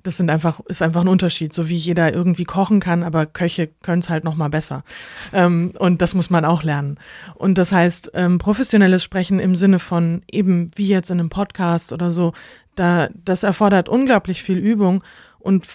[0.03, 3.67] Das sind einfach, ist einfach ein Unterschied, so wie jeder irgendwie kochen kann, aber Köche
[3.81, 4.83] können es halt noch mal besser.
[5.33, 6.97] Ähm, und das muss man auch lernen.
[7.35, 11.91] Und das heißt, ähm, professionelles Sprechen im Sinne von eben wie jetzt in einem Podcast
[11.91, 12.33] oder so,
[12.75, 15.03] da, das erfordert unglaublich viel Übung
[15.39, 15.67] und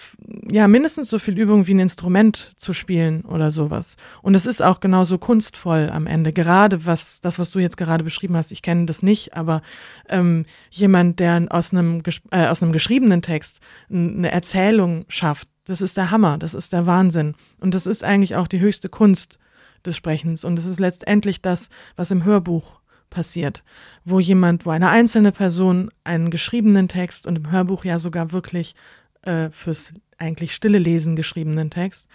[0.49, 3.97] ja, mindestens so viel Übung wie ein Instrument zu spielen oder sowas.
[4.21, 6.33] Und es ist auch genauso kunstvoll am Ende.
[6.33, 9.61] Gerade was, das, was du jetzt gerade beschrieben hast, ich kenne das nicht, aber
[10.09, 15.95] ähm, jemand, der aus einem, äh, aus einem geschriebenen Text eine Erzählung schafft, das ist
[15.97, 17.35] der Hammer, das ist der Wahnsinn.
[17.59, 19.39] Und das ist eigentlich auch die höchste Kunst
[19.85, 20.43] des Sprechens.
[20.43, 23.63] Und es ist letztendlich das, was im Hörbuch passiert,
[24.03, 28.75] wo jemand, wo eine einzelne Person einen geschriebenen Text und im Hörbuch ja sogar wirklich
[29.23, 32.07] äh, fürs eigentlich stille Lesen geschriebenen Text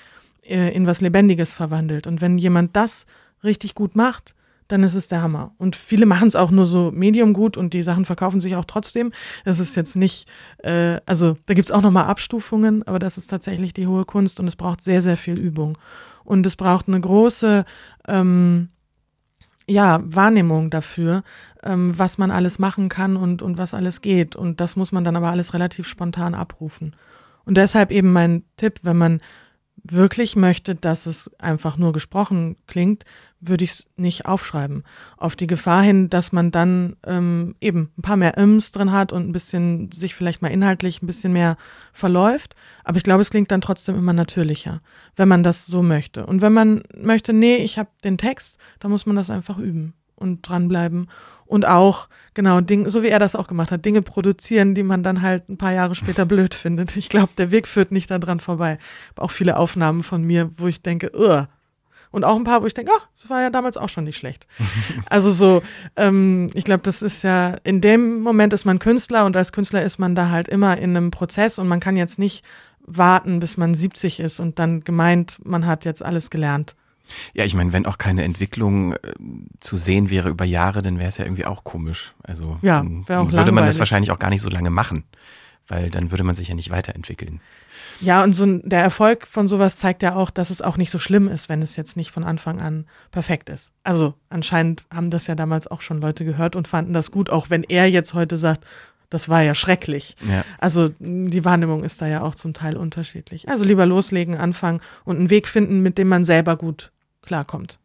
[0.42, 2.06] äh, in was Lebendiges verwandelt.
[2.06, 3.06] Und wenn jemand das
[3.44, 4.34] richtig gut macht,
[4.68, 5.54] dann ist es der Hammer.
[5.56, 8.66] Und viele machen es auch nur so medium gut und die Sachen verkaufen sich auch
[8.66, 9.12] trotzdem.
[9.44, 10.28] Das ist jetzt nicht,
[10.58, 14.46] äh, also da gibt's auch nochmal Abstufungen, aber das ist tatsächlich die hohe Kunst und
[14.46, 15.78] es braucht sehr, sehr viel Übung.
[16.24, 17.64] Und es braucht eine große
[18.06, 18.68] ähm,
[19.66, 21.22] ja, Wahrnehmung dafür,
[21.68, 24.34] ähm, was man alles machen kann und, und was alles geht.
[24.34, 26.96] Und das muss man dann aber alles relativ spontan abrufen.
[27.44, 29.20] Und deshalb eben mein Tipp, wenn man
[29.84, 33.04] wirklich möchte, dass es einfach nur gesprochen klingt,
[33.40, 34.82] würde ich es nicht aufschreiben.
[35.16, 39.12] Auf die Gefahr hin, dass man dann ähm, eben ein paar mehr Ims drin hat
[39.12, 41.56] und ein bisschen sich vielleicht mal inhaltlich ein bisschen mehr
[41.92, 42.56] verläuft.
[42.82, 44.80] Aber ich glaube, es klingt dann trotzdem immer natürlicher,
[45.16, 46.26] wenn man das so möchte.
[46.26, 49.94] Und wenn man möchte, nee, ich habe den Text, dann muss man das einfach üben
[50.18, 51.08] und dranbleiben.
[51.48, 55.02] Und auch, genau, Ding, so wie er das auch gemacht hat, Dinge produzieren, die man
[55.02, 56.94] dann halt ein paar Jahre später blöd findet.
[56.96, 58.78] Ich glaube, der Weg führt nicht daran vorbei.
[59.16, 61.46] Auch viele Aufnahmen von mir, wo ich denke, Ugh,
[62.10, 64.16] und auch ein paar, wo ich denke, ach, das war ja damals auch schon nicht
[64.16, 64.46] schlecht.
[65.10, 65.62] also so,
[65.96, 69.82] ähm, ich glaube, das ist ja, in dem Moment ist man Künstler und als Künstler
[69.82, 72.44] ist man da halt immer in einem Prozess und man kann jetzt nicht
[72.80, 76.74] warten, bis man 70 ist und dann gemeint, man hat jetzt alles gelernt.
[77.34, 78.98] Ja, ich meine, wenn auch keine Entwicklung äh,
[79.60, 82.14] zu sehen wäre über Jahre, dann wäre es ja irgendwie auch komisch.
[82.22, 85.04] Also ja, dann, würde man das wahrscheinlich auch gar nicht so lange machen,
[85.66, 87.40] weil dann würde man sich ja nicht weiterentwickeln.
[88.00, 90.98] Ja, und so der Erfolg von sowas zeigt ja auch, dass es auch nicht so
[90.98, 93.72] schlimm ist, wenn es jetzt nicht von Anfang an perfekt ist.
[93.82, 97.50] Also anscheinend haben das ja damals auch schon Leute gehört und fanden das gut, auch
[97.50, 98.64] wenn er jetzt heute sagt,
[99.10, 100.16] das war ja schrecklich.
[100.28, 100.44] Ja.
[100.58, 103.48] Also die Wahrnehmung ist da ja auch zum Teil unterschiedlich.
[103.48, 106.92] Also lieber loslegen, anfangen und einen Weg finden, mit dem man selber gut
[107.28, 107.78] klarkommt.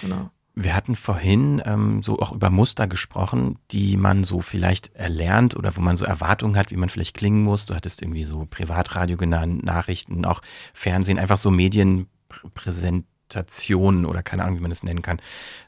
[0.00, 0.30] Genau.
[0.54, 5.76] Wir hatten vorhin ähm, so auch über Muster gesprochen, die man so vielleicht erlernt oder
[5.76, 7.66] wo man so Erwartungen hat, wie man vielleicht klingen muss.
[7.66, 10.40] Du hattest irgendwie so Privatradio genannt, Nachrichten, auch
[10.72, 15.20] Fernsehen, einfach so Medienpräsentationen oder keine Ahnung, wie man das nennen kann.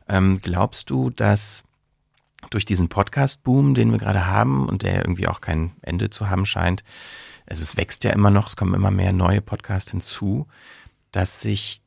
[0.08, 1.64] Ähm, glaubst du, dass
[2.48, 6.46] durch diesen Podcast-Boom, den wir gerade haben und der irgendwie auch kein Ende zu haben
[6.46, 6.82] scheint,
[7.46, 10.46] also es wächst ja immer noch, es kommen immer mehr neue Podcasts hinzu,
[11.12, 11.82] dass sich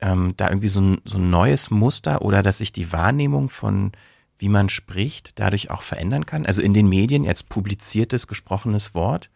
[0.00, 3.92] ähm, da irgendwie so ein, so ein neues Muster oder dass sich die Wahrnehmung von
[4.38, 6.46] wie man spricht, dadurch auch verändern kann.
[6.46, 9.30] Also in den Medien jetzt publiziertes, gesprochenes Wort.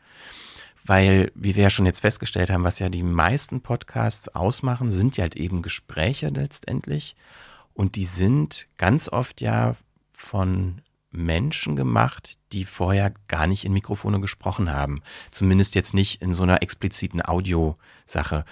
[0.84, 5.16] Weil, wie wir ja schon jetzt festgestellt haben, was ja die meisten Podcasts ausmachen, sind
[5.16, 7.14] ja halt eben Gespräche letztendlich.
[7.72, 9.76] Und die sind ganz oft ja
[10.10, 10.80] von
[11.12, 15.02] Menschen gemacht, die vorher gar nicht in Mikrofone gesprochen haben.
[15.30, 18.44] Zumindest jetzt nicht in so einer expliziten Audiosache.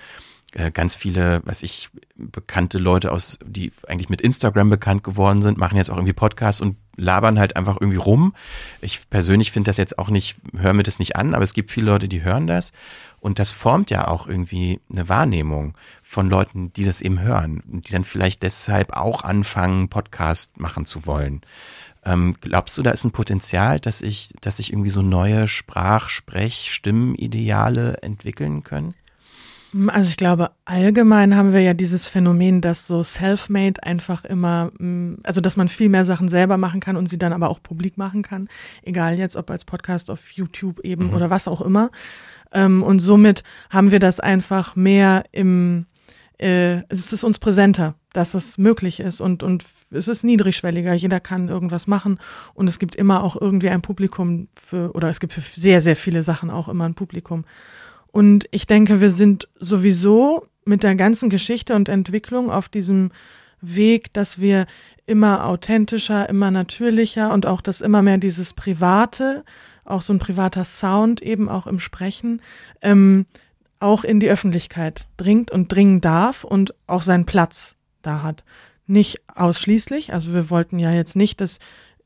[0.55, 5.59] Äh, ganz viele, was ich, bekannte Leute aus, die eigentlich mit Instagram bekannt geworden sind,
[5.59, 8.35] machen jetzt auch irgendwie Podcasts und labern halt einfach irgendwie rum.
[8.81, 11.71] Ich persönlich finde das jetzt auch nicht, höre mir das nicht an, aber es gibt
[11.71, 12.73] viele Leute, die hören das.
[13.21, 17.89] Und das formt ja auch irgendwie eine Wahrnehmung von Leuten, die das eben hören und
[17.89, 21.43] die dann vielleicht deshalb auch anfangen, Podcast machen zu wollen.
[22.05, 26.09] Ähm, glaubst du, da ist ein Potenzial, dass ich, dass sich irgendwie so neue Sprach-,
[26.09, 28.95] Sprech-, Stimmenideale entwickeln können?
[29.89, 35.19] Also ich glaube, allgemein haben wir ja dieses Phänomen, dass so self-made einfach immer, mm,
[35.23, 37.97] also dass man viel mehr Sachen selber machen kann und sie dann aber auch publik
[37.97, 38.49] machen kann.
[38.83, 41.15] Egal jetzt, ob als Podcast auf YouTube eben mhm.
[41.15, 41.91] oder was auch immer.
[42.53, 45.87] Ähm, und somit haben wir das einfach mehr im,
[46.39, 51.21] äh, es ist uns präsenter, dass es möglich ist und, und es ist niedrigschwelliger, jeder
[51.21, 52.19] kann irgendwas machen
[52.55, 55.97] und es gibt immer auch irgendwie ein Publikum für, oder es gibt für sehr, sehr
[55.97, 57.45] viele Sachen auch immer ein Publikum.
[58.13, 63.11] Und ich denke, wir sind sowieso mit der ganzen Geschichte und Entwicklung auf diesem
[63.61, 64.67] Weg, dass wir
[65.07, 69.45] immer authentischer, immer natürlicher und auch dass immer mehr dieses Private,
[69.85, 72.41] auch so ein privater Sound eben auch im Sprechen,
[72.81, 73.27] ähm,
[73.81, 78.45] auch in die Öffentlichkeit dringt und dringen darf und auch seinen Platz da hat.
[78.87, 81.59] Nicht ausschließlich, also wir wollten ja jetzt nicht, dass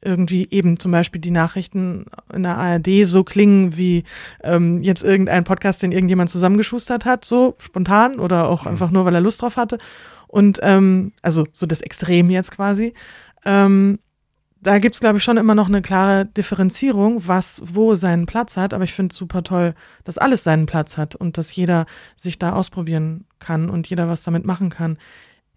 [0.05, 4.05] irgendwie eben zum Beispiel die Nachrichten in der ARD so klingen wie
[4.42, 8.70] ähm, jetzt irgendein Podcast, den irgendjemand zusammengeschustert hat, so spontan oder auch mhm.
[8.70, 9.78] einfach nur, weil er Lust drauf hatte.
[10.28, 12.94] Und ähm, also so das Extrem jetzt quasi.
[13.44, 13.98] Ähm,
[14.61, 18.72] da gibt's glaube ich, schon immer noch eine klare Differenzierung, was wo seinen Platz hat.
[18.72, 19.74] Aber ich finde super toll,
[20.05, 21.86] dass alles seinen Platz hat und dass jeder
[22.16, 24.98] sich da ausprobieren kann und jeder was damit machen kann.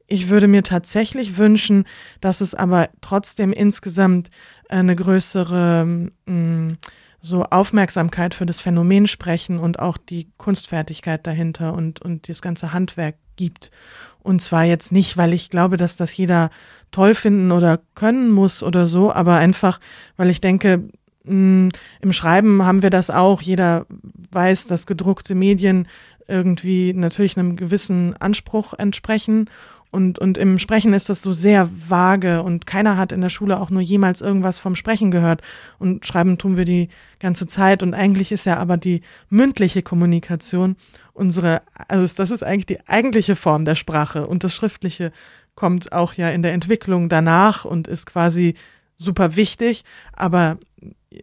[0.08, 1.84] Ich würde mir tatsächlich wünschen,
[2.22, 4.30] dass es aber trotzdem insgesamt
[4.70, 5.86] eine größere
[6.26, 6.78] mh, mm,
[7.20, 12.74] so Aufmerksamkeit für das Phänomen sprechen und auch die Kunstfertigkeit dahinter und, und das ganze
[12.74, 13.72] Handwerk gibt.
[14.20, 16.52] Und zwar jetzt nicht, weil ich glaube, dass das jeder
[16.92, 19.80] toll finden oder können muss oder so, aber einfach,
[20.16, 20.90] weil ich denke,
[21.24, 21.70] mh, mm,
[22.02, 23.42] im Schreiben haben wir das auch.
[23.42, 23.86] Jeder
[24.32, 25.88] weiß, dass gedruckte Medien
[26.28, 29.50] irgendwie natürlich einem gewissen Anspruch entsprechen
[29.90, 33.60] und, und im Sprechen ist das so sehr vage und keiner hat in der Schule
[33.60, 35.42] auch nur jemals irgendwas vom Sprechen gehört.
[35.80, 37.82] Und schreiben tun wir die ganze Zeit.
[37.84, 40.76] Und eigentlich ist ja aber die mündliche Kommunikation
[41.14, 44.28] unsere, also das ist eigentlich die eigentliche Form der Sprache.
[44.28, 45.12] Und das Schriftliche
[45.56, 48.56] kommt auch ja in der Entwicklung danach und ist quasi
[48.98, 49.84] super wichtig.
[50.14, 50.58] Aber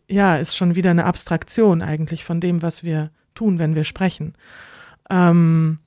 [0.08, 4.34] ja, ist schon wieder eine Abstraktion eigentlich von dem, was wir tun, wenn wir sprechen.
[5.10, 5.78] Ähm,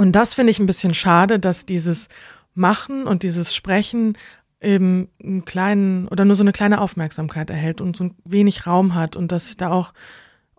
[0.00, 2.08] und das finde ich ein bisschen schade, dass dieses
[2.54, 4.16] Machen und dieses Sprechen
[4.58, 9.14] eben einen kleinen oder nur so eine kleine Aufmerksamkeit erhält und so wenig Raum hat
[9.14, 9.92] und dass ich da auch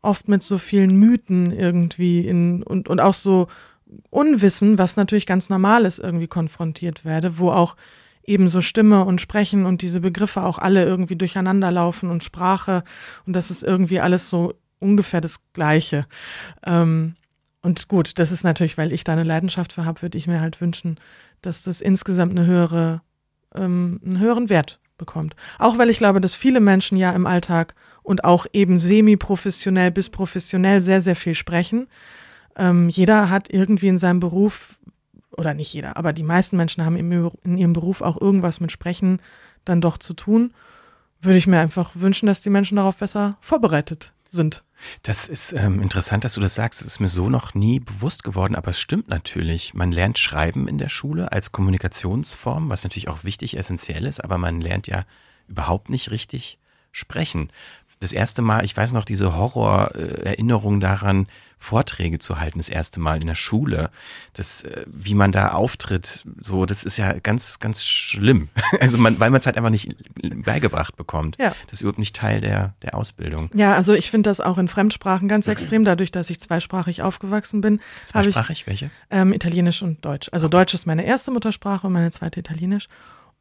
[0.03, 3.47] oft mit so vielen Mythen irgendwie in und, und auch so
[4.11, 7.77] Unwissen, was natürlich ganz normal ist, irgendwie konfrontiert werde, wo auch
[8.23, 12.83] eben so Stimme und Sprechen und diese Begriffe auch alle irgendwie durcheinander laufen und Sprache
[13.25, 16.05] und das ist irgendwie alles so ungefähr das Gleiche.
[16.63, 17.15] Ähm,
[17.61, 20.41] und gut, das ist natürlich, weil ich da eine Leidenschaft für habe, würde ich mir
[20.41, 20.99] halt wünschen,
[21.41, 23.01] dass das insgesamt eine höhere,
[23.53, 25.35] ähm, einen höheren Wert bekommt.
[25.59, 30.09] Auch weil ich glaube, dass viele Menschen ja im Alltag und auch eben semi-professionell bis
[30.09, 31.87] professionell sehr, sehr viel sprechen.
[32.55, 34.75] Ähm, jeder hat irgendwie in seinem Beruf,
[35.37, 39.21] oder nicht jeder, aber die meisten Menschen haben in ihrem Beruf auch irgendwas mit Sprechen
[39.65, 40.53] dann doch zu tun.
[41.21, 44.63] Würde ich mir einfach wünschen, dass die Menschen darauf besser vorbereitet sind.
[45.03, 46.81] Das ist ähm, interessant, dass du das sagst.
[46.81, 49.73] Es ist mir so noch nie bewusst geworden, aber es stimmt natürlich.
[49.73, 54.37] Man lernt Schreiben in der Schule als Kommunikationsform, was natürlich auch wichtig, essentiell ist, aber
[54.37, 55.05] man lernt ja
[55.47, 56.57] überhaupt nicht richtig
[56.91, 57.51] sprechen.
[58.01, 61.27] Das erste Mal, ich weiß noch, diese Horrorerinnerung daran,
[61.61, 63.91] Vorträge zu halten, das erste Mal in der Schule.
[64.33, 68.49] Das, äh, wie man da auftritt, so, das ist ja ganz, ganz schlimm.
[68.79, 69.95] Also man, weil man es halt einfach nicht
[70.43, 71.37] beigebracht bekommt.
[71.37, 71.53] Ja.
[71.65, 73.51] Das ist überhaupt nicht Teil der, der Ausbildung.
[73.53, 77.61] Ja, also ich finde das auch in Fremdsprachen ganz extrem, dadurch, dass ich zweisprachig aufgewachsen
[77.61, 77.79] bin.
[78.07, 78.89] Zweisprachig, ich, welche?
[79.11, 80.29] Ähm, Italienisch und Deutsch.
[80.31, 80.47] Also.
[80.47, 82.87] Deutsch ist meine erste Muttersprache und meine zweite Italienisch.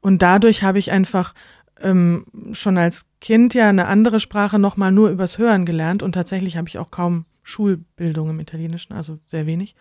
[0.01, 1.35] Und dadurch habe ich einfach
[1.81, 6.57] ähm, schon als Kind ja eine andere Sprache nochmal nur übers Hören gelernt und tatsächlich
[6.57, 9.75] habe ich auch kaum Schulbildung im Italienischen, also sehr wenig.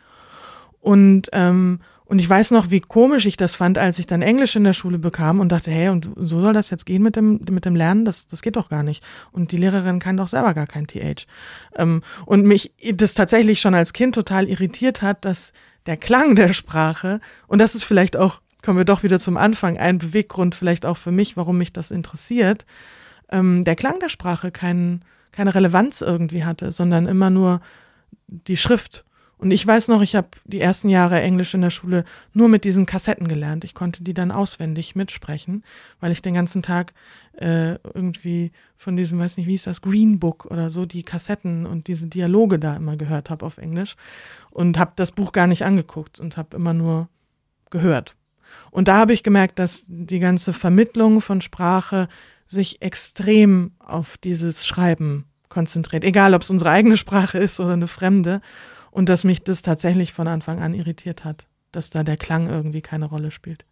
[0.80, 4.56] Und, ähm, und ich weiß noch, wie komisch ich das fand, als ich dann Englisch
[4.56, 7.42] in der Schule bekam und dachte, hey, und so soll das jetzt gehen mit dem,
[7.50, 8.06] mit dem Lernen?
[8.06, 9.04] Das, das geht doch gar nicht.
[9.32, 11.28] Und die Lehrerin kann doch selber gar kein TH.
[11.76, 15.54] Ähm, und mich das tatsächlich schon als Kind total irritiert hat, dass
[15.86, 19.78] der Klang der Sprache, und das ist vielleicht auch, kommen wir doch wieder zum Anfang,
[19.78, 22.66] ein Beweggrund vielleicht auch für mich, warum mich das interessiert,
[23.32, 27.62] ähm, der Klang der Sprache kein, keine Relevanz irgendwie hatte, sondern immer nur
[28.28, 29.06] die Schrift.
[29.38, 32.04] Und ich weiß noch, ich habe die ersten Jahre Englisch in der Schule
[32.34, 33.64] nur mit diesen Kassetten gelernt.
[33.64, 35.64] Ich konnte die dann auswendig mitsprechen,
[36.02, 36.94] weil ich den ganzen Tag
[37.38, 41.66] äh, irgendwie von diesem, weiß nicht, wie hieß das, Green Book oder so, die Kassetten
[41.66, 43.96] und diese Dialoge da immer gehört habe auf Englisch
[44.50, 47.08] und habe das Buch gar nicht angeguckt und habe immer nur
[47.70, 48.18] gehört.
[48.72, 52.08] Und da habe ich gemerkt, dass die ganze Vermittlung von Sprache
[52.46, 57.88] sich extrem auf dieses Schreiben konzentriert, egal ob es unsere eigene Sprache ist oder eine
[57.88, 58.42] fremde.
[58.92, 62.82] Und dass mich das tatsächlich von Anfang an irritiert hat, dass da der Klang irgendwie
[62.82, 63.66] keine Rolle spielt.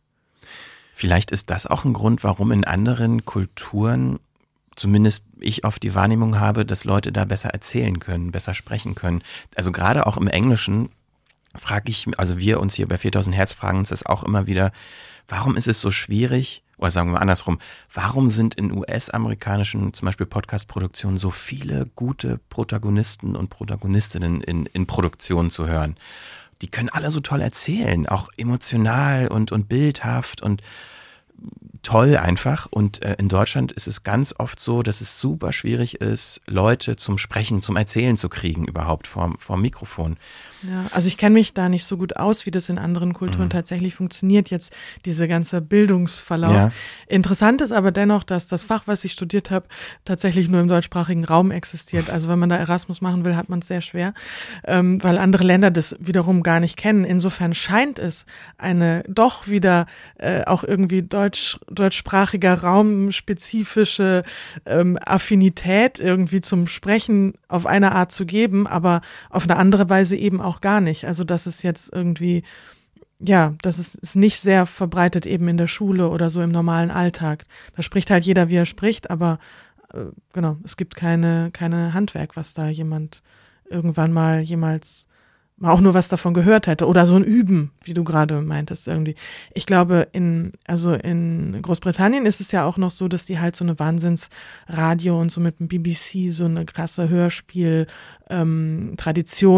[0.93, 4.19] Vielleicht ist das auch ein Grund, warum in anderen Kulturen
[4.77, 9.23] zumindest ich oft die Wahrnehmung habe, dass Leute da besser erzählen können, besser sprechen können.
[9.55, 10.89] Also gerade auch im Englischen
[11.55, 14.71] frage ich, also wir uns hier bei 4000 Hertz fragen uns das auch immer wieder,
[15.27, 17.59] warum ist es so schwierig, oder sagen wir andersrum,
[17.91, 24.85] warum sind in US-amerikanischen, zum Beispiel Podcast-Produktionen, so viele gute Protagonisten und Protagonistinnen in, in
[24.85, 25.95] Produktionen zu hören?
[26.61, 30.61] Die können alle so toll erzählen, auch emotional und, und bildhaft und
[31.87, 32.67] toll einfach.
[32.69, 36.97] Und äh, in Deutschland ist es ganz oft so, dass es super schwierig ist, Leute
[36.97, 40.17] zum Sprechen, zum Erzählen zu kriegen, überhaupt vor, vor Mikrofon.
[40.63, 43.45] Ja, also ich kenne mich da nicht so gut aus, wie das in anderen Kulturen
[43.45, 43.51] mhm.
[43.51, 46.51] tatsächlich funktioniert, jetzt diese ganze Bildungsverlauf.
[46.51, 46.71] Ja.
[47.07, 49.67] Interessant ist aber dennoch, dass das Fach, was ich studiert habe,
[50.03, 52.09] tatsächlich nur im deutschsprachigen Raum existiert.
[52.17, 54.15] Also wenn man da Erasmus machen will, hat man es sehr schwer,
[54.63, 57.03] ähm, weil andere Länder das wiederum gar nicht kennen.
[57.03, 58.25] Insofern scheint es
[58.57, 59.85] eine doch wieder
[60.17, 64.23] äh, auch irgendwie deutsch, deutschsprachiger raumspezifische
[64.65, 70.15] ähm, Affinität irgendwie zum Sprechen auf eine Art zu geben, aber auf eine andere Weise
[70.15, 71.05] eben auch gar nicht.
[71.05, 72.43] Also das ist jetzt irgendwie,
[73.19, 76.91] ja, das ist, ist nicht sehr verbreitet eben in der Schule oder so im normalen
[76.91, 77.45] Alltag.
[77.75, 79.39] Da spricht halt jeder, wie er spricht, aber
[79.93, 83.21] äh, genau, es gibt keine, keine Handwerk, was da jemand
[83.69, 85.16] irgendwann mal jemals mal
[85.61, 89.15] auch nur was davon gehört hätte oder so ein Üben, wie du gerade meintest irgendwie.
[89.53, 93.55] Ich glaube, in also in Großbritannien ist es ja auch noch so, dass die halt
[93.55, 97.87] so eine Wahnsinnsradio und so mit dem BBC so eine krasse Hörspiel
[98.29, 98.95] ähm,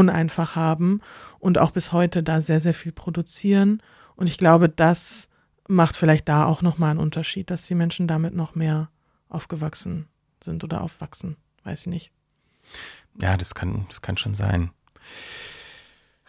[0.10, 1.02] einfach haben
[1.40, 3.82] und auch bis heute da sehr sehr viel produzieren
[4.16, 5.28] und ich glaube, das
[5.68, 8.90] macht vielleicht da auch noch mal einen Unterschied, dass die Menschen damit noch mehr
[9.30, 10.08] aufgewachsen
[10.44, 12.12] sind oder aufwachsen, weiß ich nicht.
[13.22, 14.72] Ja, das kann das kann schon sein.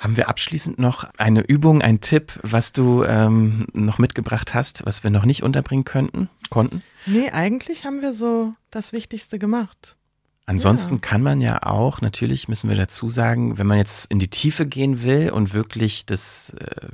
[0.00, 5.04] Haben wir abschließend noch eine Übung, einen Tipp, was du ähm, noch mitgebracht hast, was
[5.04, 6.82] wir noch nicht unterbringen könnten, konnten?
[7.04, 9.96] Nee, eigentlich haben wir so das Wichtigste gemacht.
[10.46, 11.00] Ansonsten ja.
[11.00, 14.66] kann man ja auch, natürlich müssen wir dazu sagen, wenn man jetzt in die Tiefe
[14.66, 16.88] gehen will und wirklich das, äh,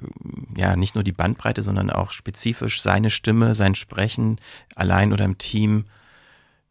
[0.61, 4.41] ja, nicht nur die Bandbreite, sondern auch spezifisch seine Stimme, sein Sprechen
[4.75, 5.85] allein oder im Team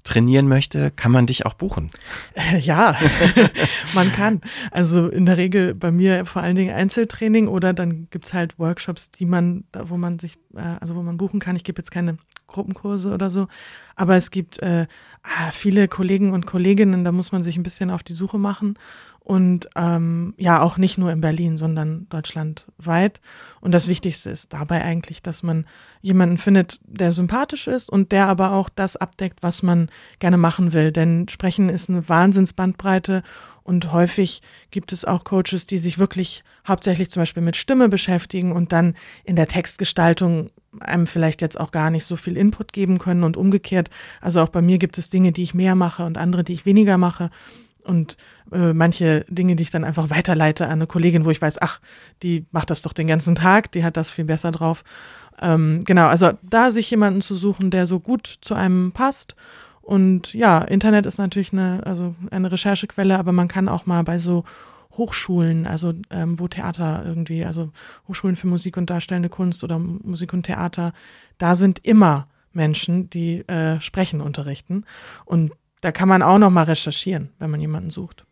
[0.05, 1.89] trainieren möchte, kann man dich auch buchen.
[2.61, 2.95] Ja,
[3.93, 4.39] man kann.
[4.71, 9.11] Also in der Regel bei mir vor allen Dingen Einzeltraining oder dann gibt's halt Workshops,
[9.11, 11.55] die man, wo man sich, äh, also wo man buchen kann.
[11.55, 12.17] Ich gebe jetzt keine
[12.47, 13.47] Gruppenkurse oder so,
[13.95, 14.85] aber es gibt äh,
[15.23, 18.77] ah, viele Kollegen und Kolleginnen, da muss man sich ein bisschen auf die Suche machen
[19.25, 23.21] und ähm, ja auch nicht nur in Berlin, sondern deutschlandweit.
[23.59, 25.65] Und das Wichtigste ist dabei eigentlich, dass man
[26.01, 29.89] jemanden findet, der sympathisch ist und der aber auch das abdeckt, was man
[30.19, 30.91] gerne machen will.
[30.91, 33.23] Denn Sprechen ist eine Wahnsinnsbandbreite
[33.63, 38.51] und häufig gibt es auch Coaches, die sich wirklich hauptsächlich zum Beispiel mit Stimme beschäftigen
[38.51, 38.93] und dann
[39.23, 43.37] in der Textgestaltung einem vielleicht jetzt auch gar nicht so viel Input geben können und
[43.37, 43.89] umgekehrt.
[44.21, 46.67] Also auch bei mir gibt es Dinge, die ich mehr mache und andere, die ich
[46.67, 47.31] weniger mache.
[47.85, 48.17] Und
[48.51, 51.79] äh, manche Dinge, die ich dann einfach weiterleite an eine Kollegin, wo ich weiß, ach,
[52.23, 54.83] die macht das doch den ganzen Tag, die hat das viel besser drauf.
[55.41, 59.35] Ähm, genau, also da sich jemanden zu suchen, der so gut zu einem passt.
[59.81, 64.17] Und ja, Internet ist natürlich eine, also eine Recherchequelle, aber man kann auch mal bei
[64.17, 64.43] so
[64.97, 67.71] Hochschulen, also ähm, wo Theater irgendwie, also
[68.07, 70.93] Hochschulen für Musik und darstellende Kunst oder Musik und Theater,
[71.37, 74.85] da sind immer Menschen, die äh, Sprechen unterrichten.
[75.25, 75.51] Und
[75.85, 78.25] da kann man auch noch mal recherchieren, wenn man jemanden sucht.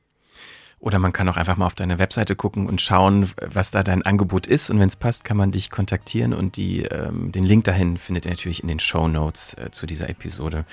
[0.79, 4.01] Oder man kann auch einfach mal auf deine Webseite gucken und schauen, was da dein
[4.01, 4.71] Angebot ist.
[4.71, 6.33] Und wenn es passt, kann man dich kontaktieren.
[6.33, 9.85] Und die, ähm, den Link dahin findet ihr natürlich in den Show Notes äh, zu
[9.85, 10.65] dieser Episode.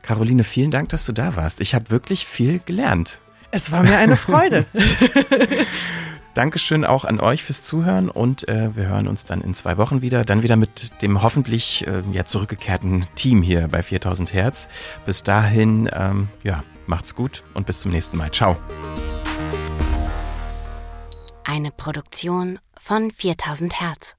[0.00, 1.60] Caroline, vielen Dank, dass du da warst.
[1.60, 3.20] Ich habe wirklich viel gelernt.
[3.50, 4.64] Es war mir eine Freude.
[6.34, 10.00] Dankeschön auch an euch fürs Zuhören und äh, wir hören uns dann in zwei Wochen
[10.00, 10.24] wieder.
[10.24, 14.68] Dann wieder mit dem hoffentlich äh, ja, zurückgekehrten Team hier bei 4000 Hertz.
[15.04, 18.30] Bis dahin, ähm, ja, macht's gut und bis zum nächsten Mal.
[18.30, 18.56] Ciao.
[21.44, 24.16] Eine Produktion von 4000 Hertz.